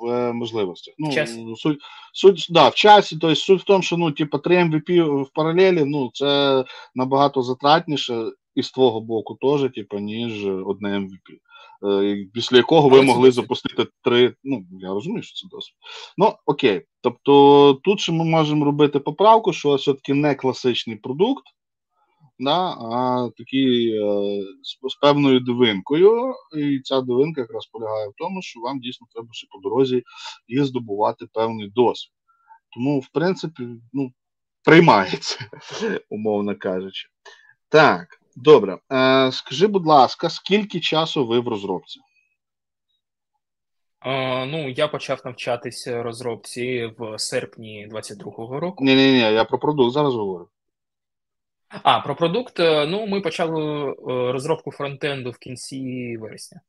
[0.00, 0.94] в е, можливостях.
[0.98, 1.78] Ну, суть,
[2.12, 5.84] суть, да, в часі, тобто суть в тому, що ну, типу, 3 MVP в паралелі,
[5.84, 11.38] ну, це набагато затратніше і з твого боку теж, типу, ніж одне MVP.
[11.84, 14.34] Е, після якого ви могли запустити три.
[14.44, 15.76] Ну, я розумію, що це досвід.
[16.16, 16.82] Ну, окей.
[17.00, 21.44] Тобто тут ще ми можемо робити поправку, що все-таки не класичний продукт,
[22.38, 26.34] да, а такий е, з, з певною дивинкою.
[26.58, 30.02] І ця дивинка якраз полягає в тому, що вам дійсно треба ще по дорозі
[30.46, 32.12] і здобувати певний досвід.
[32.74, 34.12] Тому, в принципі, ну,
[34.64, 35.50] приймається,
[36.10, 37.08] умовно кажучи.
[37.68, 38.18] Так.
[38.40, 38.78] Добре.
[38.92, 42.00] Е, Скажи, будь ласка, скільки часу ви в розробці?
[44.06, 48.84] Е, ну, я почав навчатися розробці в серпні 22-го року.
[48.84, 50.48] Ні, ні, ні, я про продукт зараз говорю.
[51.68, 52.60] А, про продукт.
[52.60, 53.94] Е, ну, ми почали
[54.32, 56.60] розробку фронтенду в кінці вересня.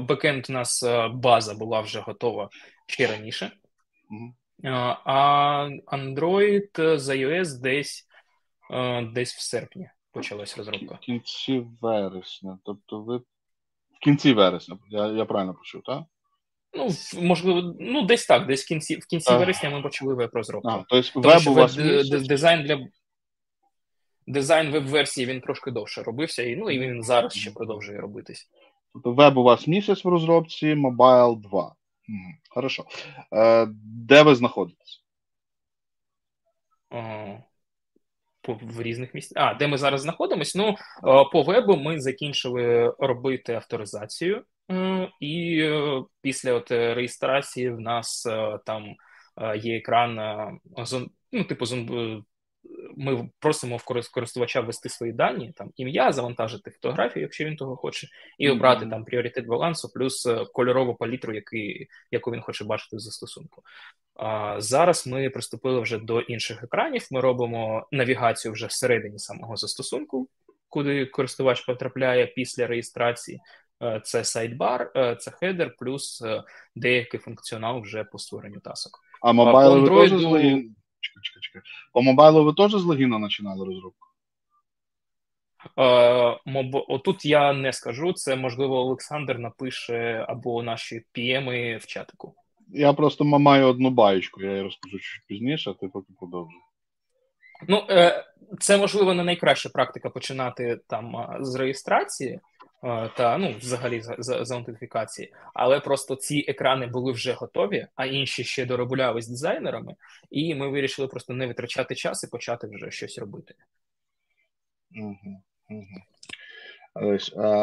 [0.00, 2.48] Бекенд у нас база була вже готова
[2.86, 3.52] ще раніше.
[5.04, 8.08] А Android з iOS десь
[9.12, 10.94] десь в серпні почалась розробка.
[10.94, 12.58] В кінці вересня.
[12.64, 13.18] Тобто ви
[13.96, 16.02] в кінці вересня, я я правильно почув, так?
[16.72, 16.88] Ну,
[17.22, 19.38] можливо, ну десь так, десь в кінці в кінці а.
[19.38, 20.68] вересня ми почали веб-розробку.
[20.68, 21.76] А, тобто веб у вас
[22.26, 22.86] дизайн для
[24.26, 28.50] дизайн веб-версії він трошки довше робився, і ну і він зараз ще продовжує робитись.
[28.92, 31.60] Тобто веб у вас місяць в розробці, мобайл 2.
[31.60, 31.74] Угу.
[32.50, 32.84] Хорошо.
[33.32, 35.02] Е, Де ви знаходитесь?
[38.48, 39.42] в різних місцях.
[39.42, 40.58] А, де ми зараз знаходимося?
[40.58, 40.74] Ну,
[41.32, 44.44] по вебу ми закінчили робити авторизацію,
[45.20, 48.84] і е, після от реєстрації в нас е, там
[49.40, 50.18] е, є екран
[51.32, 51.66] ну, типу,
[52.96, 58.08] ми просимо в користувача ввести свої дані, там ім'я, завантажити фотографію, якщо він того хоче,
[58.38, 58.90] і обрати mm-hmm.
[58.90, 63.62] там пріоритет балансу, плюс кольорову палітру, який, яку він хоче бачити в застосунку.
[64.14, 67.08] А зараз ми приступили вже до інших екранів.
[67.10, 70.28] Ми робимо навігацію вже всередині самого застосунку,
[70.68, 73.40] куди користувач потрапляє після реєстрації.
[73.82, 76.42] Е, це сайдбар, е, це хедер, плюс е,
[76.76, 79.00] деякий функціонал вже по створенню тасок.
[79.22, 80.22] А мобайл ви теж?
[81.06, 81.62] Чекай, чекай, чекай.
[81.92, 84.06] По мобайлу ви теж з логіна починали розробку?
[85.78, 86.84] Е, моб...
[86.88, 88.12] Отут я не скажу.
[88.12, 92.34] Це можливо Олександр напише або наші пієми в чатику.
[92.68, 96.60] Я просто маю одну баєчку, я її розкажу чуть пізніше, а ти поки продовжуй.
[97.68, 98.24] Ну, е,
[98.60, 102.40] це можливо не найкраща практика починати там з реєстрації
[103.16, 108.44] та ну, взагалі з, з аутентифікації, але просто ці екрани були вже готові, а інші
[108.44, 109.94] ще доробляли дизайнерами,
[110.30, 113.54] і ми вирішили просто не витрачати час і почати вже щось робити.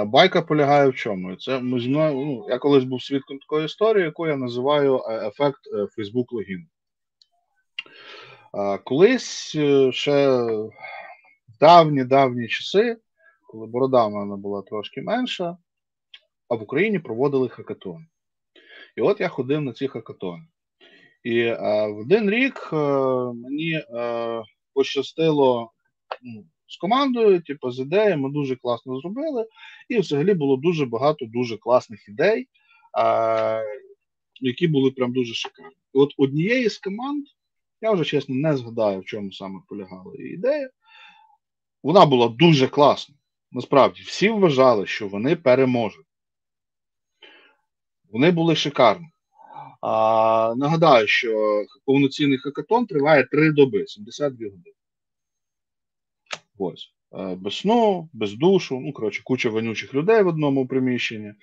[0.06, 1.36] Байка полягає в чому?
[1.36, 5.60] Це ми зі ну, Я колись був свідком такої історії, яку я називаю е, ефект
[5.74, 6.68] е, Facebook логін.
[8.84, 10.46] Колись е, ще
[11.60, 12.98] давні-давні часи,
[13.54, 15.58] коли борода в мене була трошки менша,
[16.50, 18.06] а в Україні проводили хакатон.
[18.96, 20.44] І от я ходив на ці хакатони.
[21.24, 22.76] І а, в один рік а,
[23.34, 24.42] мені а,
[24.74, 25.72] пощастило
[26.22, 29.48] ну, з командою, типу, з ідеями дуже класно зробили.
[29.90, 32.48] І взагалі було дуже багато дуже класних ідей,
[32.98, 33.64] а,
[34.42, 35.76] які були прям дуже шикарні.
[35.94, 37.26] І от однієї з команд,
[37.82, 40.70] я вже чесно не згадаю, в чому саме полягала її ідея.
[41.84, 43.16] Вона була дуже класна.
[43.54, 46.06] Насправді, всі вважали, що вони переможуть.
[48.12, 49.08] Вони були шикарні.
[49.82, 54.76] А, Нагадаю, що повноцінний хакатон триває 3 доби, 72 години.
[56.58, 56.94] Ось.
[57.20, 61.34] Е, без сну, без душу, ну, коротше, куча вонючих людей в одному приміщенні.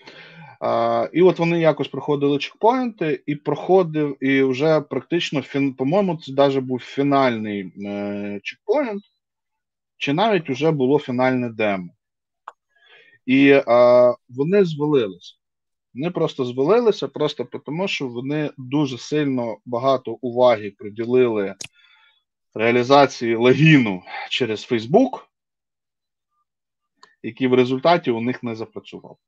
[0.61, 5.43] А, І от вони якось проходили чекпоінти, і проходив, і вже практично,
[5.79, 9.03] по-моєму, це навіть був фінальний е, чекпоінт,
[9.97, 11.89] чи навіть вже було фінальне демо.
[13.31, 15.35] І а, вони звалилися.
[15.95, 21.55] Вони просто звалилися, просто тому, що вони дуже сильно багато уваги приділили
[22.55, 25.25] реалізації логіну через Facebook,
[27.23, 29.19] який в результаті у них не запрацював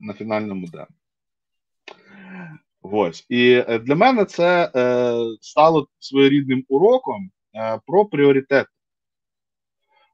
[0.00, 0.86] на фінальному демо.
[2.82, 3.26] Ось.
[3.28, 8.66] І е, для мене це е, стало своєрідним уроком е, про пріоритет.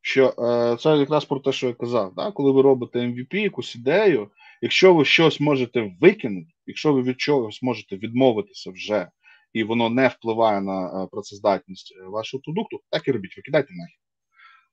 [0.02, 2.30] Що е, це якраз про те, що я казав, да?
[2.30, 4.30] коли ви робите MVP, якусь ідею,
[4.62, 9.08] якщо ви щось можете викинути, якщо ви від чогось можете відмовитися вже,
[9.52, 13.96] і воно не впливає на е, працездатність е, вашого продукту, так і робіть, викидайте нахер.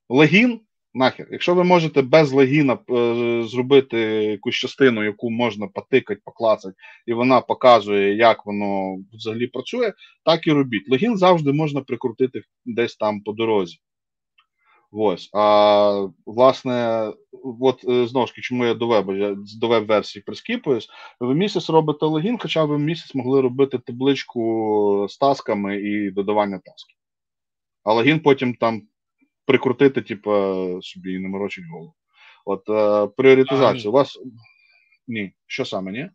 [0.09, 0.59] Логін
[0.93, 1.27] нахер.
[1.31, 6.75] Якщо ви можете без логіна е, зробити якусь частину, яку можна потикати, поклацати,
[7.05, 9.93] і вона показує, як воно взагалі працює,
[10.25, 10.89] так і робіть.
[10.89, 13.77] Логін завжди можна прикрутити десь там по дорозі.
[14.91, 15.29] Ось.
[15.33, 17.07] А власне,
[17.61, 20.89] от е, знову ж таки, чому я до вебу, я до веб-версії прискіпуюсь,
[21.19, 26.97] ви місяць робите логін, хоча ви місяць могли робити табличку з тасками і додавання тасків.
[27.83, 28.81] А логін потім там
[29.45, 30.31] прикрутити, типу,
[30.81, 31.93] собі і не морочить голову.
[32.45, 33.89] От е, пріоритизація.
[33.89, 34.19] У вас
[35.07, 36.09] ні, що саме, ні?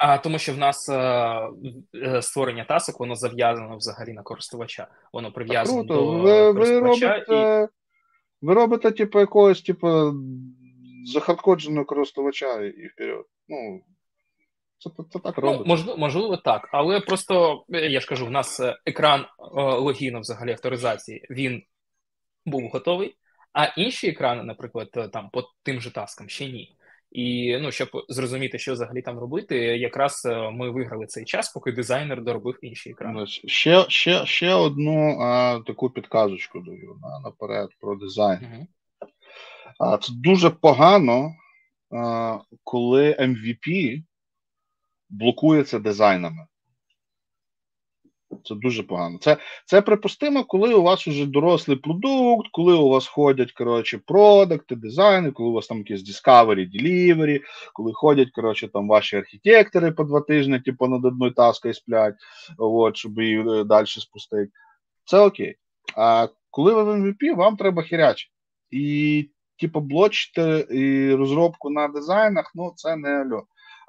[0.00, 0.94] А тому, що в нас е,
[1.94, 4.88] е, створення тасок, воно зав'язано взагалі на користувача.
[5.12, 7.06] Воно прив'язано до ви, користувача.
[7.06, 7.68] Ви робите,
[8.42, 8.46] і...
[8.46, 10.12] ви робите, типу, якогось, типу,
[11.04, 13.24] захардкодженого користувача і вперед.
[13.48, 13.80] Ну,
[14.78, 15.64] Це, це, це так робиться.
[15.66, 16.68] Ну, можливо, можливо, так.
[16.72, 21.62] Але просто я ж кажу, в нас екран логіну взагалі авторизації він
[22.46, 23.14] був готовий,
[23.52, 26.76] а інші екрани, наприклад, там по тим же таскам ще ні.
[27.16, 31.72] І ну, щоб зрозуміти, що взагалі там робити, якраз е, ми виграли цей час, поки
[31.72, 33.26] дизайнер доробив інші екрани.
[33.26, 38.38] Ще ще, ще одну а, таку підказочку даю на, наперед про дизайн.
[38.42, 38.66] Угу.
[39.78, 41.30] А, Це дуже погано,
[41.90, 44.02] а, коли MVP
[45.10, 46.46] блокується дизайнами.
[48.44, 49.18] Це дуже погано.
[49.20, 54.76] Це це припустимо, коли у вас вже дорослий продукт, коли у вас ходять коротше, продукти,
[54.76, 57.40] дизайни, коли у вас там якісь Discovery, Delivery,
[57.72, 62.14] коли ходять коротше, там ваші архітектори по два тижні, типу, над одною таскою сплять,
[62.58, 64.50] от, щоб її е, далі спустити.
[65.04, 65.56] Це окей.
[65.96, 68.32] А коли ви в MVP, вам треба хірячити.
[68.70, 69.28] І,
[69.60, 73.42] типу, блочити і розробку на дизайнах, ну, це не альо.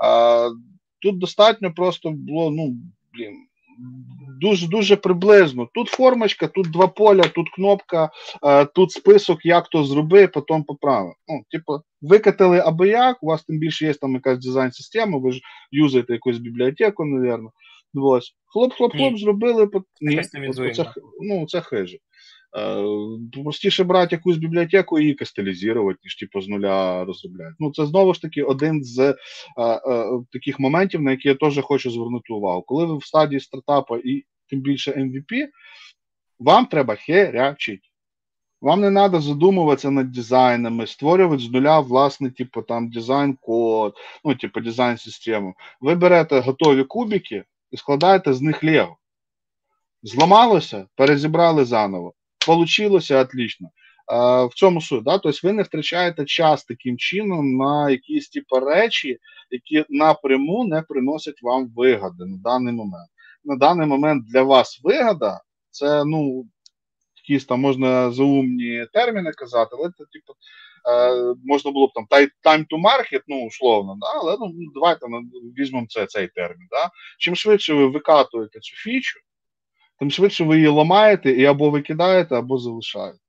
[0.03, 0.49] А,
[0.99, 2.75] Тут достатньо просто було, ну,
[3.13, 3.47] блін
[4.41, 5.69] дуже дуже приблизно.
[5.73, 8.09] Тут формочка, тут два поля, тут кнопка,
[8.43, 11.13] е, тут список, як то зроби, потім поправив.
[11.27, 15.41] Ну, типу, викатили аби як, у вас тим більше є там якась дизайн-система, ви ж
[15.71, 18.33] юзаєте якусь бібліотеку, мабуть.
[18.55, 19.69] Хлоп-хлоп-хлоп, зробили.
[20.01, 20.23] Ні,
[20.73, 21.97] це, ну, це хиже.
[22.55, 22.83] Е,
[23.43, 27.55] простіше брати якусь бібліотеку і касталізувати, ніж типу, з нуля розробляти.
[27.59, 31.27] Ну, це знову ж таки один з а, е, а, е, таких моментів, на які
[31.27, 32.61] я теж хочу звернути увагу.
[32.61, 35.47] Коли ви в стадії стартапу і тим більше MVP,
[36.39, 37.87] вам треба херячити.
[38.61, 43.95] Вам не треба задумуватися над дизайнами, створювати з нуля власне, типу, там дизайн-код,
[44.25, 45.53] ну, типу, дизайн-систему.
[45.81, 48.97] Ви берете готові кубики і складаєте з них Лего.
[50.03, 52.13] Зламалося, перезібрали заново.
[52.47, 53.71] Получилося отлично.
[54.07, 55.17] В цьому суть, да?
[55.17, 59.17] Тобто ви не втрачаєте час таким чином на якісь типу, речі,
[59.51, 63.09] які напряму не приносять вам вигоди на даний момент.
[63.43, 65.41] На даний момент для вас вигода
[65.71, 66.45] це ну,
[67.15, 70.33] якісь там можна заумні терміни казати, але це типу,
[70.89, 72.07] е, можна було б там
[72.43, 74.07] time to market, ну, условно, да?
[74.15, 75.05] але ну, давайте
[75.57, 76.67] візьмемо це, цей термін.
[76.71, 76.89] Да?
[77.19, 79.19] Чим швидше ви викатуєте цю фічу,
[79.99, 83.19] тим швидше ви її ламаєте і або викидаєте, або залишаєте.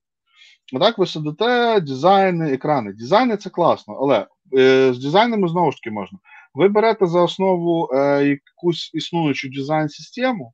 [0.81, 2.93] так ви сидите, дизайни, екрани.
[2.93, 4.27] Дизайни це класно, але
[4.59, 6.19] е, з дизайнами знову ж таки можна.
[6.55, 10.53] Ви берете за основу е, якусь існуючу дизайн-систему,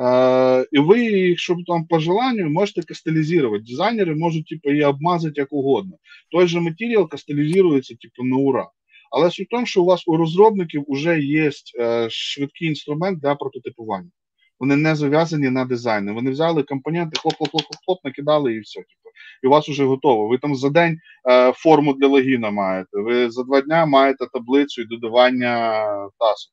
[0.00, 3.64] е, і ви, якщо там по желанню, можете касталізувати.
[3.64, 5.96] Дизайнери можуть типу, її обмазати як угодно.
[6.30, 8.68] Той же матеріал касталізується типу, на ура.
[9.10, 11.50] Але суть в тому, що у вас у розробників вже є
[11.80, 14.10] е, швидкий інструмент для прототипування
[14.60, 16.12] вони не зав'язані на дизайни.
[16.12, 18.80] Вони взяли компоненти, хлоп-хлоп-хлоп-хлоп, накидали і все.
[18.80, 19.10] Типу.
[19.42, 20.28] І у вас вже готово.
[20.28, 20.98] Ви там за день
[21.30, 22.88] е, форму для логіна маєте.
[22.92, 25.84] Ви за два дня маєте таблицю і додавання
[26.18, 26.50] тасу.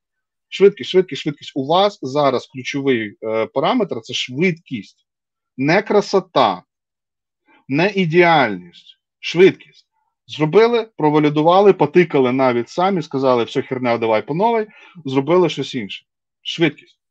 [0.48, 1.52] Швидкість, швидкість, швидкість.
[1.54, 5.06] У вас зараз ключовий е, параметр це швидкість,
[5.56, 6.62] не красота,
[7.68, 9.86] не ідеальність, швидкість.
[10.26, 14.66] Зробили, провалідували, потикали навіть самі, сказали, все херня, давай по новій,
[15.04, 16.04] зробили щось інше.
[16.42, 17.01] Швидкість.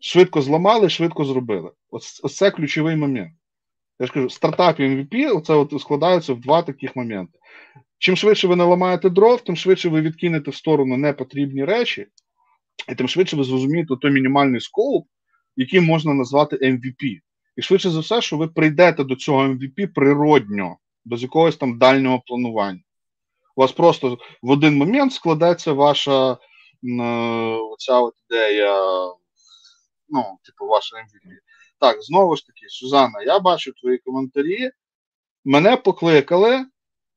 [0.00, 1.70] Швидко зламали, швидко зробили.
[1.90, 3.32] Ось, ось це ключовий момент.
[4.00, 7.38] Я ж кажу, стартап і MVP оце от складаються в два таких моменти.
[7.98, 12.06] Чим швидше ви не ламаєте дров, тим швидше ви відкинете в сторону непотрібні речі,
[12.88, 15.06] і тим швидше ви зрозумієте той мінімальний скоуп,
[15.56, 17.18] який можна назвати MVP.
[17.56, 22.22] І швидше за все, що ви прийдете до цього MVP природньо, без якогось там дальнього
[22.26, 22.80] планування.
[23.56, 26.36] У вас просто в один момент складеться ваша е,
[27.72, 28.74] оця от ідея
[30.08, 31.32] ну, типу, ваше MVP.
[31.80, 34.70] Так, знову ж таки, Сузанна, я бачу твої коментарі.
[35.44, 36.66] Мене покликали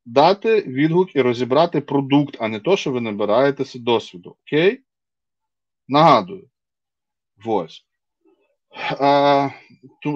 [0.06, 4.36] дати відгук і розібрати продукт, а не то, що ви набираєтеся досвіду.
[4.46, 4.82] Окей?
[5.88, 6.50] Нагадую.
[7.46, 7.86] Ось.
[9.00, 9.50] А,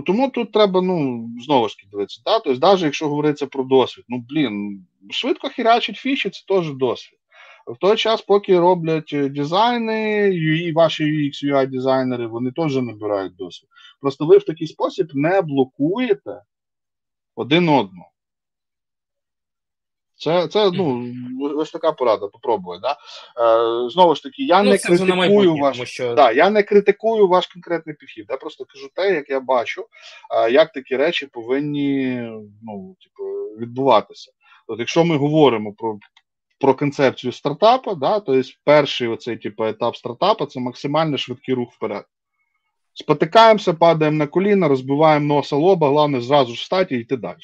[0.06, 2.22] Тому тут треба, ну, знову ж таки дивитися.
[2.26, 2.40] Да?
[2.40, 7.20] Тобто, навіть якщо говориться про досвід, ну, блін, швидко хірячить фіші, це теж досвід.
[7.66, 13.36] В той час, поки роблять е, дизайни, і ваші UX, UI дизайнери, вони теж набирають
[13.36, 13.70] досвід.
[14.02, 16.42] Просто ви в такий спосіб не блокуєте
[17.36, 18.12] один одного.
[20.18, 21.12] Це це ну,
[21.58, 22.80] ось така порада, попробуй.
[22.82, 22.92] Да?
[22.92, 26.14] Е, Знову ж таки, я ну, не критикую ваш що...
[26.14, 28.26] да, я не критикую ваш конкретний підхід.
[28.30, 29.86] Я просто кажу те, як я бачу,
[30.36, 32.16] е, як такі речі повинні
[32.64, 33.24] ну, типу,
[33.60, 34.32] відбуватися.
[34.68, 36.00] От Якщо ми говоримо про
[36.66, 42.06] про концепцію стартапа, да, тобто перший оцей типу, етап стартапа це максимально швидкий рух вперед.
[42.94, 47.38] Спотикаємося, падаємо на коліна, розбиваємо носа лоба, головне зразу ж встати і йти далі.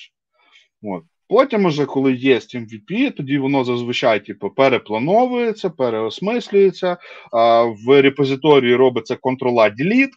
[0.84, 1.04] От.
[1.28, 6.98] Потім, уже, коли є MVP, тоді воно зазвичай типу, переплановується, переосмислюється.
[7.32, 10.14] А, В репозиторії робиться Ctrl-A-Delete,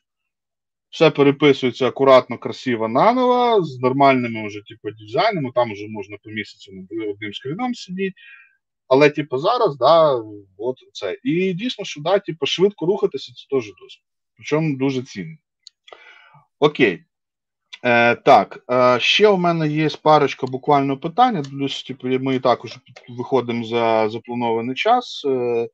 [0.91, 6.73] все переписується акуратно, красиво наново, з нормальними вже типу, дизайнами, там вже можна по місяцю
[7.11, 8.15] одним скріном сидіти.
[8.89, 10.23] Але, типу, зараз, да,
[10.59, 11.19] от це.
[11.25, 14.03] І дійсно, що да, типу, швидко рухатися, це теж досить.
[14.37, 15.37] Причому дуже цінно.
[16.59, 17.05] Окей.
[17.85, 21.43] Е, Так, е, ще у мене є парочка буквально питань.
[21.43, 22.79] Плюс, типу, ми також
[23.09, 25.23] виходимо за запланований час.
[25.27, 25.69] Е,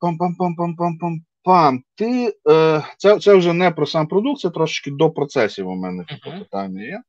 [0.00, 1.80] Пам-пам-пам-пам-пам-пам.
[1.94, 6.02] Ти, е, Це це вже не про сам продукт, це трошки до процесів у мене
[6.02, 6.38] uh-huh.
[6.38, 7.02] питання є.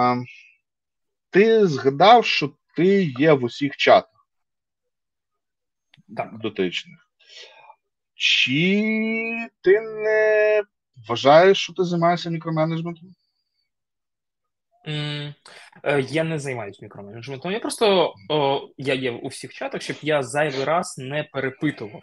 [0.00, 0.24] Е,
[1.30, 4.19] ти згадав, що ти є в усіх чатах
[6.16, 6.38] так.
[6.38, 7.10] дотичних.
[8.14, 10.62] Чи ти не
[11.08, 13.14] вважаєш, що ти займаєшся мікроменеджментом?
[14.88, 15.34] Mm,
[16.10, 17.52] я не займаюся мікроменеджментом.
[17.52, 22.02] Я просто о, я є у всіх чатах, щоб я зайвий раз не перепитував,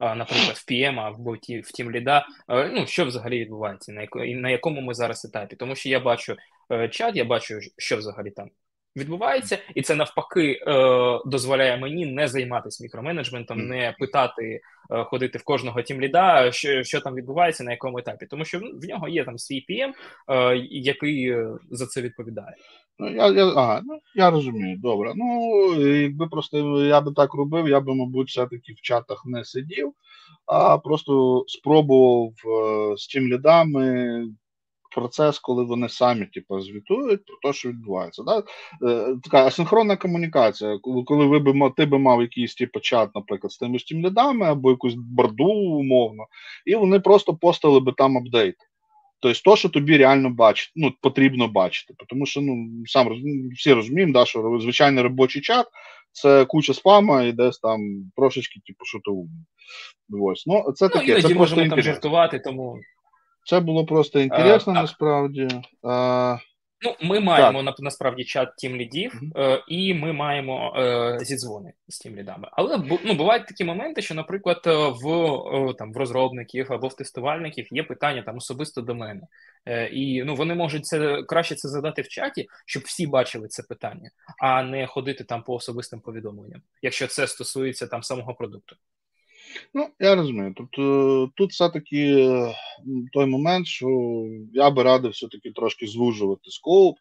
[0.00, 2.22] наприклад, в PM або в Team Lead,
[2.72, 5.56] ну, що взагалі відбувається, на, якому ми зараз етапі.
[5.56, 6.36] Тому що я бачу
[6.72, 8.50] е, чат, я бачу, що взагалі там
[8.96, 14.60] відбувається, і це навпаки е, дозволяє мені не займатися мікроменеджментом, не питати,
[14.90, 18.84] е, ходити в кожного тімліда, що що там відбувається, на якому етапі, тому що в
[18.88, 19.92] нього є там свій PM,
[20.28, 22.56] е, який е, за це відповідає.
[22.98, 25.12] Ну, я я, ага, ну, я розумію, добре.
[25.16, 29.92] Ну, якби просто я би так робив, я би, мабуть, все-таки в чатах не сидів,
[30.46, 34.26] а просто спробував е, з тим лідами
[34.94, 38.22] процес, коли вони самі типу, звітують про те, що відбувається.
[38.22, 38.38] Да?
[38.88, 43.58] Е, така асинхронна комунікація, коли ви би ти би мав якийсь типу, чат, наприклад, з
[43.58, 46.26] тими ж тим лідами або якусь борду умовно,
[46.66, 48.56] і вони просто постали би там апдейт.
[49.20, 51.94] Тобто, то, що тобі реально бачить, ну, потрібно бачити.
[52.08, 53.08] Тому що ну, сам
[53.56, 55.66] всі розуміємо, да, що звичайний робочий чат
[56.12, 57.80] це куча спама і десь там
[58.16, 59.28] трошечки типу, шутову.
[60.22, 60.46] Ось.
[60.46, 62.78] Ну, це ну, таке, іноді це можемо там жартувати, тому
[63.44, 65.48] це було просто інтересно а, насправді.
[65.82, 66.36] А,
[66.84, 69.40] Ну, ми маємо на, насправді чат тім лідів, mm-hmm.
[69.40, 72.48] е, і ми маємо е, зідзвони з тім лідами.
[72.52, 74.70] Але ну, бувають такі моменти, що, наприклад, е,
[75.02, 75.08] в
[75.70, 79.22] е, там в розробників або в тестувальників є питання там особисто до мене.
[79.66, 83.62] Е, І ну вони можуть це краще це задати в чаті, щоб всі бачили це
[83.62, 88.76] питання, а не ходити там по особистим повідомленням, якщо це стосується там самого продукту.
[89.74, 90.54] Ну, я розумію.
[90.56, 92.28] Тобто тут все-таки
[93.12, 93.88] той момент, що
[94.52, 96.96] я би радив все-таки трошки звужувати скоп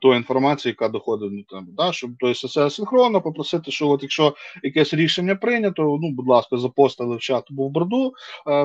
[0.00, 1.66] тої інформації, яка доходить до тебе.
[1.72, 1.92] Да?
[1.92, 7.16] Щоб то все синхронно попросити, що от якщо якесь рішення прийнято, ну, будь ласка, запостили
[7.16, 8.12] в чат або в борду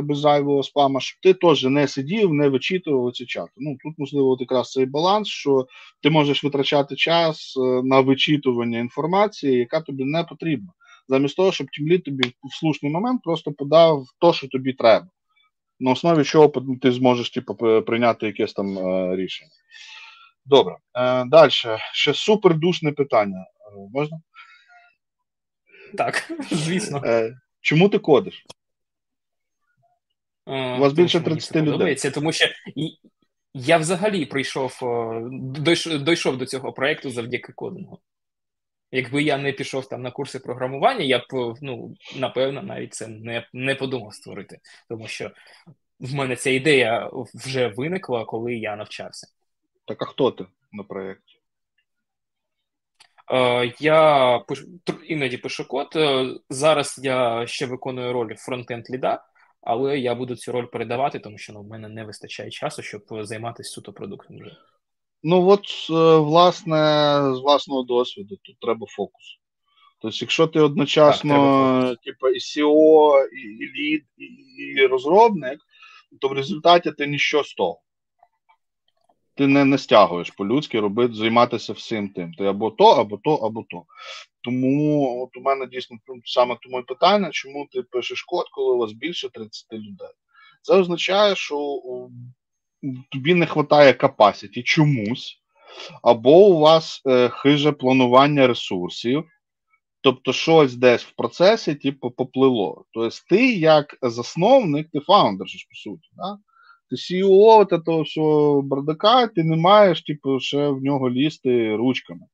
[0.04, 3.52] без зайвого спама, щоб ти теж не сидів, не вичитував ці чати.
[3.58, 5.68] Ну, Тут, можливо, от якраз цей баланс, що
[6.02, 10.70] ти можеш витрачати час е, на вичитування інформації, яка тобі не потрібна
[11.08, 15.08] замість того, щоб тімліт тобі в слушний момент просто подав то, що тобі треба.
[15.80, 16.48] На основі чого
[16.82, 19.52] ти зможеш типу, прийняти якесь там е, рішення.
[20.46, 20.76] Добре.
[20.94, 21.52] Е, Далі.
[21.94, 23.40] Ще супердушне питання.
[23.40, 24.22] Е, можна?
[25.98, 27.02] Так, звісно.
[27.06, 28.46] Е, Чому ти кодиш?
[30.48, 31.96] Е, У вас більше 30 людей.
[31.96, 32.46] Тому що
[33.54, 34.80] я взагалі прийшов,
[36.00, 38.00] дійшов до цього проєкту завдяки кодингу.
[38.92, 43.48] Якби я не пішов там на курси програмування, я б ну напевно навіть це не
[43.54, 44.60] не подумав створити,
[44.90, 45.32] тому що
[46.00, 49.28] в мене ця ідея вже виникла, коли я навчався.
[49.86, 51.38] Так а хто ти на проєкті?
[53.32, 54.42] Е, я
[55.08, 55.88] іноді пишу код.
[55.96, 59.26] Е, зараз я ще виконую роль фронтенд ліда,
[59.62, 63.04] але я буду цю роль передавати, тому що ну, в мене не вистачає часу, щоб
[63.10, 64.58] займатися суто продуктом вже.
[65.24, 66.76] Ну, от, е, власне,
[67.36, 69.40] з власного досвіду, тут треба фокус.
[70.02, 74.26] Тобто, якщо ти одночасно, типу, і SEO, і, і лід, і,
[74.82, 75.60] і розробник,
[76.22, 77.82] то в результаті ти ніщо з того.
[79.36, 82.34] Ти не, не стягуєш по-людськи робити, займатися всім тим.
[82.34, 83.84] Ти або то, або то, або то.
[84.42, 88.78] Тому от у мене дійсно саме тому і питання, чому ти пишеш код, коли у
[88.78, 90.14] вас більше 30 людей.
[90.62, 91.80] Це означає, що
[93.12, 95.38] тобі не вистачає capacity чомусь,
[96.04, 99.24] або у вас е, хиже планування ресурсів,
[100.02, 102.86] тобто щось десь в процесі, типу, поплило.
[102.92, 106.10] Тобто, ти, як засновник, ти фаундер, по суті.
[106.14, 106.38] Да?
[106.90, 112.26] Ти CEO того всього бардака, ти не маєш, типу, ще в нього лізти ручками.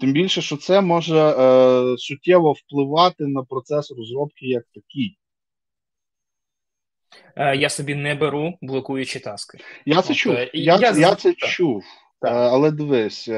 [0.00, 5.18] Тим більше, що це може е, суттєво впливати на процес розробки як такий.
[7.36, 9.58] Е, я собі не беру блокуючі таски.
[9.86, 10.32] Я це чув.
[10.32, 11.84] Е, я, я, я це чув.
[12.20, 12.32] Так.
[12.32, 13.28] Але дивись,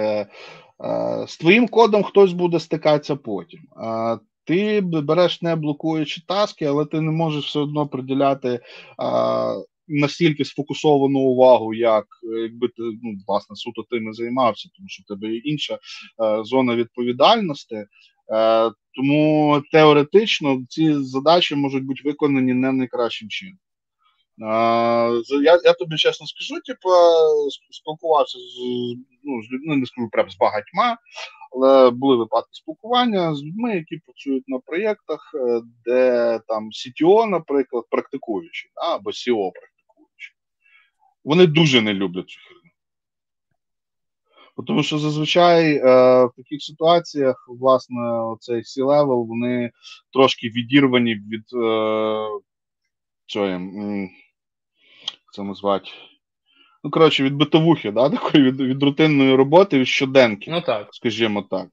[1.27, 3.61] з твоїм кодом хтось буде стикатися потім.
[4.44, 8.61] Ти береш не блокуючи таски, але ти не можеш все одно приділяти
[9.89, 12.07] настільки сфокусовану увагу, як
[12.43, 15.78] якби ти ну, власне суто тим займався, тому що в тебе є інша е,
[16.44, 17.85] зона відповідальності.
[18.33, 23.59] Е, тому теоретично ці задачі можуть бути виконані не найкращим чином.
[24.43, 24.47] Е,
[25.43, 26.89] я я тобі чесно скажу, типу,
[27.71, 28.59] спілкувався з
[29.25, 30.97] ну, з людьми, не скажу прям з багатьма,
[31.53, 37.85] але були випадки спілкування з людьми, які працюють на проєктах, е, де там CTO, наприклад,
[37.91, 39.51] практикуючи, або SEO
[41.25, 42.39] вони дуже не люблять цю.
[44.66, 45.81] Тому що зазвичай е,
[46.24, 47.97] в таких ситуаціях, власне,
[48.41, 49.70] цей C-level, вони
[50.12, 52.27] трошки відірвані від е,
[53.27, 53.61] цього,
[55.33, 55.89] це назвати.
[56.85, 60.89] Ну, коротше, від битовухи, да, такої від від рутинної роботи, від щоденки, ну, так.
[60.93, 61.69] скажімо так.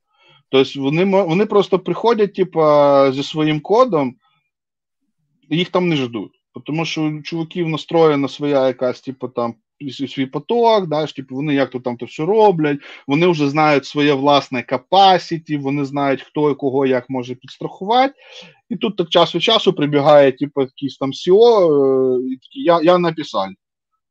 [0.49, 2.61] Тобто вони вони просто приходять, типу,
[3.11, 4.15] зі своїм кодом,
[5.49, 6.31] і їх там не ждуть.
[6.65, 9.55] Тому що у чуваків настроєна своя якась, типу, там
[9.91, 13.85] свій поток, да, ж, типу, вони як то там то все роблять, вони вже знають
[13.85, 18.13] своє власне capacity, вони знають, хто і кого як може підстрахувати.
[18.69, 22.79] І тут так час від часу прибігає, типу, якийсь там SEO, е, і такі, я
[22.83, 23.47] я написав.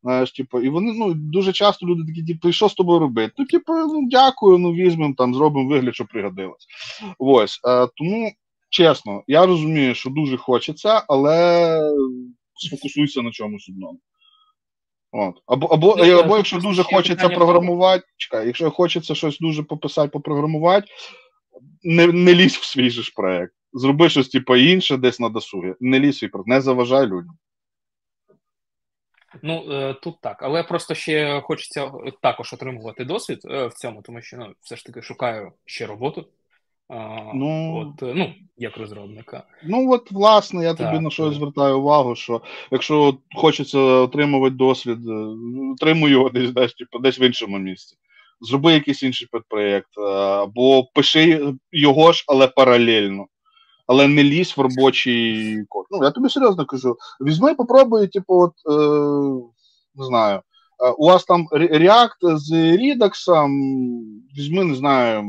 [0.03, 3.32] Знаєш, типу, і вони ну, дуже часто люди такі, типу, що з тобою робити?
[3.39, 6.66] Ну, типу, ну дякую, ну візьмемо там, зробимо вигляд, що пригодилось.
[7.19, 7.61] Ось.
[7.69, 8.32] Е, тому
[8.70, 11.81] чесно, я розумію, що дуже хочеться, але
[12.55, 13.99] сфокусуйся на чомусь одному.
[15.12, 15.35] От.
[15.47, 20.86] Або або, ну, або якщо дуже хочеться програмувати, чекай, якщо хочеться щось дуже пописати, попрограмувати,
[21.82, 23.55] не не лізь в свій же ж проєкт.
[23.72, 25.74] Зроби щось типу, інше десь на досугі.
[25.80, 27.39] Не лізь свій проєкт, не заважай людям.
[29.43, 34.22] Ну, е, тут так, але просто ще хочеться також отримувати досвід е, в цьому, тому
[34.22, 36.26] що ну, все ж таки шукаю ще роботу.
[37.35, 39.43] Ну, от, е, ну, як розробника.
[39.65, 44.98] Ну, от, власне, я так, тобі на що звертаю увагу, що якщо хочеться отримувати досвід,
[45.09, 45.36] е,
[45.74, 47.97] отримуй його десь десь, типу, десь в іншому місці.
[48.40, 53.27] Зроби якийсь інший підпроєкт, е, або пиши його ж, але паралельно.
[53.86, 55.86] Але не лізь в робочий код.
[55.90, 58.81] Ну, я тобі серйозно кажу: візьми, попробуй, типу, от, е,
[59.94, 60.40] не знаю,
[60.98, 63.48] у вас там React з Redux,
[64.39, 65.24] візьми, не знаю,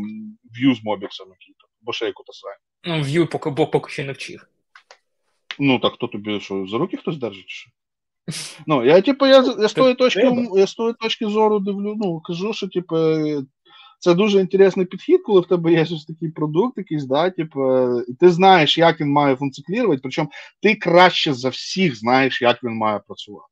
[0.49, 1.09] Vue з Mobix
[1.81, 2.57] бо ще яку-то срань.
[2.83, 4.47] Ну, Vue поки, бо поки ще не вчив.
[5.59, 7.49] Ну, так хто тобі що, за руки хтось держить?
[7.49, 7.71] Що?
[8.67, 12.19] Ну, я, типу, я, я, з тої точки, я з тої точки зору дивлю, ну,
[12.19, 12.95] кажу, що, типу,
[13.99, 17.61] це дуже інтересний підхід, коли в тебе є ось такий продукт, якийсь, да, типу,
[18.01, 20.29] і ти знаєш, як він має функціонувати, причому
[20.61, 23.48] ти краще за всіх знаєш, як він має працювати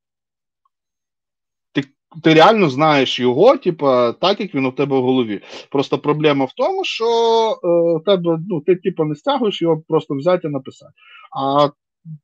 [2.24, 5.42] ти реально знаєш його, типа, так як він у тебе в голові.
[5.72, 10.48] Просто проблема в тому, що е, тебе, ну, ти типа, не стягуєш його просто взяти
[10.48, 10.94] і написати.
[11.38, 11.70] А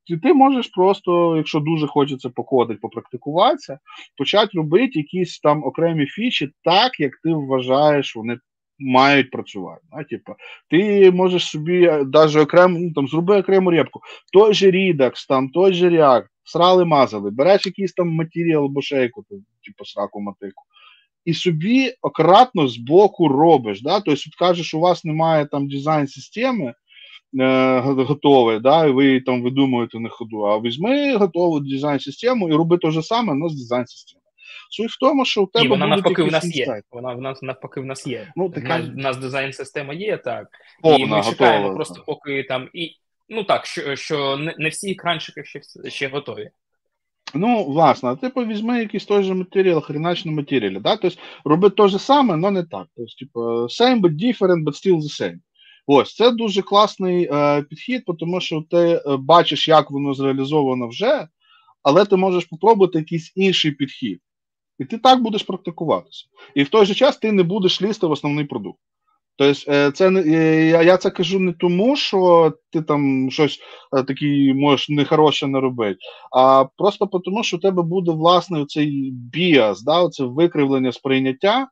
[0.08, 3.80] ти, ти можеш просто, якщо дуже хочеться походити, попрактикуватися,
[4.18, 8.38] почати робити якісь там окремі фічі так, як ти вважаєш, вони
[8.80, 9.82] мають працювати.
[9.92, 10.04] Да?
[10.04, 10.36] Типа,
[10.70, 14.02] ти можеш собі навіть окремо ну, там, зроби окрему репку.
[14.34, 19.26] Той же Redux, там, той же React, срали мазали, береш якийсь там матеріал або шейку,
[19.66, 20.64] типу сраку матику,
[21.26, 23.82] і собі ократно з боку робиш.
[23.82, 24.00] Да?
[24.00, 26.74] Тобто, от кажеш, у вас немає там дизайн-системи
[27.40, 28.86] е, готової, да?
[28.86, 33.34] і ви там видумуєте на ходу, а візьми готову дизайн-систему і роби те ж саме,
[33.34, 34.24] але з дизайн-системою.
[34.70, 35.64] Суть в тому, що у тебе.
[35.64, 36.82] Ні, вона навпаки в нас є.
[36.92, 38.34] Вона в нас навпаки в нас є.
[38.36, 38.82] Ну, така...
[38.98, 40.48] У нас дизайн-система є, так.
[40.82, 41.32] Повна, і ми готова.
[41.32, 42.96] чекаємо просто, поки там і
[43.30, 46.50] Ну так, що що не, всі екранчики ще ще готові.
[47.36, 50.80] Ну, власне, типу, візьми якийсь той же матеріал, хренач на матеріалі.
[50.80, 50.98] Да?
[50.98, 52.88] Тобто роби те же саме, але не так.
[52.96, 55.38] Тобто, типу, same, but different, but still the same.
[55.88, 61.28] Ось, це дуже класний е, підхід, тому що ти е, бачиш, як воно зреалізовано вже,
[61.84, 64.20] але ти можеш спробувати якийсь інший підхід.
[64.80, 66.26] І ти так будеш практикуватися.
[66.56, 68.80] І в той же час ти не будеш лізти в основний продукт.
[69.38, 73.60] Тобто, це е, я я це кажу не тому, що ти там щось
[73.98, 76.00] е, таке можеш нехороше не робити,
[76.32, 81.68] а просто тому, що у тебе буде власне цей біас, да, це викривлення сприйняття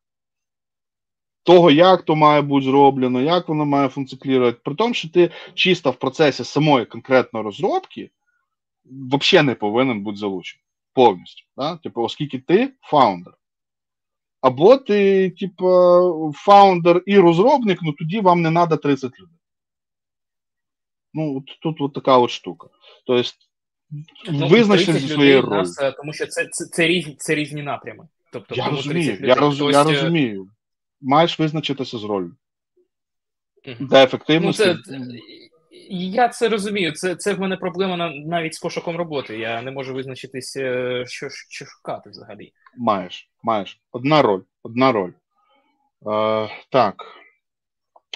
[1.44, 4.60] того, як то має бути зроблено, як воно має функціонувати.
[4.64, 8.10] При тому, що ти чисто в процесі самої конкретної розробки
[8.86, 10.64] взагалі не повинен бути залучений
[10.94, 11.44] повністю.
[11.58, 11.76] Да?
[11.78, 13.34] Типу, оскільки ти фаундер.
[14.42, 16.02] Або ти, типа,
[16.34, 19.38] фаундер і розробник, ну тоді вам не треба 30 людей.
[21.14, 22.68] Ну, от, тут от така от штука.
[23.06, 25.66] Тобто, визначте зі своєю роль.
[25.98, 28.08] Тому що це це, це, різні це різні напрями.
[28.32, 30.50] Тобто, Я розумію, 30 я, роз, хтось, я е, розумію.
[31.02, 32.36] Маєш визначитися з ролью.
[33.66, 33.88] Мгм.
[33.88, 34.78] Де Ну, це,
[35.92, 36.92] я це розумію.
[36.92, 39.38] Це, це в мене проблема навіть з пошуком роботи.
[39.38, 42.52] Я не можу визначитись, е, що, що шукати взагалі.
[42.78, 43.82] Маєш, маєш.
[43.92, 44.42] Одна роль.
[44.64, 45.12] Одна роль.
[45.12, 46.96] Е, так.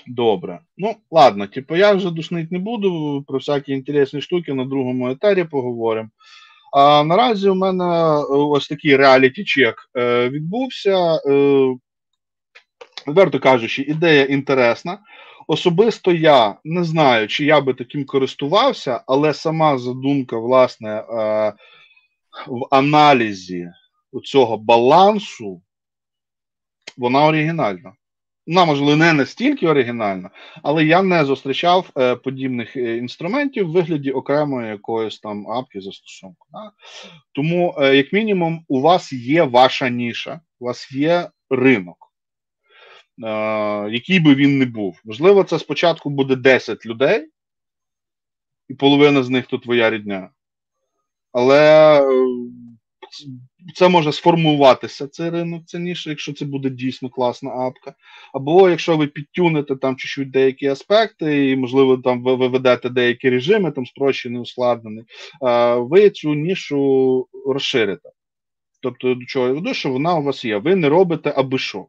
[0.08, 0.60] Добре.
[0.78, 3.24] Ну, ладно, типу, я вже душнить не буду.
[3.28, 6.10] Про всякі інтересні штуки на другому етері поговоримо.
[6.76, 11.20] А наразі у мене е, ось такий реаліті-чек е, відбувся.
[11.26, 11.76] Е,
[13.08, 15.00] відверто кажучи, ідея інтересна.
[15.48, 21.54] Особисто я не знаю, чи я би таким користувався, але сама задумка, власне, е,
[22.48, 23.70] в аналізі
[24.24, 25.62] цього балансу,
[26.98, 27.94] вона оригінальна.
[28.48, 30.30] Вона, можливо, не настільки оригінальна,
[30.64, 36.48] але я не зустрічав е, подібних е, інструментів в вигляді окремої якоїсь там апки застосунку.
[36.52, 36.72] Да?
[37.32, 42.05] Тому, як мінімум, у вас є ваша ніша, у вас є ринок,
[43.92, 45.00] який би він не був.
[45.06, 47.28] Можливо, це спочатку буде 10 людей,
[48.70, 50.30] і половина з них то твоя рідня.
[51.32, 52.06] Але е,
[53.76, 57.94] це може сформуватися цей ринок, це ніша, якщо це буде дійсно класна апка.
[58.34, 63.72] Або якщо ви підтюните там чуть-чуть деякі аспекти, і, можливо, там ви виведете деякі режими,
[63.72, 65.04] там спрощений, ускладнений,
[65.44, 68.10] е, ви цю нішу розширите.
[68.82, 70.58] Тобто, до чого я веду, що вона у вас є.
[70.58, 71.88] Ви не робите аби що.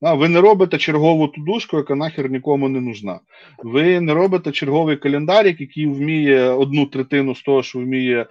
[0.00, 3.20] Ви не робите чергову тудушку, яка нахер нікому не нужна.
[3.58, 8.26] Ви не робите черговий календарик, який вміє одну третину з того, що вміє е,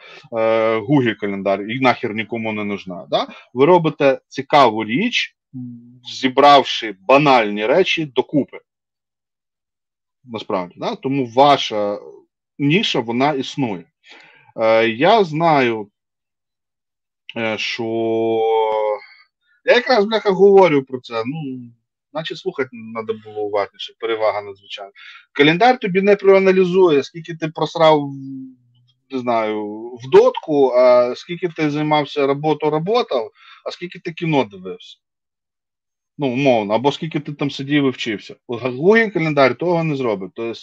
[0.78, 3.08] Google календар, і нахер нікому не нужна.
[3.10, 3.28] Да?
[3.54, 5.36] Ви робите цікаву річ,
[6.14, 8.60] зібравши банальні речі докупи.
[10.24, 10.96] Насправді, да?
[10.96, 12.00] тому ваша
[12.60, 13.84] ніша вона існує.
[14.60, 15.90] Е, Я знаю,
[17.38, 17.84] е, що
[19.66, 21.24] я якраз бляха говорю про це.
[21.26, 21.70] Ну,
[22.12, 24.92] значить, слухати треба було уважніше, перевага надзвичайно.
[25.32, 28.10] Календар тобі не проаналізує, скільки ти просрав,
[29.10, 33.32] не знаю, в дотку, а скільки ти займався роботою, работав,
[33.66, 34.98] а скільки ти кіно дивився.
[36.18, 38.36] Ну, умовно, або скільки ти там сидів і вчився.
[38.48, 40.32] Google календар того не зробить.
[40.36, 40.60] Тобто,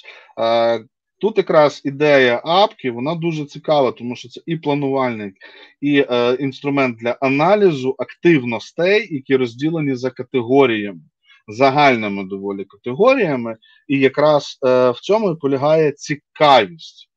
[1.23, 5.35] Тут якраз ідея апки, вона дуже цікава, тому що це і планувальник,
[5.81, 11.01] і е, інструмент для аналізу активностей, які розділені за категоріями,
[11.49, 13.57] загальними доволі категоріями,
[13.89, 17.11] і якраз е, в цьому і полягає цікавість.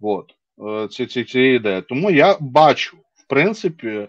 [0.00, 0.34] От,
[0.68, 1.82] е, ці, ці, ці ідеї.
[1.82, 4.08] Тому я бачу, в принципі,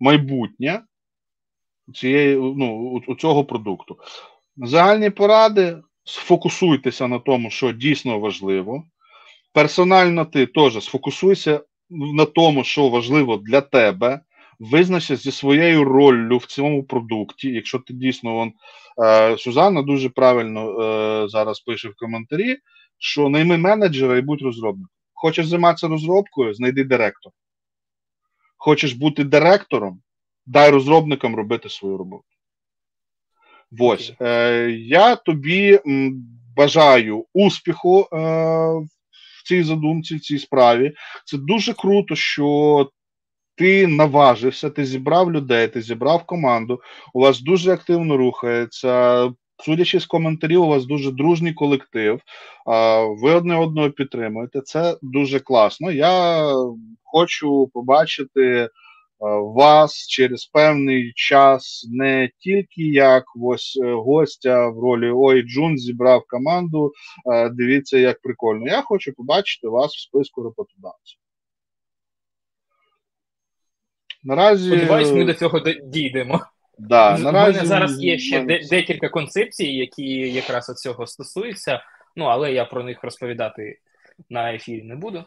[0.00, 0.82] майбутнє
[1.94, 3.98] цієї, ну, у, у цього продукту.
[4.56, 8.84] Загальні поради сфокусуйтеся на тому, що дійсно важливо.
[9.52, 11.60] Персонально ти теж сфокусуйся
[11.90, 14.20] на тому, що важливо для тебе.
[14.58, 17.48] Визначся зі своєю роллю в цьому продукті.
[17.48, 18.52] Якщо ти дійсно вон,
[19.02, 22.56] е, Сюзанна дуже правильно е, зараз пише в коментарі,
[22.98, 24.94] що найми менеджера і будь розробником.
[25.14, 27.32] Хочеш займатися розробкою, знайди директор.
[28.56, 30.02] Хочеш бути директором,
[30.46, 32.24] дай розробникам робити свою роботу.
[33.78, 35.80] Ось е, я тобі
[36.56, 38.16] бажаю успіху е,
[39.38, 40.92] в цій задумці, в цій справі.
[41.24, 42.90] Це дуже круто, що
[43.56, 46.80] ти наважився, ти зібрав людей, ти зібрав команду.
[47.14, 49.30] У вас дуже активно рухається.
[49.64, 52.20] Судячи з коментарів, у вас дуже дружній колектив.
[53.22, 54.60] Ви одне одного підтримуєте.
[54.60, 55.90] Це дуже класно.
[55.90, 56.42] Я
[57.04, 58.68] хочу побачити
[59.28, 66.24] вас через певний час не тільки як ось е, гостя в ролі Ой Джун зібрав
[66.28, 66.92] команду.
[67.52, 68.66] Дивіться, як прикольно.
[68.66, 71.18] Я хочу побачити вас в списку роботодавців.
[74.22, 74.68] Наразі...
[74.70, 76.40] Сподіваюсь, ми до цього дійдемо.
[76.78, 78.60] Да, У мене зараз є ще мене...
[78.70, 81.82] декілька концепцій, які якраз цього стосуються,
[82.16, 83.78] ну але я про них розповідати
[84.30, 85.24] на ефірі не буду.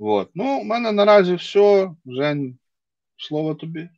[0.00, 0.30] Вот.
[0.34, 1.90] Ну, у мене наразі все.
[2.06, 2.58] Жень,
[3.16, 3.88] слово тобі.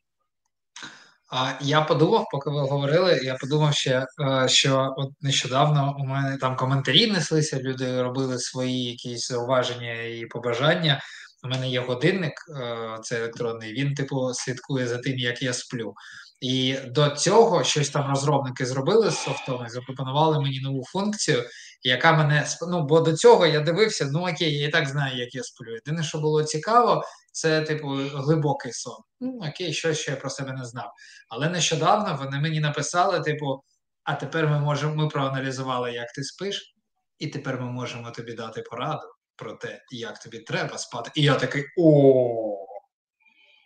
[1.30, 6.36] А я подумав, поки ви говорили, я подумав ще, е, що от нещодавно у мене
[6.36, 11.02] там коментарі неслися, люди робили свої якісь зауваження і побажання.
[11.44, 15.94] У мене є годинник, е, це електронний, він, типу, слідкує за тим, як я сплю.
[16.40, 21.44] І до цього щось там розробники зробили з софтом і запропонували мені нову функцію,
[21.82, 25.34] яка мене ну, бо до цього я дивився, ну окей, я і так знаю, як
[25.34, 25.74] я сплю.
[25.74, 28.96] Єдине, що було цікаво, це типу глибокий сон.
[29.20, 30.92] Ну окей, щось що я про себе не знав.
[31.28, 33.62] Але нещодавно вони мені написали: типу,
[34.04, 36.74] а тепер ми можемо, ми проаналізували, як ти спиш,
[37.18, 39.06] і тепер ми можемо тобі дати пораду
[39.36, 41.10] про те, як тобі треба спати.
[41.14, 42.66] І я такий о.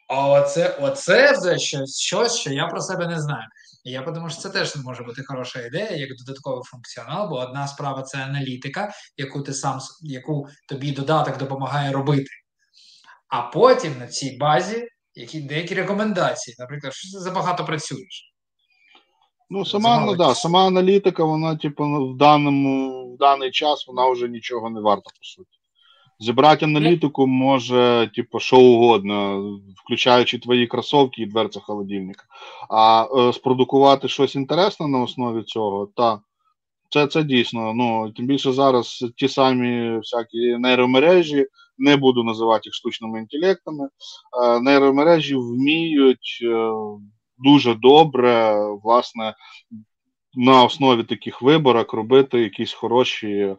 [0.08, 3.46] Оце, оце вже щось, що я про себе не знаю.
[3.86, 7.68] І я подумав, що це теж може бути хороша ідея, як додатковий функціонал, бо одна
[7.68, 12.30] справа це аналітика, яку ти сам яку тобі додаток допомагає робити.
[13.28, 18.32] А потім на цій базі які деякі рекомендації, наприклад, що ти забагато працюєш.
[19.50, 24.28] Ну, сама ну, да, сама аналітика, вона, типу, в даному в даний час вона вже
[24.28, 25.58] нічого не варта, по суті.
[26.18, 29.42] Зібрати аналітику може, типу, що угодно,
[29.84, 32.24] включаючи твої кросовки і дверця холодильника.
[32.70, 36.20] А е, спродукувати щось інтересне на основі цього, та
[36.90, 37.74] це це дійсно.
[37.74, 41.46] Ну, Тим більше зараз ті самі всякі нейромережі,
[41.78, 43.88] не буду називати їх штучними інтелектами,
[44.42, 46.72] е, нейромережі вміють е,
[47.38, 49.34] дуже добре, власне,
[50.36, 53.56] на основі таких виборок робити якісь хороші е,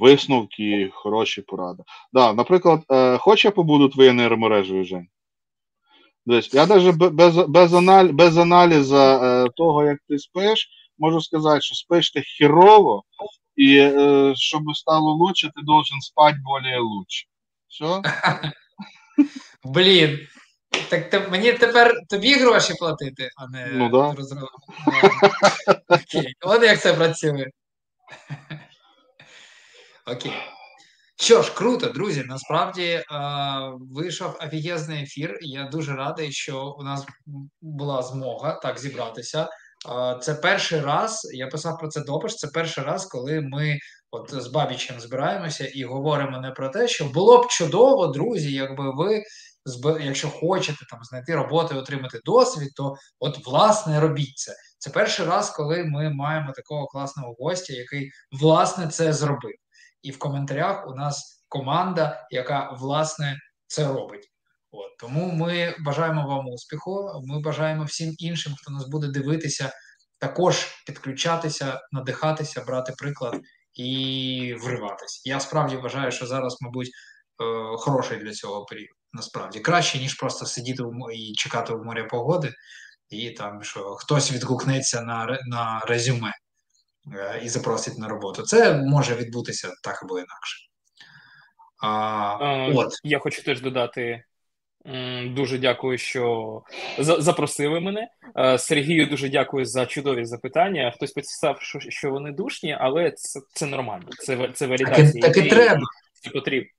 [0.00, 1.82] висновки, хороші поради.
[2.12, 5.08] Да, Наприклад, е, хоч я побуду твоєю нейромережею, Жень?
[6.26, 10.68] Десь, я навіть без без, аналь, без аналізу е, того, як ти спиш,
[10.98, 13.02] можу сказати, що спиш ти херово,
[13.56, 17.26] і е, щоб стало лучше, ти должен спати більш лучше.
[17.68, 18.02] Все?
[19.64, 20.18] Блін,
[20.90, 24.12] так те, мені тепер тобі гроші платити, а не ну, да.
[24.12, 24.48] розробити.
[25.88, 27.46] Окей, от як це працює.
[30.06, 30.32] Окей.
[31.20, 32.24] Що ж, круто, друзі.
[32.28, 33.04] Насправді е,
[33.90, 35.38] вийшов офігезний ефір.
[35.40, 37.06] Я дуже радий, що у нас
[37.60, 39.48] була змога так зібратися.
[39.88, 42.36] Е, це перший раз, я писав про це допис.
[42.36, 43.78] Це перший раз, коли ми
[44.10, 48.90] от з Бабічем збираємося і говоримо не про те, що було б чудово, друзі, якби
[48.94, 49.22] ви
[50.00, 54.54] якщо хочете там знайти роботу і отримати досвід, то от власне робіть це.
[54.78, 59.54] Це перший раз, коли ми маємо такого класного гостя, який власне це зробив.
[60.02, 64.30] І в коментарях у нас команда, яка власне це робить.
[64.72, 67.22] От Тому ми бажаємо вам успіху.
[67.24, 69.72] Ми бажаємо всім іншим, хто нас буде дивитися,
[70.18, 73.40] також підключатися, надихатися, брати приклад
[73.74, 75.22] і вриватись.
[75.24, 78.99] Я справді вважаю, що зараз, мабуть, е, хороший для цього період.
[79.12, 80.82] Насправді краще, ніж просто сидіти
[81.14, 82.54] і чекати в моря погоди,
[83.08, 86.32] і там що хтось відгукнеться на на резюме
[87.14, 88.42] е, і запросить на роботу.
[88.42, 90.66] Це може відбутися так або інакше.
[91.82, 92.92] А, а, от.
[93.04, 94.24] Я хочу теж додати.
[95.24, 96.62] Дуже дякую, що
[96.98, 98.08] запросили мене.
[98.36, 100.92] Е, Сергію дуже дякую за чудові запитання.
[100.96, 104.08] Хтось писав, що що вони душні, але це це нормально.
[104.18, 105.22] Це це валідація.
[105.22, 105.80] Так і треба.
[106.32, 106.70] Потрібно.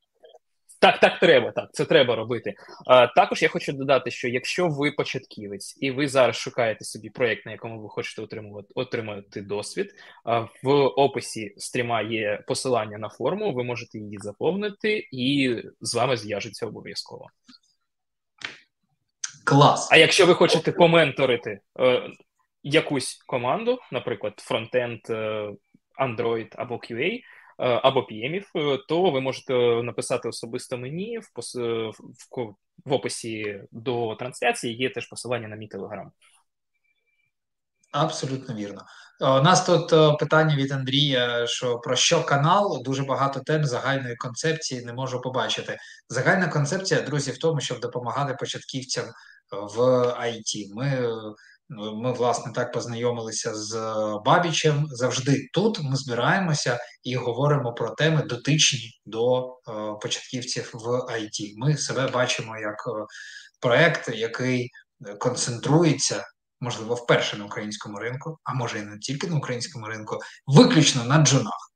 [0.82, 2.53] Так, так треба, так, це треба робити.
[2.86, 7.45] А, Також я хочу додати, що якщо ви початківець і ви зараз шукаєте собі проєкт,
[7.45, 9.94] на якому ви хочете отримувати отримати досвід,
[10.24, 16.18] а, в описі стріма є посилання на форму, ви можете її заповнити, і з вами
[16.18, 17.28] зв'яжеться обов'язково.
[19.45, 19.90] Клас.
[19.91, 22.10] А якщо ви хочете поменторити е,
[22.64, 25.49] якусь команду, наприклад, фронтенд, е,
[26.02, 27.22] Android або QA,
[27.61, 32.55] або PM, е, то ви можете написати особисто мені в, в, в,
[32.85, 34.77] в описі до трансляції.
[34.77, 36.11] Є теж посилання на мій телеграм.
[37.91, 38.85] Абсолютно вірно.
[39.21, 44.15] У нас тут е, питання від Андрія: що про що канал дуже багато тем загальної
[44.15, 45.77] концепції не можу побачити.
[46.09, 49.05] Загальна концепція, друзі, в тому, щоб допомагати початківцям
[49.51, 49.79] в
[50.21, 50.73] IT.
[50.73, 51.09] Ми,
[51.72, 53.76] ми власне так познайомилися з
[54.26, 54.88] Бабічем.
[54.89, 59.52] Завжди тут ми збираємося і говоримо про теми дотичні до е,
[60.02, 61.53] початківців в IT.
[61.57, 63.06] Ми себе бачимо як е,
[63.60, 64.69] проект, який
[65.19, 66.26] концентрується.
[66.64, 71.18] Можливо, вперше на українському ринку, а може і не тільки на українському ринку, виключно на
[71.18, 71.72] джунах.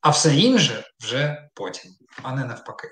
[0.00, 1.90] А все інше вже потім,
[2.22, 2.88] а не навпаки.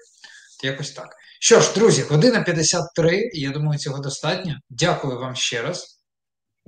[0.62, 1.16] Якось так.
[1.40, 4.54] Що ж, друзі, година 53, і я думаю, цього достатньо.
[4.70, 5.99] Дякую вам ще раз.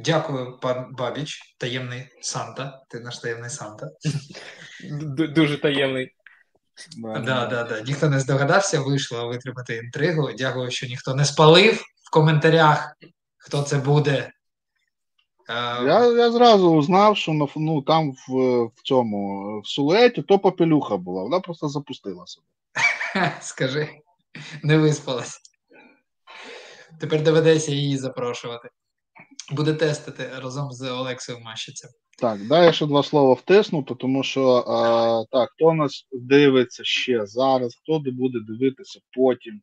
[0.04, 2.80] Дякую, пан Бабіч, таємний Санта.
[2.88, 3.88] Ти наш таємний Санта.
[5.16, 6.10] Дуже таємний.
[6.98, 7.80] Да, да, да.
[7.80, 10.30] Ніхто не здогадався, вийшло витримати інтригу.
[10.38, 11.74] Дякую, що ніхто не спалив
[12.06, 12.96] в коментарях,
[13.36, 14.32] хто це буде.
[15.48, 21.22] Я я зразу узнав, що ну, там в в цьому в сулеті то попелюха була,
[21.22, 22.46] вона просто запустила себе.
[23.40, 23.88] Скажи,
[24.62, 25.40] не виспалась.
[27.00, 28.68] Тепер доведеться її запрошувати.
[29.50, 31.90] Буде тестити разом з Олексою Мащицем.
[32.18, 37.26] Так, дай я ще два слова втисну, тому що а, так, хто нас дивиться ще
[37.26, 39.60] зараз, хто буде дивитися потім.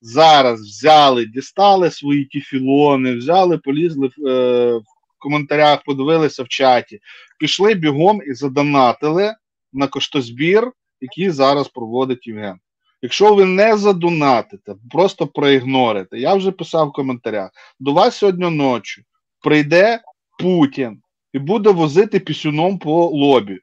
[0.00, 4.84] Зараз взяли, дістали свої тіфілони, взяли, полізли в, е, в
[5.18, 7.00] коментарях, подивилися в чаті,
[7.38, 9.34] пішли бігом і задонатили
[9.72, 12.58] на коштозбір, який зараз проводить Євген.
[13.04, 17.50] Якщо ви не задонатите, просто проігнорите, я вже писав в коментарях,
[17.80, 19.02] до вас сьогодні ночі
[19.42, 20.00] прийде
[20.38, 21.00] Путін
[21.32, 23.58] і буде возити пісюном по лобі.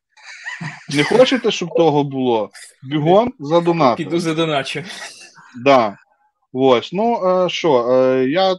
[0.96, 2.50] Не хочете, щоб того було?
[2.84, 4.10] Бігом задонатите.
[4.10, 4.84] Піду задоначу.
[5.64, 5.98] Да.
[6.54, 6.94] Ось.
[6.94, 8.56] Ну, е, що, е, я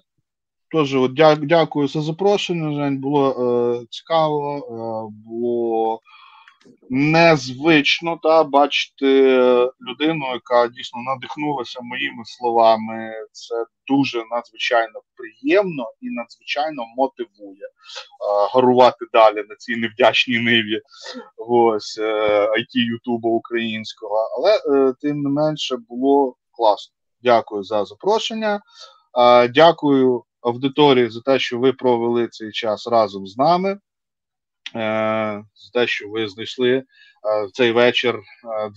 [0.71, 2.99] теж дя, дякую за запрошення, Жень.
[2.99, 6.01] Було е, цікаво, е, було
[6.91, 9.37] незвично та бачити
[9.81, 13.13] людину, яка дійсно надихнулася моїми словами.
[13.33, 13.55] Це
[13.87, 20.81] дуже надзвичайно приємно і надзвичайно мотивує е, гарувати далі на цій невдячній ниві
[21.37, 24.17] ось е, IT Ютубу українського.
[24.37, 26.95] Але е, тим не менше було класно.
[27.23, 28.61] Дякую за запрошення.
[29.19, 33.79] Е, дякую аудиторії за те, що ви провели цей час разом з нами.
[34.75, 36.85] Е, за те, що ви знайшли е,
[37.53, 38.21] цей вечір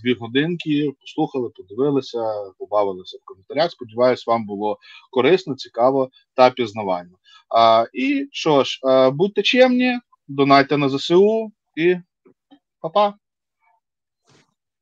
[0.02, 2.18] дві годинки, послухали, подивилися,
[2.58, 3.70] побавилися в коментарях.
[3.70, 4.78] Сподіваюсь, вам було
[5.10, 7.18] корисно, цікаво та пізнавально.
[7.92, 9.98] І що ж, будьте чемні,
[10.28, 11.96] донайте на ЗСУ і
[12.80, 13.14] па-па.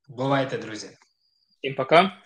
[0.09, 0.89] Бувайте, друзі.
[1.59, 2.24] Всім пока.